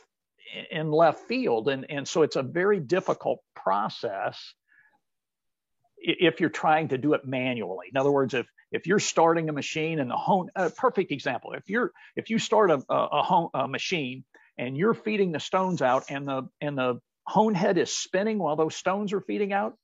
in 0.70 0.90
left 0.90 1.20
field. 1.20 1.68
And 1.68 1.90
and 1.90 2.06
so 2.06 2.22
it's 2.22 2.36
a 2.36 2.42
very 2.42 2.80
difficult 2.80 3.40
process 3.54 4.54
if 6.00 6.40
you're 6.40 6.50
trying 6.50 6.88
to 6.88 6.98
do 6.98 7.14
it 7.14 7.24
manually. 7.24 7.86
In 7.90 7.98
other 7.98 8.10
words 8.10 8.34
if 8.34 8.46
if 8.70 8.86
you're 8.86 8.98
starting 8.98 9.48
a 9.48 9.52
machine 9.52 9.98
and 9.98 10.10
the 10.10 10.16
hone 10.16 10.50
a 10.54 10.70
perfect 10.70 11.12
example 11.12 11.52
if 11.52 11.68
you're 11.68 11.92
if 12.16 12.30
you 12.30 12.38
start 12.38 12.70
a, 12.70 12.82
a, 12.90 13.22
hone, 13.22 13.48
a 13.54 13.68
machine 13.68 14.24
and 14.58 14.76
you're 14.76 14.94
feeding 14.94 15.32
the 15.32 15.40
stones 15.40 15.82
out 15.82 16.04
and 16.10 16.26
the 16.26 16.48
and 16.60 16.76
the 16.76 17.00
hone 17.26 17.54
head 17.54 17.78
is 17.78 17.96
spinning 17.96 18.38
while 18.38 18.56
those 18.56 18.74
stones 18.74 19.12
are 19.12 19.20
feeding 19.20 19.52
out 19.52 19.74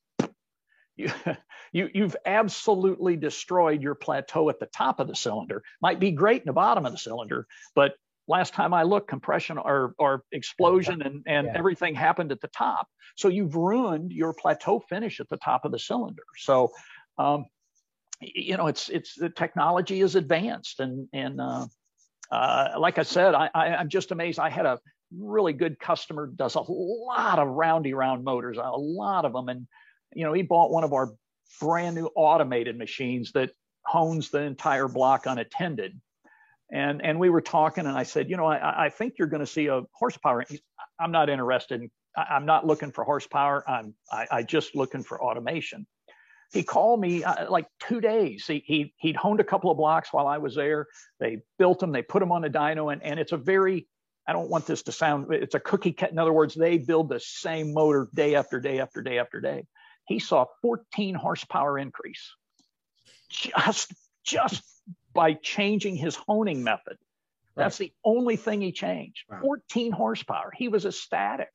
you, 0.97 1.11
you 1.73 1.89
you've 1.93 2.17
absolutely 2.25 3.17
destroyed 3.17 3.83
your 3.83 3.95
plateau 3.95 4.49
at 4.49 4.61
the 4.61 4.67
top 4.67 5.01
of 5.01 5.09
the 5.09 5.17
cylinder. 5.17 5.63
Might 5.83 6.01
be 6.01 6.13
great 6.13 6.43
in 6.43 6.47
the 6.47 6.53
bottom 6.53 6.87
of 6.87 6.93
the 6.93 6.99
cylinder 6.99 7.47
but 7.75 7.95
last 8.27 8.55
time 8.55 8.73
I 8.73 8.83
looked, 8.83 9.09
compression 9.09 9.59
or, 9.59 9.95
or 9.99 10.23
explosion 10.33 11.03
and, 11.03 11.23
and 11.27 11.47
yeah. 11.47 11.53
everything 11.57 11.95
happened 11.95 12.33
at 12.33 12.41
the 12.41 12.49
top. 12.49 12.89
So 13.17 13.29
you've 13.29 13.55
ruined 13.55 14.13
your 14.13 14.33
plateau 14.33 14.81
finish 14.81 15.21
at 15.21 15.29
the 15.29 15.37
top 15.37 15.65
of 15.65 15.73
the 15.73 15.79
cylinder. 15.79 16.23
So 16.37 16.71
um, 17.19 17.47
you 18.21 18.57
know, 18.57 18.67
it's 18.67 18.89
it's 18.89 19.15
the 19.15 19.29
technology 19.29 20.01
is 20.01 20.15
advanced, 20.15 20.81
and 20.81 21.09
and 21.13 21.41
uh, 21.41 21.67
uh, 22.31 22.69
like 22.79 22.99
I 22.99 23.03
said, 23.03 23.35
I, 23.35 23.51
I 23.55 23.67
I'm 23.75 23.89
just 23.89 24.13
amazed. 24.13 24.39
I 24.39 24.51
had 24.51 24.67
a 24.67 24.79
really 25.17 25.53
good 25.53 25.79
customer 25.79 26.27
does 26.27 26.55
a 26.55 26.61
lot 26.61 27.39
of 27.39 27.49
roundy 27.49 27.95
round 27.95 28.25
motors, 28.25 28.57
a 28.57 28.79
lot 28.79 29.25
of 29.25 29.33
them, 29.33 29.49
and 29.49 29.67
you 30.13 30.25
know, 30.25 30.33
he 30.33 30.43
bought 30.43 30.71
one 30.71 30.85
of 30.85 30.93
our 30.93 31.13
brand 31.61 31.97
new 31.97 32.11
automated 32.15 32.79
machines 32.79 33.33
that 33.33 33.51
hones 33.85 34.31
the 34.31 34.41
entire 34.41 34.89
block 34.89 35.27
unattended. 35.27 36.01
And 36.75 37.01
and 37.03 37.19
we 37.19 37.31
were 37.31 37.41
talking, 37.41 37.87
and 37.87 37.97
I 37.97 38.03
said, 38.03 38.29
you 38.29 38.37
know, 38.37 38.47
I, 38.47 38.87
I 38.87 38.89
think 38.91 39.15
you're 39.19 39.29
going 39.29 39.41
to 39.41 39.47
see 39.47 39.69
a 39.69 39.83
horsepower. 39.93 40.45
I'm 41.01 41.13
not 41.13 41.31
interested. 41.31 41.83
In, 41.83 41.91
I'm 42.17 42.45
not 42.45 42.67
looking 42.67 42.91
for 42.91 43.05
horsepower. 43.05 43.65
I'm 43.69 43.95
I, 44.13 44.27
I 44.31 44.43
just 44.43 44.75
looking 44.75 45.03
for 45.03 45.23
automation 45.23 45.87
he 46.55 46.63
called 46.63 47.01
me 47.01 47.25
uh, 47.25 47.51
like 47.51 47.67
two 47.81 48.01
days. 48.01 48.47
He, 48.47 48.63
he 48.65 48.95
he'd 48.99 49.17
honed 49.17 49.41
a 49.41 49.45
couple 49.45 49.71
of 49.71 49.77
blocks 49.77 50.13
while 50.13 50.29
I 50.29 50.39
was 50.39 50.55
there. 50.55 50.87
They 51.19 51.39
built 51.59 51.81
them, 51.81 51.91
they 51.93 52.03
put 52.03 52.21
them 52.21 52.31
on 52.31 52.43
the 52.43 52.51
dyno, 52.51 52.93
and, 52.93 53.03
and 53.03 53.19
it's 53.19 53.33
a 53.33 53.37
very 53.37 53.89
I 54.27 54.33
don't 54.33 54.49
want 54.49 54.67
this 54.67 54.83
to 54.85 54.93
sound 54.93 55.27
it's 55.33 55.55
a 55.55 55.61
cookie 55.61 55.93
cut. 55.93 56.13
In 56.13 56.19
other 56.19 56.33
words, 56.33 56.55
they 56.55 56.79
build 56.79 57.09
the 57.09 57.21
same 57.21 57.75
motor 57.75 58.09
day 58.15 58.37
after 58.37 58.61
day 58.61 58.81
after 58.81 59.03
day 59.03 59.19
after 59.19 59.41
day. 59.41 59.67
He 60.07 60.19
saw 60.19 60.47
14 60.63 61.15
horsepower 61.15 61.79
increase 61.79 62.35
just 63.31 63.93
just 64.25 64.63
by 65.15 65.35
changing 65.35 65.97
his 65.97 66.17
honing 66.17 66.63
method. 66.63 66.97
That's 67.57 67.81
right. 67.81 67.91
the 67.91 67.95
only 68.05 68.37
thing 68.37 68.61
he 68.61 68.73
changed. 68.73 69.25
Wow. 69.31 69.39
14 69.43 69.93
horsepower. 69.93 70.53
He 70.57 70.69
was 70.69 70.85
ecstatic. 70.85 71.51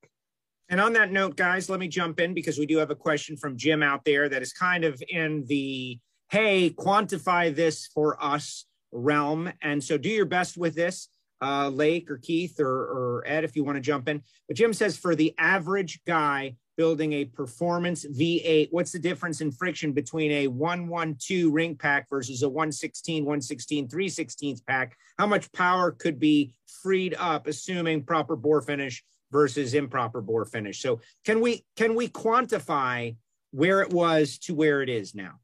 And 0.69 0.79
on 0.79 0.93
that 0.93 1.11
note, 1.11 1.35
guys, 1.35 1.69
let 1.69 1.79
me 1.79 1.87
jump 1.87 2.19
in 2.19 2.33
because 2.33 2.57
we 2.57 2.65
do 2.65 2.77
have 2.77 2.91
a 2.91 2.95
question 2.95 3.35
from 3.35 3.57
Jim 3.57 3.83
out 3.83 4.05
there 4.05 4.29
that 4.29 4.41
is 4.41 4.53
kind 4.53 4.85
of 4.85 5.01
in 5.09 5.45
the 5.47 5.99
hey, 6.29 6.69
quantify 6.69 7.53
this 7.53 7.87
for 7.87 8.23
us 8.23 8.65
realm. 8.91 9.51
And 9.63 9.83
so 9.83 9.97
do 9.97 10.09
your 10.09 10.25
best 10.25 10.57
with 10.57 10.75
this, 10.75 11.09
uh, 11.41 11.69
Lake 11.69 12.09
or 12.11 12.17
Keith 12.17 12.59
or, 12.59 12.69
or 12.69 13.23
Ed, 13.25 13.43
if 13.43 13.55
you 13.55 13.63
want 13.63 13.77
to 13.77 13.81
jump 13.81 14.07
in. 14.07 14.21
But 14.47 14.57
Jim 14.57 14.73
says 14.73 14.95
for 14.95 15.15
the 15.15 15.33
average 15.39 16.01
guy 16.05 16.55
building 16.79 17.11
a 17.11 17.25
performance 17.25 18.05
V8, 18.05 18.69
what's 18.71 18.93
the 18.93 18.99
difference 18.99 19.41
in 19.41 19.51
friction 19.51 19.91
between 19.91 20.31
a 20.31 20.47
112 20.47 21.51
ring 21.51 21.75
pack 21.75 22.09
versus 22.09 22.41
a 22.41 22.47
116, 22.47 23.25
116, 23.25 23.89
316 23.89 24.59
pack? 24.65 24.97
How 25.17 25.27
much 25.27 25.51
power 25.51 25.91
could 25.91 26.19
be 26.19 26.53
freed 26.81 27.15
up, 27.19 27.47
assuming 27.47 28.03
proper 28.03 28.37
bore 28.37 28.61
finish 28.61 29.03
versus 29.29 29.73
improper 29.73 30.21
bore 30.21 30.45
finish. 30.45 30.81
So 30.81 31.01
can 31.25 31.41
we 31.41 31.65
can 31.75 31.95
we 31.95 32.07
quantify 32.07 33.17
where 33.51 33.81
it 33.81 33.91
was 33.91 34.37
to 34.39 34.55
where 34.55 34.81
it 34.81 34.87
is 34.87 35.13
now? 35.13 35.39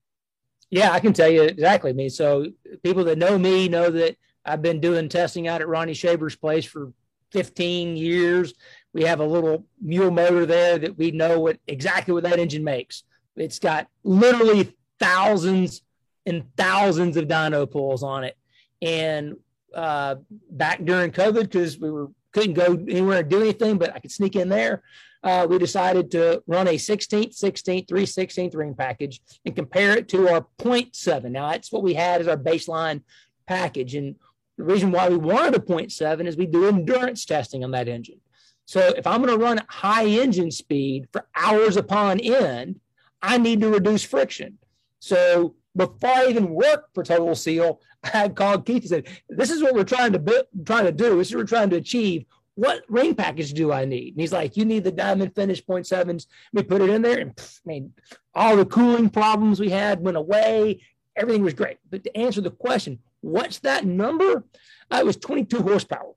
Yeah, 0.69 0.91
I 0.91 1.01
can 1.01 1.11
tell 1.11 1.29
you 1.29 1.43
exactly. 1.43 1.91
I 1.91 1.93
mean, 1.93 2.09
so 2.09 2.47
people 2.81 3.03
that 3.05 3.17
know 3.17 3.37
me 3.37 3.67
know 3.67 3.89
that 3.89 4.15
I've 4.45 4.61
been 4.61 4.79
doing 4.79 5.09
testing 5.09 5.49
out 5.49 5.59
at 5.61 5.67
Ronnie 5.67 5.93
Shaver's 5.93 6.35
place 6.35 6.65
for 6.65 6.93
15 7.31 7.97
years. 7.97 8.53
We 8.95 9.03
have 9.03 9.19
a 9.19 9.25
little 9.25 9.65
mule 9.81 10.09
motor 10.09 10.45
there 10.45 10.79
that 10.79 10.97
we 10.97 11.11
know 11.11 11.37
what 11.37 11.59
exactly 11.67 12.13
what 12.13 12.23
that 12.23 12.39
engine 12.39 12.63
makes. 12.63 13.03
It's 13.35 13.59
got 13.59 13.87
literally 14.05 14.73
thousands 14.99 15.81
and 16.25 16.45
thousands 16.55 17.17
of 17.17 17.27
dyno 17.27 17.69
pulls 17.69 18.03
on 18.03 18.23
it. 18.23 18.37
And 18.81 19.35
uh, 19.75 20.15
back 20.49 20.85
during 20.85 21.11
COVID, 21.11 21.41
because 21.41 21.77
we 21.77 21.91
were 21.91 22.07
couldn't 22.31 22.53
go 22.53 22.73
anywhere 22.73 23.19
and 23.19 23.29
do 23.29 23.41
anything, 23.41 23.77
but 23.77 23.93
I 23.93 23.99
could 23.99 24.11
sneak 24.11 24.37
in 24.37 24.47
there. 24.47 24.81
Uh, 25.23 25.45
we 25.49 25.57
decided 25.57 26.11
to 26.11 26.41
run 26.47 26.67
a 26.67 26.75
16th, 26.75 27.37
16th, 27.37 27.87
3 27.89 28.05
16th 28.05 28.55
ring 28.55 28.75
package 28.75 29.21
and 29.45 29.55
compare 29.55 29.97
it 29.97 30.07
to 30.09 30.29
our 30.29 30.45
0.7. 30.59 31.31
Now, 31.31 31.51
that's 31.51 31.71
what 31.71 31.83
we 31.83 31.95
had 31.95 32.21
as 32.21 32.29
our 32.29 32.37
baseline 32.37 33.01
package. 33.45 33.95
And 33.95 34.15
the 34.57 34.63
reason 34.63 34.91
why 34.91 35.09
we 35.09 35.17
wanted 35.17 35.55
a 35.55 35.59
0.7 35.59 36.27
is 36.27 36.37
we 36.37 36.45
do 36.45 36.67
endurance 36.67 37.25
testing 37.25 37.63
on 37.63 37.71
that 37.71 37.89
engine. 37.89 38.21
So 38.65 38.93
if 38.97 39.05
I'm 39.05 39.21
going 39.21 39.37
to 39.37 39.43
run 39.43 39.61
high 39.67 40.05
engine 40.05 40.51
speed 40.51 41.07
for 41.11 41.27
hours 41.35 41.77
upon 41.77 42.19
end, 42.19 42.79
I 43.21 43.37
need 43.37 43.61
to 43.61 43.69
reduce 43.69 44.03
friction. 44.03 44.57
So 44.99 45.55
before 45.75 46.09
I 46.09 46.27
even 46.27 46.49
worked 46.49 46.93
for 46.93 47.03
Total 47.03 47.35
Seal, 47.35 47.79
I 48.03 48.09
had 48.09 48.35
called 48.35 48.65
Keith 48.65 48.83
and 48.83 48.89
said, 48.89 49.07
"This 49.29 49.49
is 49.49 49.61
what 49.61 49.73
we're 49.73 49.83
trying 49.83 50.13
to 50.13 50.47
trying 50.65 50.85
to 50.85 50.91
do. 50.91 51.17
This 51.17 51.29
is 51.29 51.35
what 51.35 51.41
we're 51.41 51.47
trying 51.47 51.69
to 51.71 51.77
achieve. 51.77 52.25
What 52.55 52.83
ring 52.87 53.15
package 53.15 53.53
do 53.53 53.71
I 53.71 53.85
need?" 53.85 54.13
And 54.13 54.21
he's 54.21 54.33
like, 54.33 54.57
"You 54.57 54.65
need 54.65 54.83
the 54.83 54.91
Diamond 54.91 55.35
Finish 55.35 55.65
point 55.65 55.87
sevens. 55.87 56.27
We 56.53 56.63
put 56.63 56.81
it 56.81 56.89
in 56.89 57.01
there, 57.01 57.19
and 57.19 57.35
pff, 57.35 57.59
I 57.65 57.67
mean, 57.67 57.93
all 58.33 58.55
the 58.55 58.65
cooling 58.65 59.09
problems 59.09 59.59
we 59.59 59.69
had 59.69 60.01
went 60.01 60.17
away. 60.17 60.81
Everything 61.15 61.43
was 61.43 61.53
great. 61.53 61.77
But 61.89 62.03
to 62.03 62.17
answer 62.17 62.41
the 62.41 62.51
question, 62.51 62.99
what's 63.21 63.59
that 63.59 63.85
number? 63.85 64.43
Uh, 64.91 64.97
it 64.97 65.05
was 65.05 65.15
22 65.15 65.61
horsepower 65.61 66.13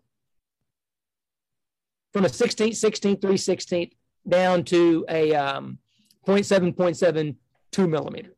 from 2.18 2.24
a 2.24 2.28
16th, 2.28 2.70
16th, 2.70 3.20
3 3.22 3.34
16th 3.36 3.92
down 4.28 4.64
to 4.64 5.04
a 5.08 5.32
um, 5.36 5.78
0.7, 6.26 6.74
0.7, 6.74 7.36
2 7.70 7.86
millimeter. 7.86 8.34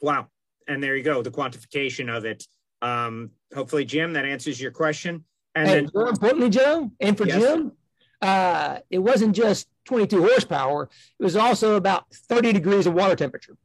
Wow. 0.00 0.26
And 0.66 0.82
there 0.82 0.96
you 0.96 1.04
go, 1.04 1.22
the 1.22 1.30
quantification 1.30 2.14
of 2.14 2.24
it. 2.24 2.44
Um, 2.80 3.30
hopefully, 3.54 3.84
Jim, 3.84 4.14
that 4.14 4.24
answers 4.24 4.60
your 4.60 4.72
question. 4.72 5.24
And, 5.54 5.70
and 5.70 5.86
then, 5.86 5.90
more 5.94 6.08
importantly, 6.08 6.50
Joe, 6.50 6.90
and 6.98 7.16
for 7.16 7.28
yes. 7.28 7.40
Jim, 7.40 7.72
uh, 8.20 8.78
it 8.90 8.98
wasn't 8.98 9.36
just 9.36 9.68
22 9.84 10.22
horsepower, 10.22 10.90
it 11.20 11.22
was 11.22 11.36
also 11.36 11.76
about 11.76 12.12
30 12.12 12.52
degrees 12.52 12.88
of 12.88 12.94
water 12.94 13.14
temperature. 13.14 13.56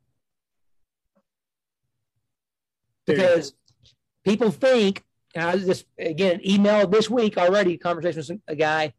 Because 3.07 3.53
people 4.23 4.51
think, 4.51 5.03
and 5.36 5.43
I 5.43 5.57
just 5.57 5.86
again 5.97 6.39
emailed 6.45 6.91
this 6.91 7.09
week 7.09 7.38
already, 7.38 7.78
conversation 7.78 8.19
with 8.19 8.41
a 8.47 8.55
guy. 8.55 8.93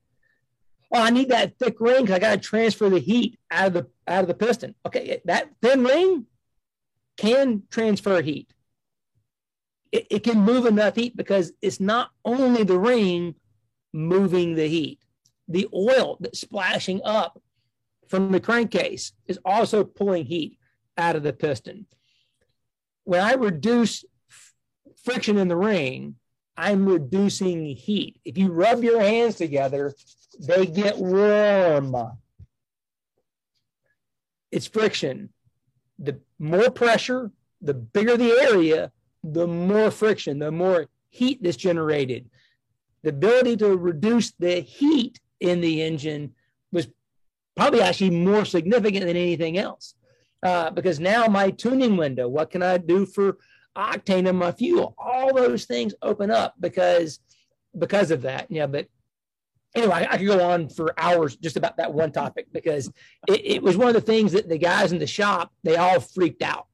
Oh, 0.93 1.03
I 1.03 1.11
need 1.11 1.29
that 1.29 1.59
thick 1.59 1.81
ring 1.81 2.03
because 2.03 2.17
I 2.17 2.19
got 2.19 2.31
to 2.43 2.49
transfer 2.49 2.89
the 2.89 2.99
heat 2.99 3.39
out 3.51 3.69
of 3.69 3.73
the 3.75 3.87
out 4.07 4.23
of 4.23 4.29
the 4.29 4.35
piston. 4.35 4.75
Okay, 4.87 5.21
that 5.25 5.51
thin 5.61 5.85
ring 5.85 6.27
can 7.17 7.65
transfer 7.71 8.23
heat. 8.23 8.53
It, 9.93 10.07
it 10.11 10.25
can 10.25 10.41
move 10.41 10.67
enough 10.67 10.97
heat 10.97 11.17
because 11.17 11.53
it's 11.61 11.81
not 11.81 12.11
only 12.25 12.63
the 12.63 12.79
ring 12.79 13.35
moving 13.93 14.55
the 14.55 14.67
heat, 14.67 15.01
the 15.49 15.69
oil 15.75 16.17
that's 16.21 16.41
splashing 16.41 17.01
up 17.05 17.41
from 18.09 18.33
the 18.33 18.41
crankcase 18.41 19.13
is 19.27 19.39
also 19.45 19.85
pulling 19.85 20.25
heat 20.25 20.59
out 20.97 21.17
of 21.17 21.23
the 21.23 21.33
piston. 21.33 21.87
When 23.05 23.21
I 23.21 23.35
reduce 23.35 24.05
friction 25.05 25.39
in 25.39 25.49
the 25.49 25.57
ring, 25.57 26.17
I'm 26.57 26.87
reducing 26.87 27.65
heat. 27.65 28.21
If 28.25 28.37
you 28.37 28.53
rub 28.53 28.83
your 28.83 29.01
hands 29.01 29.37
together, 29.37 29.95
they 30.41 30.67
get 30.67 30.99
warm. 30.99 31.95
It's 34.51 34.67
friction 34.67 35.31
the 35.99 36.21
more 36.39 36.71
pressure, 36.71 37.31
the 37.61 37.75
bigger 37.75 38.17
the 38.17 38.31
area, 38.41 38.93
the 39.25 39.47
more 39.47 39.91
friction, 39.91 40.39
the 40.39 40.53
more 40.53 40.87
heat 41.11 41.43
that's 41.43 41.57
generated. 41.57 42.31
The 43.03 43.11
ability 43.11 43.57
to 43.59 43.77
reduce 43.77 44.33
the 44.33 44.61
heat 44.61 45.21
in 45.41 45.61
the 45.61 45.83
engine 45.83 46.35
was 46.73 46.89
probably 47.57 47.81
actually 47.81 48.11
more 48.11 48.45
significant 48.45 49.07
than 49.07 49.17
anything 49.17 49.59
else. 49.59 49.95
Uh, 50.43 50.71
because 50.71 51.01
now 51.01 51.27
my 51.27 51.51
tuning 51.51 51.97
window, 51.97 52.29
what 52.29 52.51
can 52.51 52.63
I 52.63 52.79
do 52.79 53.07
for 53.07 53.39
octane 53.79 54.29
in 54.29 54.37
my 54.37 54.53
fuel? 54.53 54.95
All 54.99 55.33
those 55.35 55.65
things 55.65 55.95
open 56.03 56.31
up 56.31 56.55
because 56.61 57.21
because 57.79 58.11
of 58.11 58.23
that. 58.23 58.47
Yeah, 58.51 58.67
but 58.67 58.89
anyway, 59.75 60.07
I, 60.09 60.19
could 60.19 60.27
go 60.27 60.43
on 60.43 60.69
for 60.69 60.95
hours 60.99 61.37
just 61.37 61.57
about 61.57 61.77
that 61.77 61.93
one 61.93 62.13
topic 62.13 62.49
because 62.53 62.89
it, 63.29 63.41
it, 63.45 63.63
was 63.63 63.77
one 63.77 63.89
of 63.89 63.95
the 63.95 64.01
things 64.01 64.33
that 64.33 64.49
the 64.49 64.59
guys 64.59 64.93
in 64.93 64.99
the 64.99 65.07
shop 65.07 65.53
they 65.63 65.77
all 65.77 66.01
freaked 66.01 66.43
out. 66.43 66.67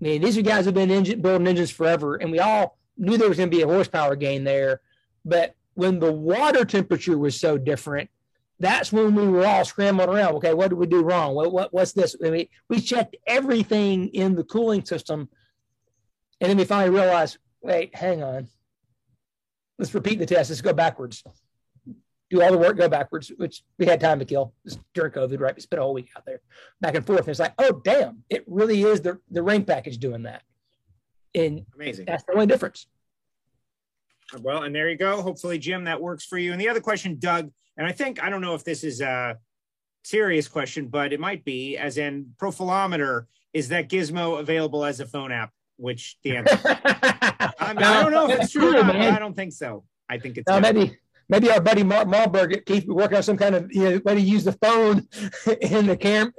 I 0.00 0.04
mean, 0.04 0.22
these 0.22 0.36
are 0.36 0.42
guys 0.42 0.64
who've 0.64 0.74
been 0.74 0.90
engine, 0.90 1.20
building 1.20 1.46
engines 1.46 1.70
forever, 1.70 2.16
and 2.16 2.30
we 2.30 2.40
all 2.40 2.78
knew 2.96 3.16
there 3.16 3.28
was 3.28 3.38
going 3.38 3.50
to 3.50 3.56
be 3.56 3.62
a 3.62 3.68
horsepower 3.68 4.16
gain 4.16 4.44
there. 4.44 4.80
But 5.24 5.54
when 5.74 6.00
the 6.00 6.12
water 6.12 6.64
temperature 6.64 7.16
was 7.16 7.38
so 7.38 7.56
different, 7.56 8.10
that's 8.58 8.92
when 8.92 9.14
we 9.14 9.26
were 9.28 9.46
all 9.46 9.64
scrambling 9.64 10.08
around. 10.08 10.34
Okay, 10.36 10.54
what 10.54 10.68
did 10.68 10.78
we 10.78 10.86
do 10.86 11.02
wrong? 11.02 11.34
What, 11.34 11.52
what 11.52 11.72
what's 11.72 11.92
this? 11.92 12.16
I 12.24 12.30
mean, 12.30 12.48
we 12.68 12.80
checked 12.80 13.16
everything 13.26 14.08
in 14.08 14.34
the 14.34 14.44
cooling 14.44 14.84
system, 14.84 15.28
and 16.42 16.50
then 16.50 16.58
we 16.58 16.64
finally 16.64 16.90
realized, 16.90 17.38
wait, 17.62 17.94
hang 17.94 18.22
on. 18.22 18.48
Let's 19.78 19.94
repeat 19.94 20.18
the 20.18 20.26
test. 20.26 20.50
Let's 20.50 20.60
go 20.60 20.74
backwards 20.74 21.22
do 22.32 22.42
all 22.42 22.50
the 22.50 22.58
work, 22.58 22.78
go 22.78 22.88
backwards, 22.88 23.30
which 23.36 23.62
we 23.78 23.84
had 23.84 24.00
time 24.00 24.18
to 24.18 24.24
kill 24.24 24.54
during 24.94 25.12
COVID, 25.12 25.38
right? 25.38 25.54
We 25.54 25.60
spent 25.60 25.80
a 25.80 25.82
whole 25.82 25.92
week 25.92 26.08
out 26.16 26.24
there 26.24 26.40
back 26.80 26.94
and 26.94 27.06
forth. 27.06 27.20
And 27.20 27.28
it's 27.28 27.38
like, 27.38 27.52
oh, 27.58 27.82
damn, 27.84 28.24
it 28.30 28.42
really 28.46 28.82
is 28.82 29.02
the, 29.02 29.18
the 29.30 29.42
ring 29.42 29.64
package 29.66 29.98
doing 29.98 30.22
that. 30.22 30.42
And 31.34 31.66
amazing. 31.74 32.06
That's 32.06 32.24
the 32.24 32.32
only 32.32 32.46
difference. 32.46 32.86
Well, 34.40 34.62
and 34.62 34.74
there 34.74 34.88
you 34.88 34.96
go. 34.96 35.20
Hopefully, 35.20 35.58
Jim, 35.58 35.84
that 35.84 36.00
works 36.00 36.24
for 36.24 36.38
you. 36.38 36.52
And 36.52 36.60
the 36.60 36.70
other 36.70 36.80
question, 36.80 37.18
Doug, 37.18 37.50
and 37.76 37.86
I 37.86 37.92
think, 37.92 38.22
I 38.22 38.30
don't 38.30 38.40
know 38.40 38.54
if 38.54 38.64
this 38.64 38.82
is 38.82 39.02
a 39.02 39.36
serious 40.02 40.48
question, 40.48 40.88
but 40.88 41.12
it 41.12 41.20
might 41.20 41.44
be, 41.44 41.76
as 41.76 41.98
in 41.98 42.32
Profilometer, 42.40 43.26
is 43.52 43.68
that 43.68 43.90
gizmo 43.90 44.40
available 44.40 44.86
as 44.86 45.00
a 45.00 45.06
phone 45.06 45.32
app? 45.32 45.50
Which 45.76 46.16
the 46.24 46.36
answer, 46.36 46.60
I, 46.64 47.72
mean, 47.74 47.82
I 47.82 48.02
don't 48.02 48.12
know 48.12 48.30
if 48.30 48.40
it's 48.40 48.52
true, 48.52 48.72
true 48.72 48.82
I 48.82 49.18
don't 49.18 49.34
think 49.34 49.52
so. 49.52 49.84
I 50.08 50.18
think 50.18 50.36
it's 50.36 50.48
no, 50.48 50.60
maybe 50.60 50.98
maybe 51.28 51.50
our 51.50 51.60
buddy 51.60 51.82
Mark 51.82 52.08
Malberg 52.08 52.64
Keith 52.66 52.86
working 52.86 53.16
on 53.16 53.22
some 53.22 53.36
kind 53.36 53.54
of 53.54 53.72
you 53.72 53.82
know 53.82 54.00
way 54.04 54.14
to 54.14 54.20
use 54.20 54.44
the 54.44 54.52
phone 54.52 55.08
in 55.60 55.86
the 55.86 55.96
cam 55.96 56.32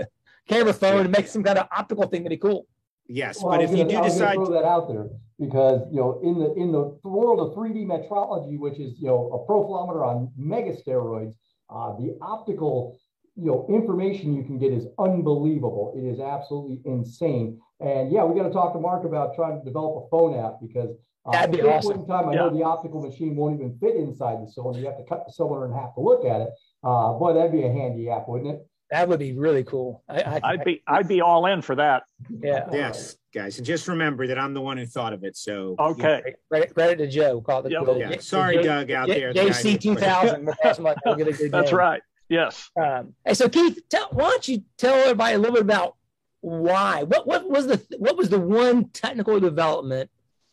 camera 0.48 0.74
phone 0.74 1.02
and 1.02 1.12
make 1.12 1.28
some 1.28 1.44
kind 1.44 1.58
of 1.58 1.68
optical 1.76 2.08
thing 2.08 2.24
that'd 2.24 2.38
be 2.38 2.42
cool. 2.42 2.68
Yes, 3.08 3.42
well, 3.42 3.54
but 3.54 3.62
if 3.64 3.70
gonna, 3.70 3.84
you 3.84 3.90
do 3.90 3.98
I 3.98 4.04
decide 4.04 4.36
throw 4.36 4.52
that 4.52 4.64
out 4.64 4.88
there 4.88 5.08
because 5.40 5.82
you 5.92 5.98
know 5.98 6.20
in 6.24 6.40
the 6.40 6.54
in 6.54 6.72
the 6.72 6.98
world 7.04 7.40
of 7.40 7.56
3D 7.58 7.86
metrology, 7.86 8.58
which 8.58 8.80
is 8.80 9.00
you 9.00 9.08
know 9.08 9.30
a 9.34 9.52
profilometer 9.52 10.06
on 10.06 10.32
mega 10.38 10.72
steroids, 10.72 11.34
uh, 11.70 11.94
the 11.98 12.18
optical 12.22 13.00
you 13.36 13.48
know 13.48 13.66
information 13.70 14.36
you 14.36 14.44
can 14.44 14.58
get 14.58 14.72
is 14.72 14.88
unbelievable. 15.00 15.94
It 15.98 16.08
is 16.08 16.20
absolutely 16.20 16.82
insane. 16.86 17.60
And 17.84 18.12
yeah, 18.12 18.24
we 18.24 18.40
got 18.40 18.48
to 18.48 18.54
talk 18.54 18.74
to 18.74 18.80
Mark 18.80 19.04
about 19.04 19.36
trying 19.36 19.60
to 19.60 19.66
develop 19.66 20.06
a 20.06 20.10
phone 20.10 20.40
app 20.40 20.56
because 20.62 20.96
uh, 21.26 21.32
That'd 21.32 21.52
be 21.52 21.62
at 21.62 21.68
awesome. 21.68 21.98
Point 21.98 22.02
in 22.02 22.08
time, 22.08 22.30
I 22.30 22.34
yeah. 22.34 22.40
know 22.40 22.50
the 22.50 22.64
optical 22.64 23.02
machine 23.02 23.36
won't 23.36 23.60
even 23.60 23.78
fit 23.80 23.96
inside 23.96 24.42
the 24.42 24.50
cylinder. 24.50 24.80
You 24.80 24.86
have 24.88 24.98
to 24.98 25.04
cut 25.04 25.26
the 25.26 25.32
cylinder 25.32 25.66
in 25.66 25.74
half 25.74 25.96
to 25.96 26.02
look 26.02 26.26
at 26.26 26.42
it. 26.42 26.50
Uh, 26.84 27.14
boy, 27.14 27.34
that'd 27.34 27.52
be 27.52 27.64
a 27.64 27.72
handy 27.72 28.10
app, 28.10 28.28
wouldn't 28.28 28.56
it? 28.56 28.68
That 28.92 29.08
would 29.08 29.20
be 29.20 29.34
really 29.34 29.64
cool. 29.64 30.04
I, 30.08 30.56
would 30.56 30.64
be 30.66 30.84
I'd 30.86 31.08
be 31.08 31.22
all 31.22 31.46
in 31.48 31.62
for 31.62 31.76
that. 31.76 32.04
Yeah. 32.30 32.68
Yes, 32.72 33.16
guys, 33.34 33.58
and 33.58 33.66
just 33.66 33.88
remember 33.88 34.28
that 34.28 34.38
I'm 34.38 34.54
the 34.54 34.62
one 34.62 34.78
who 34.78 34.86
thought 34.86 35.14
of 35.14 35.24
it. 35.24 35.36
So 35.36 35.76
okay, 35.80 36.36
credit, 36.50 36.74
credit 36.74 36.98
to 36.98 37.08
Joe. 37.08 37.42
Call 37.42 37.66
it. 37.66 37.72
Yep. 37.72 37.84
Yeah. 37.98 38.20
Sorry, 38.20 38.58
J- 38.58 38.64
Doug, 38.64 38.92
out 38.92 39.08
J- 39.08 39.20
there. 39.20 39.34
JC 39.34 39.80
two 39.80 39.96
thousand. 39.96 40.50
That's 40.64 41.72
right. 41.72 42.02
Yes. 42.30 42.70
Um, 42.80 43.14
and 43.26 43.36
so 43.36 43.50
Keith, 43.50 43.80
tell, 43.90 44.10
why 44.12 44.30
don't 44.30 44.48
you 44.48 44.64
tell 44.78 44.96
everybody 44.96 45.36
a 45.36 45.38
little 45.40 45.54
bit 45.54 45.64
about 45.64 45.96
why? 46.44 47.04
What 47.04 47.26
what 47.26 47.50
was 47.50 47.68
the 47.68 47.82
what 47.98 48.18
was 48.18 48.28
the 48.28 48.40
one 48.40 48.90
technical 48.90 49.40
development 49.40 50.10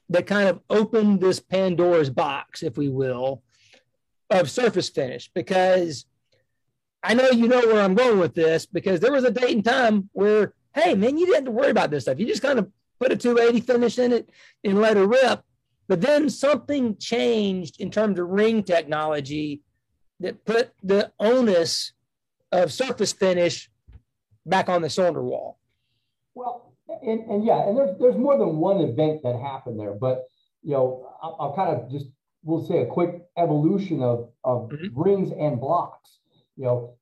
that 0.08 0.26
kind 0.26 0.48
of 0.48 0.60
opened 0.70 1.20
this 1.20 1.40
Pandora's 1.40 2.10
box, 2.10 2.62
if 2.62 2.78
we 2.78 2.88
will, 2.88 3.42
of 4.30 4.48
surface 4.48 4.88
finish. 4.88 5.28
Because 5.34 6.06
I 7.02 7.14
know 7.14 7.30
you 7.30 7.48
know 7.48 7.60
where 7.60 7.82
I'm 7.82 7.96
going 7.96 8.20
with 8.20 8.34
this, 8.34 8.66
because 8.66 9.00
there 9.00 9.10
was 9.10 9.24
a 9.24 9.32
date 9.32 9.56
and 9.56 9.64
time 9.64 10.08
where, 10.12 10.54
hey, 10.74 10.94
man, 10.94 11.18
you 11.18 11.26
didn't 11.26 11.34
have 11.34 11.44
to 11.46 11.50
worry 11.50 11.70
about 11.70 11.90
this 11.90 12.04
stuff. 12.04 12.20
You 12.20 12.26
just 12.26 12.42
kind 12.42 12.60
of 12.60 12.70
put 13.00 13.10
a 13.10 13.16
280 13.16 13.60
finish 13.60 13.98
in 13.98 14.12
it 14.12 14.30
and 14.62 14.80
let 14.80 14.96
it 14.96 15.00
rip. 15.00 15.42
But 15.88 16.02
then 16.02 16.30
something 16.30 16.98
changed 16.98 17.80
in 17.80 17.90
terms 17.90 18.20
of 18.20 18.28
ring 18.28 18.62
technology 18.62 19.62
that 20.20 20.44
put 20.44 20.70
the 20.84 21.10
onus 21.18 21.94
of 22.52 22.72
surface 22.72 23.12
finish 23.12 23.68
back 24.46 24.68
on 24.68 24.82
the 24.82 24.90
cylinder 24.90 25.22
wall. 25.22 25.59
Well, 26.34 26.74
and, 27.02 27.20
and 27.30 27.44
yeah, 27.44 27.68
and 27.68 27.76
there's 27.76 27.98
there's 27.98 28.16
more 28.16 28.38
than 28.38 28.56
one 28.56 28.80
event 28.80 29.22
that 29.22 29.36
happened 29.36 29.78
there, 29.78 29.94
but 29.94 30.24
you 30.62 30.72
know, 30.72 31.08
I'll, 31.22 31.36
I'll 31.40 31.54
kind 31.54 31.76
of 31.76 31.90
just 31.90 32.06
we'll 32.42 32.64
say 32.64 32.78
a 32.78 32.86
quick 32.86 33.22
evolution 33.36 34.02
of, 34.02 34.30
of 34.44 34.68
mm-hmm. 34.68 35.00
rings 35.00 35.30
and 35.38 35.60
blocks. 35.60 36.18
You 36.56 36.64
know, 36.64 36.94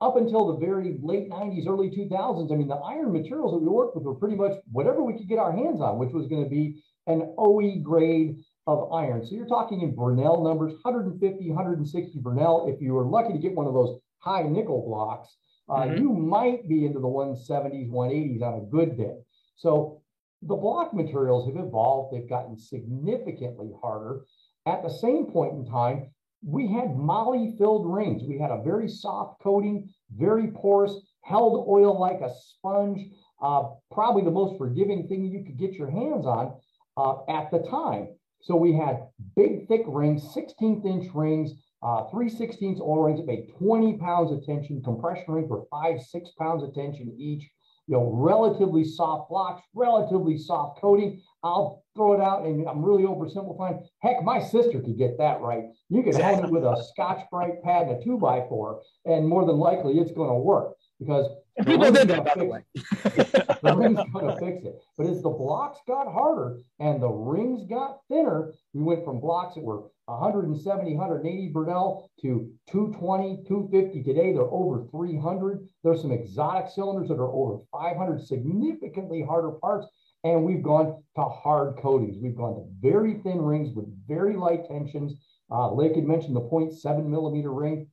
up 0.00 0.16
until 0.16 0.52
the 0.52 0.64
very 0.64 0.98
late 1.02 1.30
90s, 1.30 1.66
early 1.68 1.90
2000s, 1.90 2.52
I 2.52 2.56
mean, 2.56 2.68
the 2.68 2.76
iron 2.76 3.12
materials 3.12 3.52
that 3.52 3.58
we 3.58 3.68
worked 3.68 3.96
with 3.96 4.04
were 4.04 4.14
pretty 4.14 4.36
much 4.36 4.52
whatever 4.70 5.02
we 5.02 5.16
could 5.16 5.28
get 5.28 5.38
our 5.38 5.52
hands 5.52 5.80
on, 5.80 5.98
which 5.98 6.12
was 6.12 6.26
going 6.26 6.44
to 6.44 6.50
be 6.50 6.82
an 7.06 7.34
OE 7.38 7.80
grade 7.82 8.36
of 8.66 8.92
iron. 8.92 9.24
So 9.24 9.34
you're 9.34 9.46
talking 9.46 9.82
in 9.82 9.94
Brinell 9.94 10.42
numbers, 10.44 10.72
150, 10.82 11.48
160 11.48 12.18
Brinell. 12.18 12.72
If 12.72 12.80
you 12.80 12.94
were 12.94 13.04
lucky 13.04 13.32
to 13.32 13.38
get 13.38 13.54
one 13.54 13.66
of 13.66 13.74
those 13.74 13.98
high 14.18 14.42
nickel 14.42 14.84
blocks, 14.86 15.36
uh, 15.70 15.82
mm-hmm. 15.82 16.02
you 16.02 16.12
might 16.12 16.68
be 16.68 16.84
into 16.84 16.98
the 16.98 17.06
170s, 17.06 17.90
180s 17.90 18.42
on 18.42 18.54
a 18.54 18.70
good 18.70 18.96
day. 18.96 19.16
So 19.56 20.02
the 20.42 20.56
block 20.56 20.92
materials 20.92 21.46
have 21.46 21.64
evolved. 21.64 22.14
They've 22.14 22.28
gotten 22.28 22.58
significantly 22.58 23.70
harder. 23.80 24.24
At 24.66 24.82
the 24.82 24.90
same 24.90 25.26
point 25.26 25.54
in 25.54 25.66
time, 25.66 26.10
we 26.44 26.66
had 26.72 26.96
moly 26.96 27.54
filled 27.58 27.86
rings. 27.86 28.22
We 28.26 28.38
had 28.38 28.50
a 28.50 28.62
very 28.62 28.88
soft 28.88 29.42
coating, 29.42 29.90
very 30.16 30.48
porous, 30.48 30.94
held 31.22 31.66
oil 31.68 31.98
like 31.98 32.20
a 32.20 32.30
sponge, 32.34 33.00
uh, 33.42 33.64
probably 33.92 34.22
the 34.22 34.30
most 34.30 34.58
forgiving 34.58 35.06
thing 35.06 35.24
you 35.24 35.44
could 35.44 35.58
get 35.58 35.74
your 35.74 35.90
hands 35.90 36.26
on 36.26 36.54
uh, 36.96 37.16
at 37.28 37.50
the 37.50 37.58
time. 37.70 38.08
So 38.40 38.56
we 38.56 38.72
had 38.72 39.06
big, 39.36 39.68
thick 39.68 39.82
rings, 39.86 40.22
16th 40.34 40.84
inch 40.86 41.14
rings, 41.14 41.52
uh, 41.82 42.04
3 42.10 42.28
16th 42.28 42.80
oil 42.80 43.04
rings 43.04 43.18
that 43.18 43.26
made 43.26 43.48
20 43.58 43.98
pounds 43.98 44.32
of 44.32 44.44
tension, 44.44 44.82
compression 44.82 45.24
ring 45.28 45.48
for 45.48 45.66
five, 45.70 46.00
six 46.02 46.30
pounds 46.38 46.62
of 46.62 46.74
tension 46.74 47.14
each 47.18 47.50
you 47.90 47.96
know, 47.96 48.08
relatively 48.14 48.84
soft 48.84 49.28
blocks, 49.28 49.62
relatively 49.74 50.38
soft 50.38 50.80
coating. 50.80 51.20
I'll 51.42 51.82
throw 51.96 52.12
it 52.12 52.20
out 52.20 52.44
and 52.44 52.68
I'm 52.68 52.84
really 52.84 53.02
oversimplifying. 53.02 53.84
Heck, 54.00 54.22
my 54.22 54.40
sister 54.40 54.80
could 54.80 54.96
get 54.96 55.18
that 55.18 55.40
right. 55.40 55.64
You 55.88 56.04
could 56.04 56.14
hold 56.14 56.44
it 56.44 56.50
with 56.50 56.62
a 56.62 56.80
Scotch-Brite 56.92 57.64
pad 57.64 57.88
and 57.88 58.00
a 58.00 58.04
two 58.04 58.16
by 58.16 58.46
four, 58.48 58.82
and 59.06 59.26
more 59.26 59.44
than 59.44 59.56
likely 59.56 59.98
it's 59.98 60.12
going 60.12 60.28
to 60.28 60.36
work 60.36 60.76
because 61.00 61.26
people 61.58 61.90
did 61.90 62.08
that 62.08 62.24
by 62.24 62.34
the 62.36 62.44
way. 62.44 62.64
the 62.74 63.76
ring's 63.76 64.00
going 64.12 64.26
to 64.26 64.36
fix 64.38 64.64
it. 64.64 64.80
But 64.96 65.06
as 65.06 65.22
the 65.22 65.30
blocks 65.30 65.78
got 65.86 66.10
harder 66.12 66.58
and 66.78 67.02
the 67.02 67.08
rings 67.08 67.66
got 67.68 67.98
thinner, 68.08 68.52
we 68.72 68.82
went 68.82 69.04
from 69.04 69.20
blocks 69.20 69.54
that 69.54 69.64
were 69.64 69.84
170, 70.06 70.94
180 70.94 71.52
Brinell 71.52 72.08
to 72.22 72.50
220, 72.70 73.44
250. 73.46 74.02
Today, 74.02 74.32
they're 74.32 74.42
over 74.42 74.86
300. 74.90 75.68
There's 75.84 76.00
some 76.00 76.12
exotic 76.12 76.70
cylinders 76.70 77.08
that 77.08 77.18
are 77.18 77.32
over 77.32 77.58
500, 77.72 78.26
significantly 78.26 79.22
harder 79.22 79.52
parts. 79.52 79.86
And 80.24 80.44
we've 80.44 80.62
gone 80.62 81.02
to 81.16 81.22
hard 81.24 81.76
coatings. 81.78 82.18
We've 82.20 82.36
gone 82.36 82.54
to 82.56 82.66
very 82.80 83.20
thin 83.22 83.40
rings 83.40 83.74
with 83.74 83.86
very 84.06 84.36
light 84.36 84.66
tensions. 84.68 85.14
Uh, 85.50 85.72
Lake 85.72 85.94
had 85.94 86.04
mentioned 86.04 86.36
the 86.36 86.42
0.7 86.42 87.06
millimeter 87.06 87.52
ring. 87.52 87.86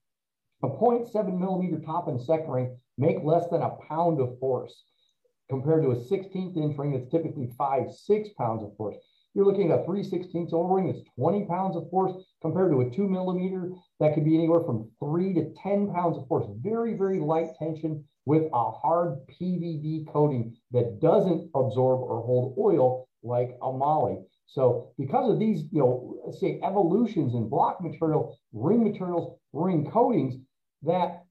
A 0.63 0.67
0.7 0.67 1.37
millimeter 1.37 1.79
top 1.79 2.07
and 2.07 2.19
second 2.19 2.49
ring 2.49 2.77
make 2.97 3.23
less 3.23 3.47
than 3.49 3.61
a 3.61 3.75
pound 3.87 4.19
of 4.19 4.39
force 4.39 4.83
compared 5.49 5.83
to 5.83 5.91
a 5.91 5.95
16th 5.95 6.57
inch 6.57 6.77
ring 6.77 6.91
that's 6.91 7.09
typically 7.11 7.49
five, 7.57 7.91
six 7.91 8.29
pounds 8.37 8.63
of 8.63 8.75
force. 8.75 8.97
You're 9.33 9.45
looking 9.45 9.71
at 9.71 9.81
a 9.81 9.85
3 9.85 10.03
16 10.03 10.47
oval 10.51 10.75
ring 10.75 10.87
that's 10.87 11.05
20 11.17 11.45
pounds 11.45 11.75
of 11.75 11.89
force 11.89 12.11
compared 12.41 12.71
to 12.71 12.81
a 12.81 12.89
two 12.89 13.07
millimeter 13.07 13.71
that 13.99 14.13
could 14.13 14.25
be 14.25 14.35
anywhere 14.35 14.61
from 14.61 14.89
three 14.99 15.33
to 15.35 15.53
10 15.61 15.93
pounds 15.93 16.17
of 16.17 16.27
force. 16.27 16.47
Very, 16.61 16.95
very 16.95 17.19
light 17.19 17.49
tension 17.59 18.03
with 18.25 18.43
a 18.51 18.71
hard 18.71 19.19
PVD 19.27 20.11
coating 20.11 20.57
that 20.71 20.99
doesn't 20.99 21.49
absorb 21.55 22.01
or 22.01 22.21
hold 22.23 22.55
oil 22.57 23.07
like 23.23 23.57
a 23.61 23.71
moly. 23.71 24.23
So 24.47 24.93
because 24.97 25.29
of 25.29 25.39
these, 25.39 25.65
you 25.71 25.79
know, 25.79 26.33
say 26.39 26.59
evolutions 26.63 27.35
in 27.35 27.47
block 27.47 27.79
material, 27.81 28.37
ring 28.53 28.83
materials, 28.83 29.37
ring 29.53 29.89
coatings, 29.91 30.35
that 30.83 31.25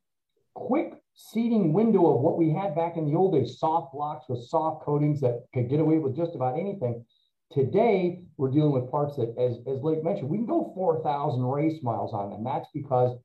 quick 0.55 0.93
seating 1.17 1.73
window 1.73 2.15
of 2.15 2.21
what 2.21 2.39
we 2.39 2.51
had 2.51 2.77
back 2.77 2.97
in 2.97 3.07
the 3.07 3.17
old 3.17 3.35
days, 3.35 3.59
soft 3.59 3.93
blocks 3.93 4.27
with 4.29 4.45
soft 4.45 4.85
coatings 4.85 5.21
that 5.21 5.47
could 5.53 5.69
get 5.69 5.81
away 5.81 5.99
with 5.99 6.17
just 6.17 6.35
about 6.35 6.59
anything, 6.59 7.05
Today, 7.53 8.23
we're 8.37 8.51
dealing 8.51 8.73
with 8.73 8.91
parts 8.91 9.17
that, 9.17 9.35
as, 9.39 9.59
as 9.67 9.83
Lake 9.83 10.03
mentioned, 10.03 10.29
we 10.29 10.39
can 10.39 10.47
go 10.47 10.73
4,000 10.75 11.43
race 11.43 11.83
miles 11.83 12.13
on 12.13 12.31
them. 12.31 12.43
That's 12.43 12.69
because 12.75 13.17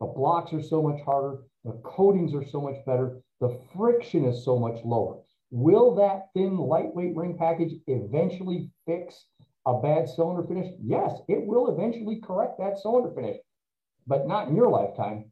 the 0.00 0.06
blocks 0.06 0.52
are 0.52 0.62
so 0.62 0.82
much 0.82 1.00
harder, 1.02 1.38
the 1.64 1.80
coatings 1.84 2.34
are 2.34 2.44
so 2.44 2.60
much 2.60 2.84
better, 2.84 3.20
the 3.40 3.58
friction 3.74 4.24
is 4.24 4.44
so 4.44 4.58
much 4.58 4.84
lower. 4.84 5.20
Will 5.50 5.94
that 5.94 6.28
thin, 6.34 6.58
lightweight 6.58 7.16
ring 7.16 7.38
package 7.38 7.74
eventually 7.86 8.70
fix 8.84 9.26
a 9.64 9.80
bad 9.80 10.08
cylinder 10.08 10.46
finish? 10.46 10.72
Yes, 10.82 11.12
it 11.28 11.46
will 11.46 11.72
eventually 11.72 12.20
correct 12.20 12.58
that 12.58 12.78
cylinder 12.78 13.12
finish, 13.14 13.38
but 14.06 14.26
not 14.26 14.48
in 14.48 14.56
your 14.56 14.68
lifetime. 14.68 15.30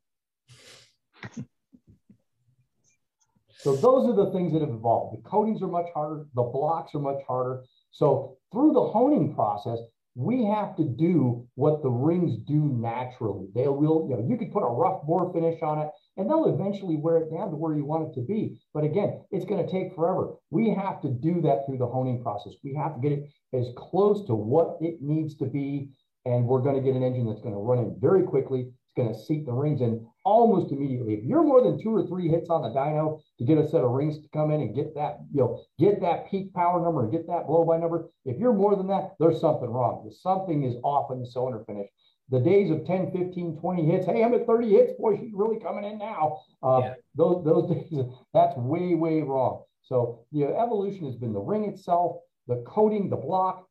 So 3.58 3.74
those 3.76 4.08
are 4.08 4.14
the 4.14 4.30
things 4.32 4.52
that 4.52 4.60
have 4.60 4.70
evolved. 4.70 5.18
The 5.18 5.28
coatings 5.28 5.62
are 5.62 5.68
much 5.68 5.86
harder, 5.94 6.26
the 6.34 6.42
blocks 6.42 6.94
are 6.94 7.00
much 7.00 7.22
harder, 7.26 7.64
so 7.90 8.36
through 8.52 8.72
the 8.72 8.84
honing 8.84 9.34
process, 9.34 9.78
we 10.16 10.44
have 10.44 10.74
to 10.76 10.84
do 10.84 11.46
what 11.56 11.82
the 11.82 11.90
rings 11.90 12.38
do 12.46 12.54
naturally. 12.54 13.48
They 13.54 13.68
will, 13.68 14.06
you 14.08 14.16
know, 14.16 14.26
you 14.26 14.38
could 14.38 14.50
put 14.50 14.62
a 14.62 14.72
rough 14.72 15.02
bore 15.02 15.30
finish 15.32 15.62
on 15.62 15.78
it 15.80 15.90
and 16.16 16.28
they'll 16.28 16.46
eventually 16.46 16.96
wear 16.96 17.18
it 17.18 17.30
down 17.30 17.50
to 17.50 17.56
where 17.56 17.74
you 17.74 17.84
want 17.84 18.08
it 18.08 18.14
to 18.14 18.26
be. 18.26 18.58
But 18.72 18.84
again, 18.84 19.22
it's 19.30 19.44
going 19.44 19.64
to 19.64 19.70
take 19.70 19.94
forever. 19.94 20.34
We 20.50 20.70
have 20.70 21.02
to 21.02 21.10
do 21.10 21.42
that 21.42 21.66
through 21.66 21.78
the 21.78 21.86
honing 21.86 22.22
process. 22.22 22.54
We 22.64 22.74
have 22.74 22.94
to 22.94 23.00
get 23.00 23.12
it 23.12 23.30
as 23.52 23.68
close 23.76 24.26
to 24.26 24.34
what 24.34 24.78
it 24.80 25.02
needs 25.02 25.36
to 25.36 25.44
be. 25.44 25.90
And 26.24 26.46
we're 26.46 26.62
going 26.62 26.76
to 26.76 26.82
get 26.82 26.96
an 26.96 27.02
engine 27.02 27.26
that's 27.26 27.42
going 27.42 27.54
to 27.54 27.60
run 27.60 27.78
in 27.78 27.96
very 28.00 28.22
quickly 28.22 28.70
going 28.96 29.12
to 29.12 29.18
seat 29.18 29.44
the 29.46 29.52
rings 29.52 29.80
in 29.80 30.06
almost 30.24 30.72
immediately. 30.72 31.14
If 31.14 31.24
you're 31.24 31.44
more 31.44 31.62
than 31.62 31.80
two 31.80 31.94
or 31.94 32.06
three 32.06 32.28
hits 32.28 32.50
on 32.50 32.62
the 32.62 32.70
dyno 32.70 33.20
to 33.38 33.44
get 33.44 33.58
a 33.58 33.68
set 33.68 33.84
of 33.84 33.90
rings 33.90 34.18
to 34.20 34.28
come 34.32 34.50
in 34.50 34.60
and 34.60 34.74
get 34.74 34.94
that, 34.94 35.18
you 35.32 35.40
know, 35.40 35.62
get 35.78 36.00
that 36.00 36.30
peak 36.30 36.52
power 36.54 36.82
number 36.82 37.02
and 37.02 37.12
get 37.12 37.26
that 37.28 37.46
blow 37.46 37.64
by 37.64 37.76
number, 37.76 38.08
if 38.24 38.38
you're 38.38 38.54
more 38.54 38.74
than 38.74 38.88
that, 38.88 39.14
there's 39.20 39.40
something 39.40 39.68
wrong. 39.68 40.10
Something 40.20 40.64
is 40.64 40.76
off 40.82 41.12
in 41.12 41.20
the 41.20 41.26
cylinder 41.26 41.62
finish. 41.66 41.88
The 42.30 42.40
days 42.40 42.70
of 42.70 42.84
10, 42.84 43.12
15, 43.12 43.58
20 43.60 43.86
hits, 43.86 44.06
hey, 44.06 44.24
I'm 44.24 44.34
at 44.34 44.46
30 44.46 44.70
hits, 44.70 44.92
boy, 44.98 45.16
she's 45.16 45.32
really 45.32 45.60
coming 45.60 45.84
in 45.84 45.98
now. 45.98 46.40
Uh, 46.62 46.80
yeah. 46.82 46.94
Those, 47.14 47.44
those 47.44 47.70
days, 47.90 48.04
that's 48.34 48.56
way, 48.56 48.94
way 48.94 49.22
wrong. 49.22 49.62
So 49.82 50.24
the 50.32 50.44
evolution 50.44 51.06
has 51.06 51.14
been 51.14 51.32
the 51.32 51.40
ring 51.40 51.64
itself, 51.64 52.16
the 52.48 52.64
coating, 52.66 53.08
the 53.10 53.16
block, 53.16 53.68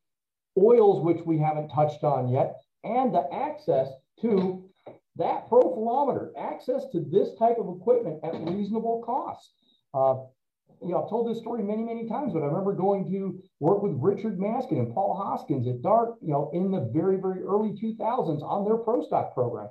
oils, 0.57 1.03
which 1.03 1.25
we 1.25 1.37
haven't 1.37 1.69
touched 1.69 2.03
on 2.05 2.29
yet, 2.29 2.55
and 2.85 3.13
the 3.13 3.27
access 3.33 3.89
to 4.21 4.64
that 5.17 5.49
profilometer, 5.49 6.29
access 6.37 6.83
to 6.91 7.05
this 7.11 7.29
type 7.39 7.57
of 7.59 7.75
equipment 7.77 8.19
at 8.23 8.33
reasonable 8.33 9.01
cost. 9.05 9.51
Uh, 9.93 10.15
you 10.81 10.91
know, 10.91 11.03
I've 11.03 11.09
told 11.09 11.29
this 11.29 11.39
story 11.39 11.63
many, 11.63 11.83
many 11.83 12.07
times, 12.07 12.33
but 12.33 12.43
I 12.43 12.47
remember 12.47 12.73
going 12.73 13.09
to 13.11 13.41
work 13.59 13.81
with 13.81 13.93
Richard 13.95 14.39
Maskin 14.39 14.79
and 14.79 14.93
Paul 14.93 15.15
Hoskins 15.15 15.67
at 15.67 15.81
Dart, 15.81 16.15
you 16.21 16.31
know, 16.31 16.51
in 16.53 16.71
the 16.71 16.89
very, 16.93 17.17
very 17.17 17.41
early 17.43 17.71
2000s 17.71 18.43
on 18.43 18.65
their 18.65 18.77
Pro 18.77 19.01
Stock 19.01 19.33
program. 19.33 19.69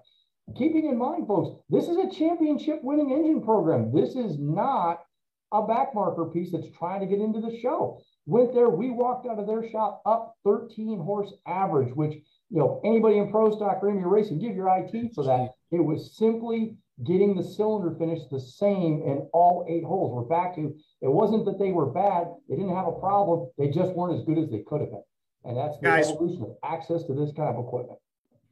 Keeping 0.56 0.86
in 0.86 0.98
mind, 0.98 1.26
folks, 1.26 1.58
this 1.68 1.88
is 1.88 1.96
a 1.96 2.10
championship 2.10 2.80
winning 2.82 3.12
engine 3.12 3.42
program. 3.42 3.92
This 3.94 4.14
is 4.14 4.38
not 4.38 5.04
a 5.52 5.62
backmarker 5.62 6.32
piece 6.32 6.52
that's 6.52 6.68
trying 6.76 7.00
to 7.00 7.06
get 7.06 7.20
into 7.20 7.40
the 7.40 7.58
show. 7.60 8.00
Went 8.26 8.54
there, 8.54 8.70
we 8.70 8.90
walked 8.90 9.26
out 9.26 9.38
of 9.38 9.46
their 9.46 9.68
shop 9.70 10.02
up 10.04 10.36
13 10.44 10.98
horse 10.98 11.32
average, 11.46 11.94
which 11.94 12.14
you 12.50 12.58
know, 12.58 12.80
anybody 12.84 13.18
in 13.18 13.30
Pro 13.30 13.50
Stock 13.54 13.78
or 13.82 13.90
EMEA 13.90 14.10
Racing, 14.10 14.38
give 14.38 14.54
your 14.54 14.68
IT 14.68 15.12
for 15.14 15.24
that. 15.24 15.50
It 15.70 15.84
was 15.84 16.16
simply 16.16 16.76
getting 17.02 17.34
the 17.34 17.42
cylinder 17.42 17.96
finish 17.98 18.20
the 18.30 18.38
same 18.38 19.02
in 19.02 19.28
all 19.32 19.66
eight 19.68 19.84
holes. 19.84 20.14
We're 20.14 20.28
back 20.28 20.54
to 20.56 20.74
it 21.00 21.08
wasn't 21.08 21.44
that 21.46 21.58
they 21.58 21.72
were 21.72 21.86
bad, 21.86 22.28
they 22.48 22.56
didn't 22.56 22.74
have 22.74 22.86
a 22.86 22.92
problem, 22.92 23.50
they 23.58 23.68
just 23.68 23.92
weren't 23.94 24.18
as 24.18 24.24
good 24.24 24.38
as 24.38 24.50
they 24.50 24.62
could 24.66 24.80
have 24.80 24.90
been. 24.90 25.02
And 25.44 25.56
that's 25.56 25.76
the 25.78 25.84
Guys, 25.84 26.10
evolution 26.10 26.42
of 26.42 26.56
access 26.62 27.02
to 27.04 27.14
this 27.14 27.32
kind 27.36 27.54
of 27.54 27.64
equipment. 27.64 27.98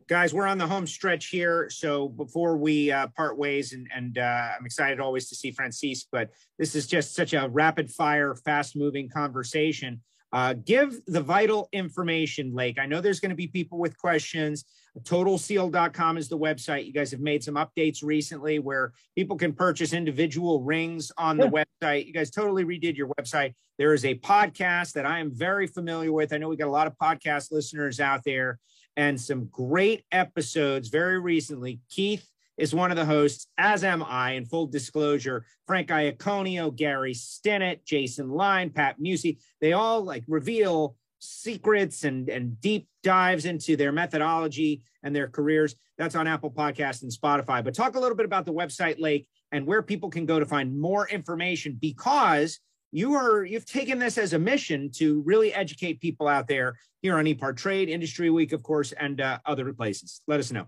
Guys, 0.08 0.34
we're 0.34 0.46
on 0.46 0.58
the 0.58 0.66
home 0.66 0.86
stretch 0.86 1.28
here. 1.28 1.70
So 1.70 2.08
before 2.08 2.56
we 2.56 2.90
uh, 2.90 3.06
part 3.16 3.38
ways, 3.38 3.72
and, 3.72 3.88
and 3.94 4.18
uh, 4.18 4.48
I'm 4.58 4.66
excited 4.66 5.00
always 5.00 5.28
to 5.28 5.36
see 5.36 5.52
Francis, 5.52 6.06
but 6.10 6.30
this 6.58 6.74
is 6.74 6.86
just 6.86 7.14
such 7.14 7.32
a 7.32 7.48
rapid 7.48 7.90
fire, 7.90 8.34
fast 8.34 8.76
moving 8.76 9.08
conversation. 9.08 10.02
Uh, 10.32 10.54
give 10.54 11.04
the 11.06 11.20
vital 11.20 11.68
information, 11.72 12.54
Lake. 12.54 12.78
I 12.78 12.86
know 12.86 13.00
there's 13.00 13.20
going 13.20 13.30
to 13.30 13.36
be 13.36 13.46
people 13.46 13.78
with 13.78 13.98
questions. 13.98 14.64
TotalSeal.com 15.00 16.18
is 16.18 16.28
the 16.28 16.38
website. 16.38 16.86
You 16.86 16.92
guys 16.92 17.10
have 17.10 17.20
made 17.20 17.42
some 17.42 17.54
updates 17.54 18.02
recently 18.02 18.58
where 18.58 18.92
people 19.14 19.36
can 19.36 19.52
purchase 19.52 19.92
individual 19.92 20.62
rings 20.62 21.12
on 21.18 21.36
the 21.36 21.46
website. 21.82 22.06
You 22.06 22.12
guys 22.12 22.30
totally 22.30 22.64
redid 22.64 22.96
your 22.96 23.08
website. 23.08 23.54
There 23.78 23.94
is 23.94 24.04
a 24.04 24.14
podcast 24.16 24.92
that 24.92 25.06
I 25.06 25.18
am 25.18 25.34
very 25.34 25.66
familiar 25.66 26.12
with. 26.12 26.32
I 26.32 26.38
know 26.38 26.48
we 26.48 26.56
got 26.56 26.68
a 26.68 26.70
lot 26.70 26.86
of 26.86 26.94
podcast 26.96 27.52
listeners 27.52 28.00
out 28.00 28.22
there 28.24 28.58
and 28.96 29.20
some 29.20 29.46
great 29.46 30.04
episodes 30.12 30.88
very 30.88 31.18
recently. 31.18 31.80
Keith 31.90 32.26
is 32.62 32.72
one 32.72 32.92
of 32.92 32.96
the 32.96 33.04
hosts, 33.04 33.48
as 33.58 33.82
am 33.82 34.04
I. 34.04 34.32
In 34.32 34.46
full 34.46 34.68
disclosure, 34.68 35.44
Frank 35.66 35.88
Iaconio, 35.88 36.74
Gary 36.74 37.12
Stinnett, 37.12 37.84
Jason 37.84 38.30
Line, 38.30 38.70
Pat 38.70 39.00
Musi, 39.00 39.38
they 39.60 39.72
all 39.72 40.04
like 40.04 40.22
reveal 40.28 40.94
secrets 41.18 42.04
and, 42.04 42.28
and 42.28 42.60
deep 42.60 42.86
dives 43.02 43.46
into 43.46 43.74
their 43.74 43.90
methodology 43.90 44.82
and 45.02 45.14
their 45.14 45.26
careers. 45.26 45.74
That's 45.98 46.14
on 46.14 46.28
Apple 46.28 46.52
Podcast 46.52 47.02
and 47.02 47.10
Spotify. 47.10 47.64
But 47.64 47.74
talk 47.74 47.96
a 47.96 48.00
little 48.00 48.16
bit 48.16 48.26
about 48.26 48.46
the 48.46 48.52
website 48.52 49.00
Lake 49.00 49.26
and 49.50 49.66
where 49.66 49.82
people 49.82 50.08
can 50.08 50.24
go 50.24 50.38
to 50.38 50.46
find 50.46 50.80
more 50.80 51.08
information 51.08 51.76
because 51.80 52.60
you 52.92 53.14
are 53.14 53.44
you've 53.44 53.66
taken 53.66 53.98
this 53.98 54.18
as 54.18 54.34
a 54.34 54.38
mission 54.38 54.88
to 54.92 55.20
really 55.22 55.52
educate 55.52 56.00
people 56.00 56.28
out 56.28 56.46
there 56.46 56.76
here 57.00 57.18
on 57.18 57.24
ePart 57.24 57.56
Trade, 57.56 57.88
Industry 57.88 58.30
Week, 58.30 58.52
of 58.52 58.62
course, 58.62 58.92
and 58.92 59.20
uh, 59.20 59.40
other 59.46 59.72
places. 59.72 60.20
Let 60.28 60.38
us 60.38 60.52
know. 60.52 60.66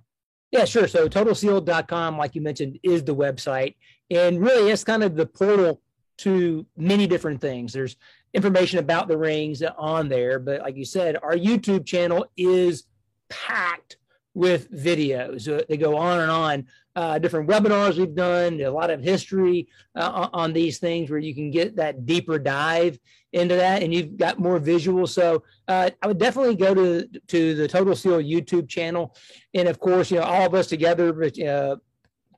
Yeah, 0.54 0.66
sure. 0.66 0.86
So 0.86 1.08
totalseal.com, 1.08 2.16
like 2.16 2.36
you 2.36 2.40
mentioned, 2.40 2.78
is 2.84 3.02
the 3.02 3.14
website. 3.14 3.74
And 4.08 4.40
really, 4.40 4.70
it's 4.70 4.84
kind 4.84 5.02
of 5.02 5.16
the 5.16 5.26
portal 5.26 5.80
to 6.18 6.64
many 6.76 7.08
different 7.08 7.40
things. 7.40 7.72
There's 7.72 7.96
information 8.32 8.78
about 8.78 9.08
the 9.08 9.18
rings 9.18 9.64
on 9.76 10.08
there, 10.08 10.38
but 10.38 10.60
like 10.60 10.76
you 10.76 10.84
said, 10.84 11.16
our 11.24 11.34
YouTube 11.34 11.84
channel 11.84 12.26
is 12.36 12.84
packed 13.28 13.96
with 14.34 14.70
videos. 14.70 15.52
Uh, 15.52 15.64
they 15.68 15.76
go 15.76 15.96
on 15.96 16.20
and 16.20 16.30
on. 16.30 16.66
Uh, 16.94 17.18
different 17.18 17.50
webinars 17.50 17.96
we've 17.96 18.14
done, 18.14 18.60
a 18.60 18.70
lot 18.70 18.90
of 18.90 19.02
history 19.02 19.66
uh, 19.96 20.28
on 20.32 20.52
these 20.52 20.78
things 20.78 21.10
where 21.10 21.18
you 21.18 21.34
can 21.34 21.50
get 21.50 21.74
that 21.74 22.06
deeper 22.06 22.38
dive 22.38 22.96
into 23.34 23.56
that, 23.56 23.82
and 23.82 23.92
you've 23.92 24.16
got 24.16 24.38
more 24.38 24.58
visual. 24.58 25.06
So 25.06 25.42
uh, 25.68 25.90
I 26.00 26.06
would 26.06 26.18
definitely 26.18 26.56
go 26.56 26.74
to 26.74 27.06
to 27.06 27.54
the 27.54 27.68
Total 27.68 27.94
Seal 27.94 28.18
YouTube 28.18 28.68
channel, 28.68 29.14
and 29.52 29.68
of 29.68 29.80
course, 29.80 30.10
you 30.10 30.18
know, 30.18 30.24
all 30.24 30.46
of 30.46 30.54
us 30.54 30.66
together. 30.68 31.12
Uh, 31.46 31.76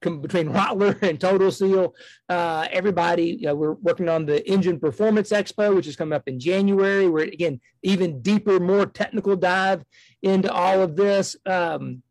between 0.01 0.51
Rottler 0.51 0.97
and 1.03 1.21
Total 1.21 1.51
Seal. 1.51 1.95
Uh, 2.29 2.69
everybody, 2.71 3.39
you 3.41 3.47
know, 3.47 3.57
we're 3.57 3.73
working 3.73 4.09
on 4.09 4.27
the 4.27 4.49
Engine 4.49 4.79
Performance 4.79 5.31
Expo, 5.31 5.75
which 5.75 5.87
is 5.87 5.97
coming 5.97 6.13
up 6.13 6.29
in 6.29 6.39
January. 6.39 7.09
We're 7.09 7.25
again 7.25 7.61
even 7.83 8.21
deeper, 8.21 8.61
more 8.61 8.87
technical 8.87 9.35
dive 9.35 9.85
into 10.23 10.53
all 10.53 10.83
of 10.83 10.95
this. 10.95 11.35
Um, 11.47 12.03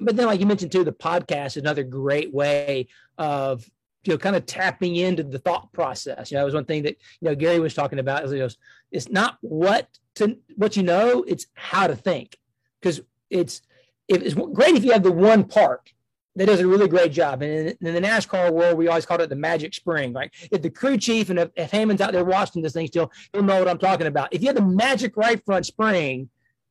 but 0.00 0.16
then, 0.16 0.26
like 0.26 0.40
you 0.40 0.46
mentioned 0.46 0.72
too, 0.72 0.84
the 0.84 0.92
podcast 0.92 1.48
is 1.48 1.58
another 1.58 1.84
great 1.84 2.32
way 2.32 2.88
of 3.18 3.64
you 4.04 4.12
know 4.12 4.18
kind 4.18 4.36
of 4.36 4.46
tapping 4.46 4.96
into 4.96 5.22
the 5.22 5.38
thought 5.38 5.72
process. 5.72 6.30
You 6.30 6.36
know, 6.36 6.42
it 6.42 6.46
was 6.46 6.54
one 6.54 6.64
thing 6.64 6.82
that 6.84 6.96
you 7.20 7.28
know 7.28 7.34
Gary 7.34 7.60
was 7.60 7.74
talking 7.74 7.98
about. 7.98 8.24
Is, 8.24 8.32
you 8.32 8.40
know, 8.40 8.48
it's 8.90 9.08
not 9.08 9.38
what 9.40 9.88
to 10.16 10.38
what 10.56 10.76
you 10.76 10.82
know, 10.82 11.24
it's 11.26 11.46
how 11.54 11.86
to 11.86 11.96
think 11.96 12.36
because 12.80 13.00
it's 13.30 13.62
it's 14.08 14.34
great 14.34 14.74
if 14.74 14.84
you 14.84 14.92
have 14.92 15.02
the 15.02 15.12
one 15.12 15.44
part 15.44 15.92
that 16.34 16.46
does 16.46 16.60
a 16.60 16.66
really 16.66 16.88
great 16.88 17.12
job. 17.12 17.42
And 17.42 17.68
in, 17.68 17.86
in, 17.86 17.94
the 17.94 18.00
NASCAR 18.00 18.52
world, 18.52 18.78
we 18.78 18.88
always 18.88 19.04
called 19.04 19.20
it 19.20 19.28
the 19.28 19.36
magic 19.36 19.74
spring. 19.74 20.12
Like 20.12 20.32
if 20.50 20.62
the 20.62 20.70
crew 20.70 20.96
chief 20.96 21.30
and 21.30 21.38
if, 21.38 21.50
if 21.56 22.00
out 22.00 22.12
there 22.12 22.24
watching 22.24 22.62
this 22.62 22.72
thing 22.72 22.86
still, 22.86 23.12
he'll 23.32 23.42
know 23.42 23.58
what 23.58 23.68
I'm 23.68 23.78
talking 23.78 24.06
about. 24.06 24.32
If 24.32 24.40
you 24.40 24.48
have 24.48 24.56
the 24.56 24.62
magic 24.62 25.16
right 25.16 25.42
front 25.44 25.66
spring, 25.66 26.30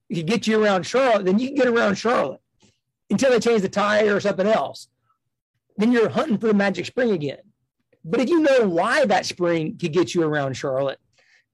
can 0.09 0.25
get 0.25 0.47
you 0.47 0.63
around 0.63 0.85
Charlotte, 0.85 1.25
then 1.25 1.39
you 1.39 1.47
can 1.47 1.55
get 1.55 1.67
around 1.67 1.95
Charlotte 1.95 2.41
until 3.09 3.31
they 3.31 3.39
change 3.39 3.61
the 3.61 3.69
tire 3.69 4.15
or 4.15 4.19
something 4.19 4.47
else. 4.47 4.87
Then 5.81 5.91
you're 5.91 6.09
hunting 6.09 6.37
for 6.37 6.45
the 6.45 6.53
magic 6.53 6.85
spring 6.85 7.09
again. 7.09 7.39
But 8.05 8.19
if 8.19 8.29
you 8.29 8.39
know 8.39 8.67
why 8.67 9.03
that 9.05 9.25
spring 9.25 9.79
could 9.79 9.91
get 9.91 10.13
you 10.13 10.21
around 10.21 10.53
Charlotte, 10.53 10.99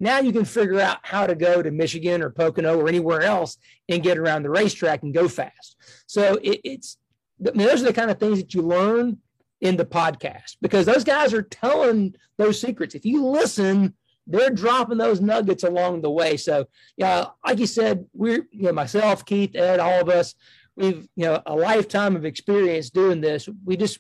now 0.02 0.20
you 0.20 0.34
can 0.34 0.44
figure 0.44 0.82
out 0.82 0.98
how 1.02 1.26
to 1.28 1.34
go 1.34 1.62
to 1.62 1.72
Michigan 1.72 2.22
or 2.22 2.30
Pocono 2.30 2.78
or 2.78 2.90
anywhere 2.90 3.22
else 3.22 3.58
and 3.88 4.04
get 4.04 4.18
around 4.18 4.44
the 4.44 4.50
racetrack 4.50 5.04
and 5.04 5.14
go 5.14 5.30
fast. 5.30 5.78
So 6.08 6.38
it, 6.44 6.60
it's 6.66 6.98
I 7.40 7.52
mean, 7.52 7.68
those 7.68 7.82
are 7.82 7.86
the 7.86 7.94
kind 7.94 8.12
of 8.12 8.20
things 8.20 8.40
that 8.40 8.54
you 8.54 8.64
learn 8.64 9.20
in 9.62 9.78
the 9.78 9.86
podcast 9.86 10.58
because 10.62 10.86
those 10.86 11.06
guys 11.06 11.34
are 11.34 11.42
telling 11.42 12.14
those 12.38 12.60
secrets. 12.60 12.96
If 12.96 13.06
you 13.06 13.26
listen, 13.26 13.96
they're 14.28 14.50
dropping 14.50 14.98
those 14.98 15.22
nuggets 15.22 15.64
along 15.64 16.02
the 16.02 16.12
way. 16.12 16.36
So, 16.36 16.68
yeah, 16.98 17.28
like 17.46 17.60
you 17.60 17.68
said, 17.68 18.06
we're 18.14 18.46
you 18.52 18.64
know 18.64 18.74
myself, 18.74 19.24
Keith, 19.24 19.56
Ed, 19.56 19.80
all 19.80 20.02
of 20.02 20.10
us, 20.10 20.36
we've 20.76 21.08
you 21.16 21.26
know 21.28 21.42
a 21.46 21.56
lifetime 21.56 22.18
of 22.18 22.26
experience 22.26 22.90
doing 22.90 23.22
this. 23.22 23.48
We 23.64 23.78
just 23.78 24.00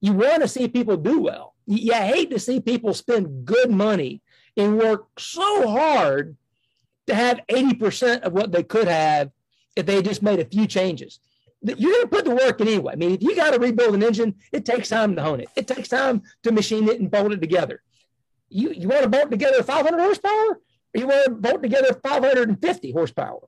you 0.00 0.12
want 0.12 0.42
to 0.42 0.48
see 0.48 0.68
people 0.68 0.96
do 0.96 1.20
well. 1.20 1.54
You 1.66 1.92
hate 1.94 2.30
to 2.30 2.38
see 2.38 2.60
people 2.60 2.94
spend 2.94 3.44
good 3.44 3.70
money 3.70 4.22
and 4.56 4.78
work 4.78 5.06
so 5.18 5.68
hard 5.68 6.36
to 7.06 7.14
have 7.14 7.40
80% 7.48 8.20
of 8.22 8.32
what 8.32 8.52
they 8.52 8.62
could 8.62 8.88
have 8.88 9.30
if 9.76 9.86
they 9.86 10.02
just 10.02 10.22
made 10.22 10.40
a 10.40 10.44
few 10.44 10.66
changes 10.66 11.20
you're 11.62 11.92
going 11.92 12.02
to 12.02 12.08
put 12.08 12.24
the 12.24 12.34
work 12.34 12.60
in 12.60 12.68
anyway. 12.68 12.92
I 12.92 12.96
mean, 12.96 13.12
if 13.12 13.22
you 13.22 13.34
got 13.34 13.52
to 13.52 13.58
rebuild 13.58 13.94
an 13.94 14.02
engine, 14.02 14.36
it 14.52 14.64
takes 14.64 14.88
time 14.88 15.16
to 15.16 15.22
hone 15.22 15.40
it. 15.40 15.48
It 15.56 15.66
takes 15.66 15.88
time 15.88 16.22
to 16.44 16.52
machine 16.52 16.88
it 16.88 17.00
and 17.00 17.10
bolt 17.10 17.32
it 17.32 17.40
together. 17.40 17.82
You 18.48 18.72
you 18.72 18.88
want 18.88 19.02
to 19.02 19.08
bolt 19.08 19.30
together 19.30 19.62
500 19.62 20.00
horsepower, 20.00 20.32
or 20.32 20.60
you 20.94 21.06
want 21.06 21.24
to 21.24 21.30
bolt 21.32 21.62
together 21.62 21.92
550 21.94 22.92
horsepower? 22.92 23.40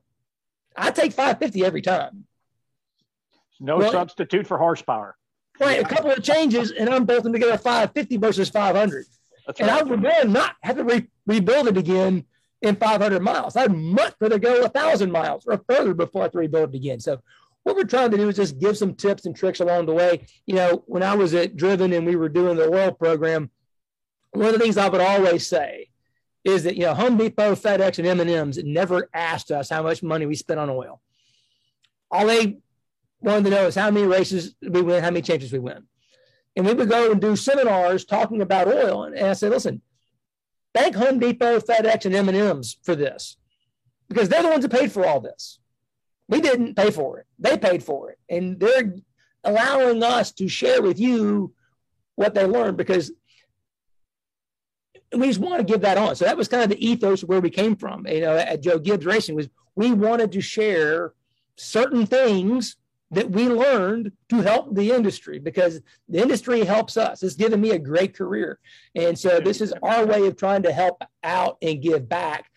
I 0.75 0.91
take 0.91 1.13
550 1.13 1.65
every 1.65 1.81
time. 1.81 2.25
No 3.59 3.77
well, 3.77 3.91
substitute 3.91 4.47
for 4.47 4.57
horsepower. 4.57 5.15
Right, 5.61 5.79
a 5.79 5.87
couple 5.87 6.11
of 6.11 6.23
changes, 6.23 6.71
and 6.71 6.89
I'm 6.89 7.05
bolting 7.05 7.33
together 7.33 7.57
550 7.57 8.17
versus 8.17 8.49
500. 8.49 9.05
That's 9.45 9.59
and 9.59 9.69
right. 9.69 9.79
I 9.79 9.83
would 9.83 10.01
rather 10.01 10.27
not 10.27 10.55
have 10.61 10.77
to 10.77 10.83
re- 10.83 11.07
rebuild 11.27 11.67
it 11.67 11.77
again 11.77 12.25
in 12.63 12.75
500 12.75 13.21
miles. 13.21 13.55
I'd 13.55 13.71
much 13.71 14.15
rather 14.19 14.39
go 14.39 14.63
a 14.63 14.69
thousand 14.69 15.11
miles 15.11 15.45
or 15.45 15.63
further 15.69 15.93
before 15.93 16.21
I 16.21 16.25
have 16.25 16.31
to 16.31 16.39
rebuild 16.39 16.73
it 16.73 16.77
again. 16.77 16.99
So 16.99 17.21
what 17.63 17.75
we're 17.75 17.83
trying 17.83 18.09
to 18.09 18.17
do 18.17 18.27
is 18.27 18.37
just 18.37 18.59
give 18.59 18.75
some 18.75 18.95
tips 18.95 19.25
and 19.25 19.35
tricks 19.35 19.59
along 19.59 19.85
the 19.85 19.93
way. 19.93 20.25
You 20.47 20.55
know, 20.55 20.83
when 20.87 21.03
I 21.03 21.15
was 21.15 21.33
at 21.35 21.55
Driven 21.55 21.93
and 21.93 22.07
we 22.07 22.15
were 22.15 22.29
doing 22.29 22.57
the 22.57 22.67
oil 22.67 22.91
program, 22.91 23.51
one 24.31 24.47
of 24.47 24.53
the 24.53 24.59
things 24.59 24.77
I 24.77 24.89
would 24.89 25.01
always 25.01 25.45
say 25.45 25.89
is 26.43 26.63
that 26.63 26.75
you 26.75 26.85
know 26.85 26.95
Home 26.95 27.17
Depot, 27.17 27.53
FedEx, 27.53 27.99
and 27.99 28.19
M&M's 28.19 28.57
never 28.63 29.09
asked 29.13 29.51
us 29.51 29.69
how 29.69 29.83
much 29.83 30.01
money 30.01 30.25
we 30.25 30.35
spent 30.35 30.59
on 30.59 30.71
oil. 30.71 31.01
All 32.09 32.25
they 32.25 32.57
wanted 33.21 33.45
to 33.45 33.49
know 33.51 33.67
is 33.67 33.75
how 33.75 33.91
many 33.91 34.05
races 34.05 34.55
we 34.61 34.81
win, 34.81 35.03
how 35.03 35.09
many 35.09 35.21
changes 35.21 35.51
we 35.51 35.59
win. 35.59 35.83
And 36.55 36.65
we 36.65 36.73
would 36.73 36.89
go 36.89 37.11
and 37.11 37.21
do 37.21 37.35
seminars 37.35 38.03
talking 38.03 38.41
about 38.41 38.67
oil. 38.67 39.03
And 39.03 39.17
I 39.17 39.33
said, 39.33 39.51
listen, 39.51 39.81
thank 40.73 40.95
Home 40.95 41.19
Depot, 41.19 41.59
FedEx, 41.59 42.05
and 42.05 42.15
M&M's 42.15 42.77
for 42.83 42.95
this 42.95 43.37
because 44.09 44.27
they're 44.27 44.43
the 44.43 44.49
ones 44.49 44.63
that 44.63 44.71
paid 44.71 44.91
for 44.91 45.05
all 45.05 45.21
this. 45.21 45.59
We 46.27 46.41
didn't 46.41 46.75
pay 46.75 46.91
for 46.91 47.19
it. 47.19 47.25
They 47.39 47.57
paid 47.57 47.83
for 47.83 48.11
it. 48.11 48.19
And 48.29 48.59
they're 48.59 48.95
allowing 49.43 50.03
us 50.03 50.31
to 50.33 50.47
share 50.47 50.81
with 50.81 50.99
you 50.99 51.53
what 52.15 52.33
they 52.33 52.45
learned 52.45 52.77
because 52.77 53.11
we 55.15 55.27
just 55.27 55.39
want 55.39 55.59
to 55.59 55.71
give 55.71 55.81
that 55.81 55.97
on. 55.97 56.15
So 56.15 56.25
that 56.25 56.37
was 56.37 56.47
kind 56.47 56.63
of 56.63 56.69
the 56.69 56.85
ethos 56.85 57.23
of 57.23 57.29
where 57.29 57.41
we 57.41 57.49
came 57.49 57.75
from. 57.75 58.07
You 58.07 58.21
know, 58.21 58.35
at 58.35 58.61
Joe 58.61 58.79
Gibbs 58.79 59.05
Racing 59.05 59.35
was 59.35 59.49
we 59.75 59.91
wanted 59.91 60.31
to 60.33 60.41
share 60.41 61.13
certain 61.57 62.05
things 62.05 62.77
that 63.11 63.29
we 63.29 63.49
learned 63.49 64.13
to 64.29 64.41
help 64.41 64.73
the 64.73 64.91
industry 64.91 65.37
because 65.37 65.81
the 66.07 66.21
industry 66.21 66.63
helps 66.63 66.95
us. 66.95 67.21
It's 67.23 67.35
given 67.35 67.59
me 67.59 67.71
a 67.71 67.79
great 67.79 68.15
career. 68.15 68.59
And 68.95 69.19
so 69.19 69.39
this 69.39 69.59
is 69.59 69.73
our 69.83 70.05
way 70.05 70.25
of 70.27 70.37
trying 70.37 70.63
to 70.63 70.71
help 70.71 71.03
out 71.23 71.57
and 71.61 71.81
give 71.81 72.07
back. 72.07 72.49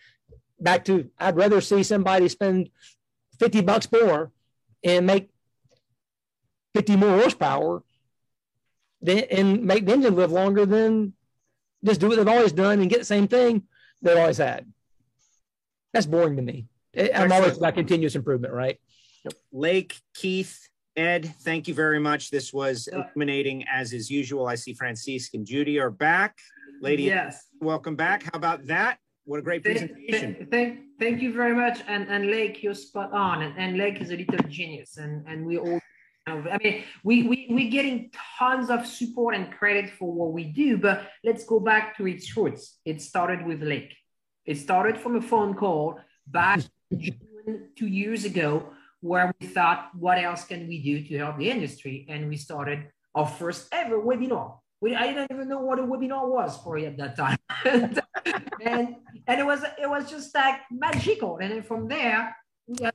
Back 0.59 0.85
to 0.85 1.09
I'd 1.19 1.35
rather 1.35 1.59
see 1.59 1.83
somebody 1.83 2.29
spend 2.29 2.69
50 3.39 3.61
bucks 3.61 3.91
more 3.91 4.31
and 4.83 5.05
make 5.05 5.29
50 6.73 6.95
more 6.95 7.19
horsepower 7.19 7.83
then, 9.01 9.25
and 9.29 9.63
make 9.63 9.85
the 9.85 9.91
engine 9.91 10.15
live 10.15 10.31
longer 10.31 10.65
than 10.65 11.13
just 11.83 11.99
do 11.99 12.07
what 12.07 12.15
they've 12.15 12.27
always 12.27 12.53
done 12.53 12.79
and 12.79 12.89
get 12.89 12.99
the 12.99 13.05
same 13.05 13.27
thing 13.27 13.63
they've 14.01 14.17
always 14.17 14.37
had. 14.37 14.65
That's 15.91 16.05
boring 16.05 16.37
to 16.37 16.41
me. 16.41 16.67
I'm 17.13 17.31
always 17.33 17.57
about 17.57 17.75
continuous 17.75 18.15
improvement, 18.15 18.53
right? 18.53 18.79
Lake, 19.51 19.99
Keith, 20.13 20.67
Ed, 20.95 21.33
thank 21.41 21.67
you 21.67 21.73
very 21.73 21.99
much. 21.99 22.29
This 22.29 22.53
was 22.53 22.87
illuminating 22.87 23.65
as 23.71 23.91
is 23.91 24.09
usual. 24.09 24.47
I 24.47 24.55
see 24.55 24.73
Francisque 24.73 25.33
and 25.33 25.45
Judy 25.45 25.77
are 25.79 25.89
back. 25.89 26.37
Lady, 26.81 27.03
yes. 27.03 27.47
welcome 27.59 27.95
back. 27.95 28.23
How 28.23 28.31
about 28.33 28.65
that? 28.67 28.99
What 29.25 29.39
a 29.39 29.41
great 29.41 29.63
presentation. 29.63 30.35
Thank, 30.35 30.51
thank, 30.51 30.79
thank 30.99 31.21
you 31.21 31.33
very 31.33 31.53
much. 31.53 31.79
And, 31.87 32.07
and 32.07 32.27
Lake, 32.27 32.63
you're 32.63 32.75
spot 32.75 33.11
on. 33.11 33.41
And, 33.41 33.57
and 33.57 33.77
Lake 33.77 33.99
is 33.99 34.11
a 34.11 34.15
little 34.15 34.47
genius. 34.47 34.97
And, 34.97 35.25
and 35.27 35.45
we 35.45 35.57
all, 35.57 35.79
I 36.27 36.57
mean, 36.63 36.83
we, 37.03 37.23
we, 37.23 37.47
we're 37.49 37.71
getting 37.71 38.11
tons 38.39 38.69
of 38.69 38.85
support 38.85 39.35
and 39.35 39.51
credit 39.51 39.89
for 39.89 40.11
what 40.11 40.31
we 40.31 40.45
do, 40.45 40.77
but 40.77 41.09
let's 41.23 41.43
go 41.43 41.59
back 41.59 41.97
to 41.97 42.07
its 42.07 42.35
roots. 42.37 42.77
It 42.85 43.01
started 43.01 43.45
with 43.45 43.61
Lake. 43.61 43.93
It 44.45 44.57
started 44.57 44.97
from 44.97 45.15
a 45.15 45.21
phone 45.21 45.55
call 45.55 45.99
back 46.27 46.61
two 47.75 47.87
years 47.87 48.25
ago 48.25 48.69
where 49.01 49.33
we 49.39 49.47
thought, 49.47 49.89
what 49.97 50.17
else 50.17 50.45
can 50.45 50.67
we 50.67 50.81
do 50.81 51.03
to 51.03 51.17
help 51.17 51.37
the 51.37 51.49
industry? 51.49 52.05
And 52.09 52.29
we 52.29 52.37
started 52.37 52.87
our 53.13 53.27
first 53.27 53.67
ever 53.71 54.01
webinar 54.01 54.57
we, 54.81 54.95
I 54.95 55.07
didn't 55.07 55.31
even 55.31 55.47
know 55.47 55.61
what 55.61 55.79
a 55.79 55.83
webinar 55.83 56.27
was 56.27 56.57
for 56.57 56.77
at 56.77 56.97
that 56.97 57.15
time. 57.17 57.37
and, 57.65 58.95
and 59.27 59.39
it 59.41 59.45
was 59.45 59.63
it 59.81 59.89
was 59.89 60.09
just 60.09 60.33
like 60.35 60.61
magical. 60.69 61.37
And 61.37 61.51
then 61.51 61.63
from 61.63 61.87
there, 61.87 62.35
we 62.67 62.83
have, 62.83 62.93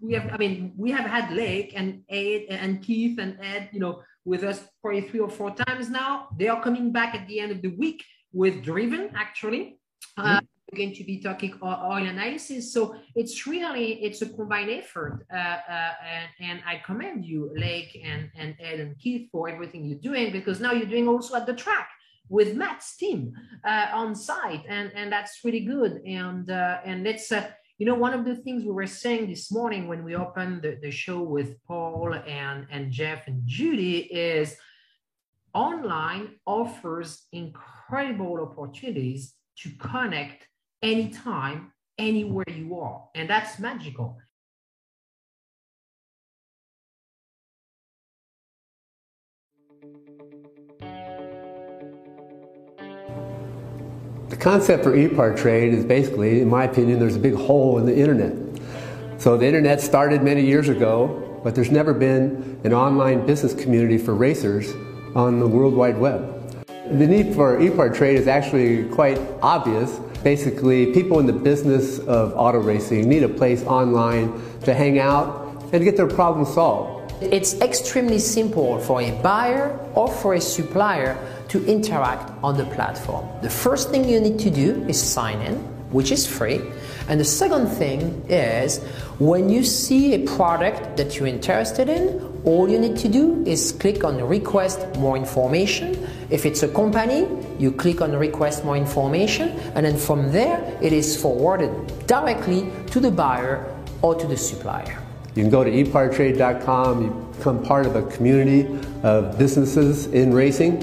we 0.00 0.12
have 0.14 0.30
I 0.32 0.36
mean, 0.36 0.74
we 0.76 0.90
have 0.90 1.06
had 1.06 1.32
Lake 1.32 1.72
and 1.74 2.02
Ed 2.08 2.46
and 2.50 2.82
Keith 2.82 3.18
and 3.18 3.38
Ed, 3.40 3.70
you 3.72 3.80
know, 3.80 4.02
with 4.24 4.42
us 4.44 4.60
probably 4.82 5.02
three 5.02 5.20
or 5.20 5.30
four 5.30 5.54
times 5.54 5.88
now. 5.88 6.28
They 6.36 6.48
are 6.48 6.62
coming 6.62 6.92
back 6.92 7.14
at 7.14 7.26
the 7.26 7.40
end 7.40 7.52
of 7.52 7.62
the 7.62 7.74
week 7.76 8.04
with 8.32 8.62
Driven, 8.62 9.10
actually. 9.14 9.78
Uh, 10.16 10.40
we're 10.70 10.78
going 10.78 10.94
to 10.94 11.04
be 11.04 11.18
talking 11.18 11.54
oil 11.62 12.06
analysis. 12.06 12.72
So 12.72 12.96
it's 13.14 13.46
really 13.46 14.04
it's 14.04 14.22
a 14.22 14.28
combined 14.28 14.70
effort, 14.70 15.26
uh, 15.32 15.36
uh, 15.36 15.92
and, 16.06 16.28
and, 16.40 16.62
I 16.66 16.82
commend 16.84 17.24
you, 17.24 17.50
Lake 17.56 18.00
and 18.04 18.30
and 18.36 18.54
Ed 18.60 18.80
and 18.80 18.98
Keith 18.98 19.28
for 19.32 19.48
everything 19.48 19.84
you're 19.86 19.98
doing 19.98 20.30
because 20.32 20.60
now 20.60 20.72
you're 20.72 20.86
doing 20.86 21.08
also 21.08 21.36
at 21.36 21.46
the 21.46 21.54
track 21.54 21.88
with 22.28 22.54
Matt's 22.54 22.96
team 22.96 23.32
uh, 23.64 23.86
on 23.94 24.14
site, 24.14 24.64
and 24.68 24.92
and 24.94 25.10
that's 25.10 25.40
really 25.44 25.60
good. 25.60 26.02
And 26.06 26.50
uh, 26.50 26.80
and 26.84 27.04
let's. 27.04 27.30
Uh, 27.32 27.48
you 27.80 27.86
know, 27.86 27.94
one 27.94 28.12
of 28.12 28.24
the 28.24 28.34
things 28.34 28.64
we 28.64 28.72
were 28.72 28.88
saying 28.88 29.28
this 29.28 29.52
morning 29.52 29.86
when 29.86 30.02
we 30.02 30.16
opened 30.16 30.62
the, 30.62 30.80
the 30.82 30.90
show 30.90 31.22
with 31.22 31.62
Paul 31.64 32.12
and, 32.12 32.66
and 32.72 32.90
Jeff 32.90 33.28
and 33.28 33.40
Judy 33.46 33.98
is 33.98 34.56
online 35.54 36.30
offers 36.44 37.28
incredible 37.30 38.40
opportunities 38.40 39.34
to 39.58 39.70
connect 39.78 40.47
anytime, 40.82 41.72
anywhere 41.98 42.44
you 42.48 42.78
are. 42.78 43.08
And 43.14 43.28
that's 43.28 43.58
magical. 43.58 44.18
The 54.28 54.36
concept 54.36 54.84
for 54.84 54.94
e-part 54.94 55.36
trade 55.36 55.74
is 55.74 55.84
basically, 55.84 56.40
in 56.42 56.48
my 56.48 56.64
opinion, 56.64 57.00
there's 57.00 57.16
a 57.16 57.20
big 57.20 57.34
hole 57.34 57.78
in 57.78 57.86
the 57.86 57.96
internet. 57.96 58.34
So 59.18 59.36
the 59.36 59.46
internet 59.46 59.80
started 59.80 60.22
many 60.22 60.44
years 60.44 60.68
ago, 60.68 61.40
but 61.42 61.54
there's 61.54 61.70
never 61.70 61.94
been 61.94 62.60
an 62.62 62.72
online 62.72 63.26
business 63.26 63.54
community 63.54 63.98
for 63.98 64.14
racers 64.14 64.74
on 65.16 65.40
the 65.40 65.46
World 65.46 65.74
Wide 65.74 65.98
Web. 65.98 66.34
The 66.66 67.06
need 67.06 67.34
for 67.34 67.60
e-part 67.60 67.94
trade 67.94 68.16
is 68.16 68.28
actually 68.28 68.84
quite 68.90 69.18
obvious. 69.42 69.98
Basically, 70.24 70.92
people 70.92 71.20
in 71.20 71.26
the 71.26 71.32
business 71.32 72.00
of 72.00 72.34
auto 72.34 72.58
racing 72.58 73.08
need 73.08 73.22
a 73.22 73.28
place 73.28 73.62
online 73.64 74.32
to 74.64 74.74
hang 74.74 74.98
out 74.98 75.62
and 75.72 75.84
get 75.84 75.96
their 75.96 76.08
problems 76.08 76.54
solved. 76.54 77.12
It's 77.22 77.54
extremely 77.60 78.18
simple 78.18 78.78
for 78.80 79.00
a 79.00 79.10
buyer 79.22 79.78
or 79.94 80.08
for 80.08 80.34
a 80.34 80.40
supplier 80.40 81.16
to 81.48 81.64
interact 81.66 82.32
on 82.42 82.56
the 82.56 82.64
platform. 82.66 83.26
The 83.42 83.50
first 83.50 83.90
thing 83.90 84.08
you 84.08 84.20
need 84.20 84.38
to 84.40 84.50
do 84.50 84.84
is 84.88 85.00
sign 85.00 85.40
in, 85.40 85.56
which 85.90 86.10
is 86.10 86.26
free. 86.26 86.60
And 87.08 87.18
the 87.18 87.24
second 87.24 87.68
thing 87.68 88.24
is 88.28 88.84
when 89.18 89.48
you 89.48 89.64
see 89.64 90.14
a 90.14 90.26
product 90.36 90.96
that 90.96 91.16
you're 91.16 91.28
interested 91.28 91.88
in, 91.88 92.40
all 92.44 92.68
you 92.68 92.78
need 92.78 92.96
to 92.98 93.08
do 93.08 93.42
is 93.46 93.72
click 93.72 94.04
on 94.04 94.22
request 94.22 94.96
more 94.96 95.16
information. 95.16 96.06
If 96.30 96.44
it's 96.44 96.62
a 96.62 96.68
company, 96.68 97.26
you 97.58 97.72
click 97.72 98.02
on 98.02 98.12
request 98.12 98.62
more 98.62 98.76
information, 98.76 99.48
and 99.74 99.86
then 99.86 99.96
from 99.96 100.30
there, 100.30 100.78
it 100.82 100.92
is 100.92 101.20
forwarded 101.20 102.06
directly 102.06 102.70
to 102.90 103.00
the 103.00 103.10
buyer 103.10 103.64
or 104.02 104.14
to 104.14 104.26
the 104.26 104.36
supplier. 104.36 105.02
You 105.34 105.42
can 105.42 105.50
go 105.50 105.64
to 105.64 105.70
epartrade.com, 105.70 107.02
you 107.02 107.32
become 107.36 107.62
part 107.62 107.86
of 107.86 107.96
a 107.96 108.02
community 108.10 108.66
of 109.02 109.38
businesses 109.38 110.06
in 110.08 110.34
racing, 110.34 110.82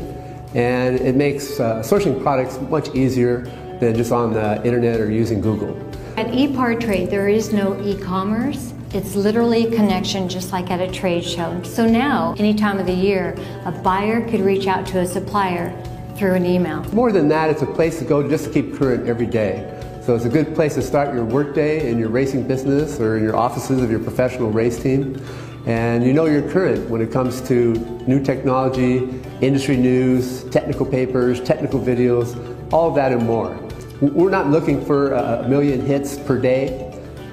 and 0.55 0.99
it 0.99 1.15
makes 1.15 1.59
uh, 1.59 1.83
sourcing 1.83 2.21
products 2.23 2.59
much 2.61 2.95
easier 2.95 3.41
than 3.79 3.93
just 3.93 4.11
on 4.11 4.33
the 4.33 4.65
internet 4.65 4.99
or 4.99 5.11
using 5.11 5.41
Google. 5.41 5.77
At 6.17 6.27
ePartrade, 6.27 7.11
there 7.11 7.27
is 7.27 7.53
no 7.53 7.79
e-commerce. 7.83 8.73
It's 8.95 9.13
literally 9.13 9.67
a 9.67 9.75
connection 9.75 10.29
just 10.29 10.53
like 10.53 10.71
at 10.71 10.79
a 10.79 10.89
trade 10.89 11.25
show. 11.25 11.61
So 11.63 11.85
now, 11.85 12.33
any 12.39 12.53
time 12.53 12.79
of 12.79 12.85
the 12.85 12.93
year, 12.93 13.35
a 13.65 13.71
buyer 13.73 14.25
could 14.29 14.39
reach 14.39 14.67
out 14.67 14.85
to 14.87 14.99
a 14.99 15.05
supplier 15.05 15.75
through 16.15 16.35
an 16.35 16.45
email. 16.45 16.81
More 16.93 17.11
than 17.11 17.27
that, 17.27 17.49
it's 17.49 17.61
a 17.61 17.65
place 17.65 17.99
to 17.99 18.05
go 18.05 18.25
just 18.25 18.45
to 18.45 18.51
keep 18.51 18.73
current 18.73 19.05
every 19.05 19.25
day. 19.25 19.69
So 20.01 20.15
it's 20.15 20.23
a 20.23 20.29
good 20.29 20.55
place 20.55 20.75
to 20.75 20.81
start 20.81 21.13
your 21.13 21.25
workday 21.25 21.91
in 21.91 21.99
your 21.99 22.07
racing 22.07 22.47
business 22.47 22.97
or 23.01 23.17
in 23.17 23.23
your 23.25 23.35
offices 23.35 23.81
of 23.81 23.91
your 23.91 23.99
professional 23.99 24.49
race 24.49 24.81
team. 24.81 25.21
And 25.65 26.01
you 26.01 26.13
know 26.13 26.23
you're 26.23 26.49
current 26.49 26.89
when 26.89 27.01
it 27.01 27.11
comes 27.11 27.41
to 27.49 27.73
new 28.07 28.23
technology, 28.23 29.21
industry 29.41 29.75
news, 29.75 30.45
technical 30.51 30.85
papers, 30.85 31.41
technical 31.41 31.81
videos, 31.81 32.31
all 32.71 32.91
that 32.91 33.11
and 33.11 33.23
more. 33.23 33.59
We're 33.99 34.29
not 34.29 34.49
looking 34.51 34.83
for 34.85 35.11
a 35.11 35.45
million 35.49 35.85
hits 35.85 36.17
per 36.17 36.39
day. 36.39 36.84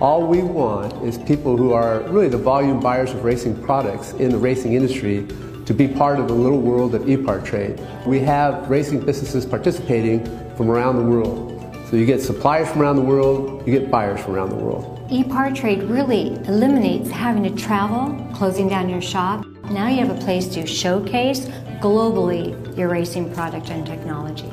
All 0.02 0.26
we 0.26 0.42
want 0.42 1.00
is 1.04 1.16
people 1.16 1.56
who 1.56 1.74
are 1.74 2.00
really 2.10 2.26
the 2.26 2.36
volume 2.36 2.80
buyers 2.80 3.12
of 3.12 3.22
racing 3.22 3.62
products 3.62 4.14
in 4.14 4.32
the 4.32 4.36
racing 4.36 4.72
industry 4.72 5.24
to 5.64 5.72
be 5.72 5.86
part 5.86 6.18
of 6.18 6.26
the 6.26 6.34
little 6.34 6.60
world 6.60 6.96
of 6.96 7.08
e-part 7.08 7.44
trade. 7.44 7.80
We 8.04 8.18
have 8.18 8.68
racing 8.68 9.06
businesses 9.06 9.46
participating 9.46 10.24
from 10.56 10.72
around 10.72 10.96
the 10.96 11.04
world. 11.04 11.52
So 11.88 11.94
you 11.94 12.04
get 12.04 12.20
suppliers 12.20 12.68
from 12.68 12.82
around 12.82 12.96
the 12.96 13.02
world, 13.02 13.64
you 13.64 13.78
get 13.78 13.92
buyers 13.92 14.20
from 14.20 14.34
around 14.34 14.48
the 14.48 14.56
world. 14.56 15.06
E-part 15.08 15.54
trade 15.54 15.84
really 15.84 16.34
eliminates 16.46 17.08
having 17.08 17.44
to 17.44 17.50
travel, 17.50 18.28
closing 18.34 18.68
down 18.68 18.88
your 18.88 19.00
shop. 19.00 19.46
Now 19.70 19.86
you 19.86 20.04
have 20.04 20.10
a 20.10 20.20
place 20.20 20.48
to 20.48 20.66
showcase 20.66 21.46
globally 21.80 22.76
your 22.76 22.88
racing 22.88 23.32
product 23.32 23.70
and 23.70 23.86
technology. 23.86 24.52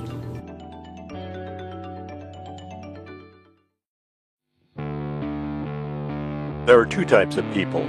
There 6.70 6.80
are 6.80 6.86
two 6.86 7.04
types 7.04 7.36
of 7.38 7.52
people 7.52 7.84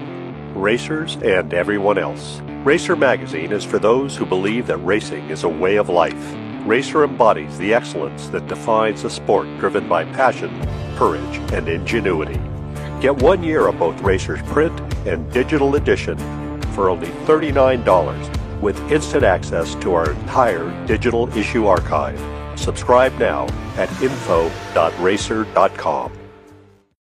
racers 0.55 1.17
and 1.17 1.53
everyone 1.53 1.99
else. 1.99 2.41
Racer 2.65 2.97
Magazine 2.97 3.53
is 3.53 3.63
for 3.63 3.79
those 3.79 4.17
who 4.17 4.25
believe 4.25 4.67
that 4.69 4.79
racing 4.79 5.29
is 5.29 5.45
a 5.45 5.51
way 5.51 5.77
of 5.77 5.91
life. 5.91 6.35
Racer 6.65 7.05
embodies 7.05 7.59
the 7.59 7.75
excellence 7.75 8.29
that 8.29 8.49
defines 8.49 9.05
a 9.05 9.11
sport 9.11 9.49
driven 9.59 9.87
by 9.87 10.07
passion, 10.07 10.49
courage, 10.97 11.37
and 11.53 11.69
ingenuity. 11.69 12.41
Get 13.03 13.21
one 13.21 13.43
year 13.43 13.67
of 13.67 13.79
both 13.79 14.01
Racer's 14.01 14.41
print 14.45 14.81
and 15.07 15.31
digital 15.31 15.77
edition 15.77 16.17
for 16.73 16.89
only 16.89 17.09
$39 17.27 18.63
with 18.63 18.81
instant 18.91 19.25
access 19.25 19.75
to 19.75 19.93
our 19.93 20.11
entire 20.11 20.87
digital 20.87 21.29
issue 21.37 21.67
archive. 21.67 22.19
Subscribe 22.59 23.13
now 23.19 23.47
at 23.77 23.91
info.racer.com. 24.01 26.20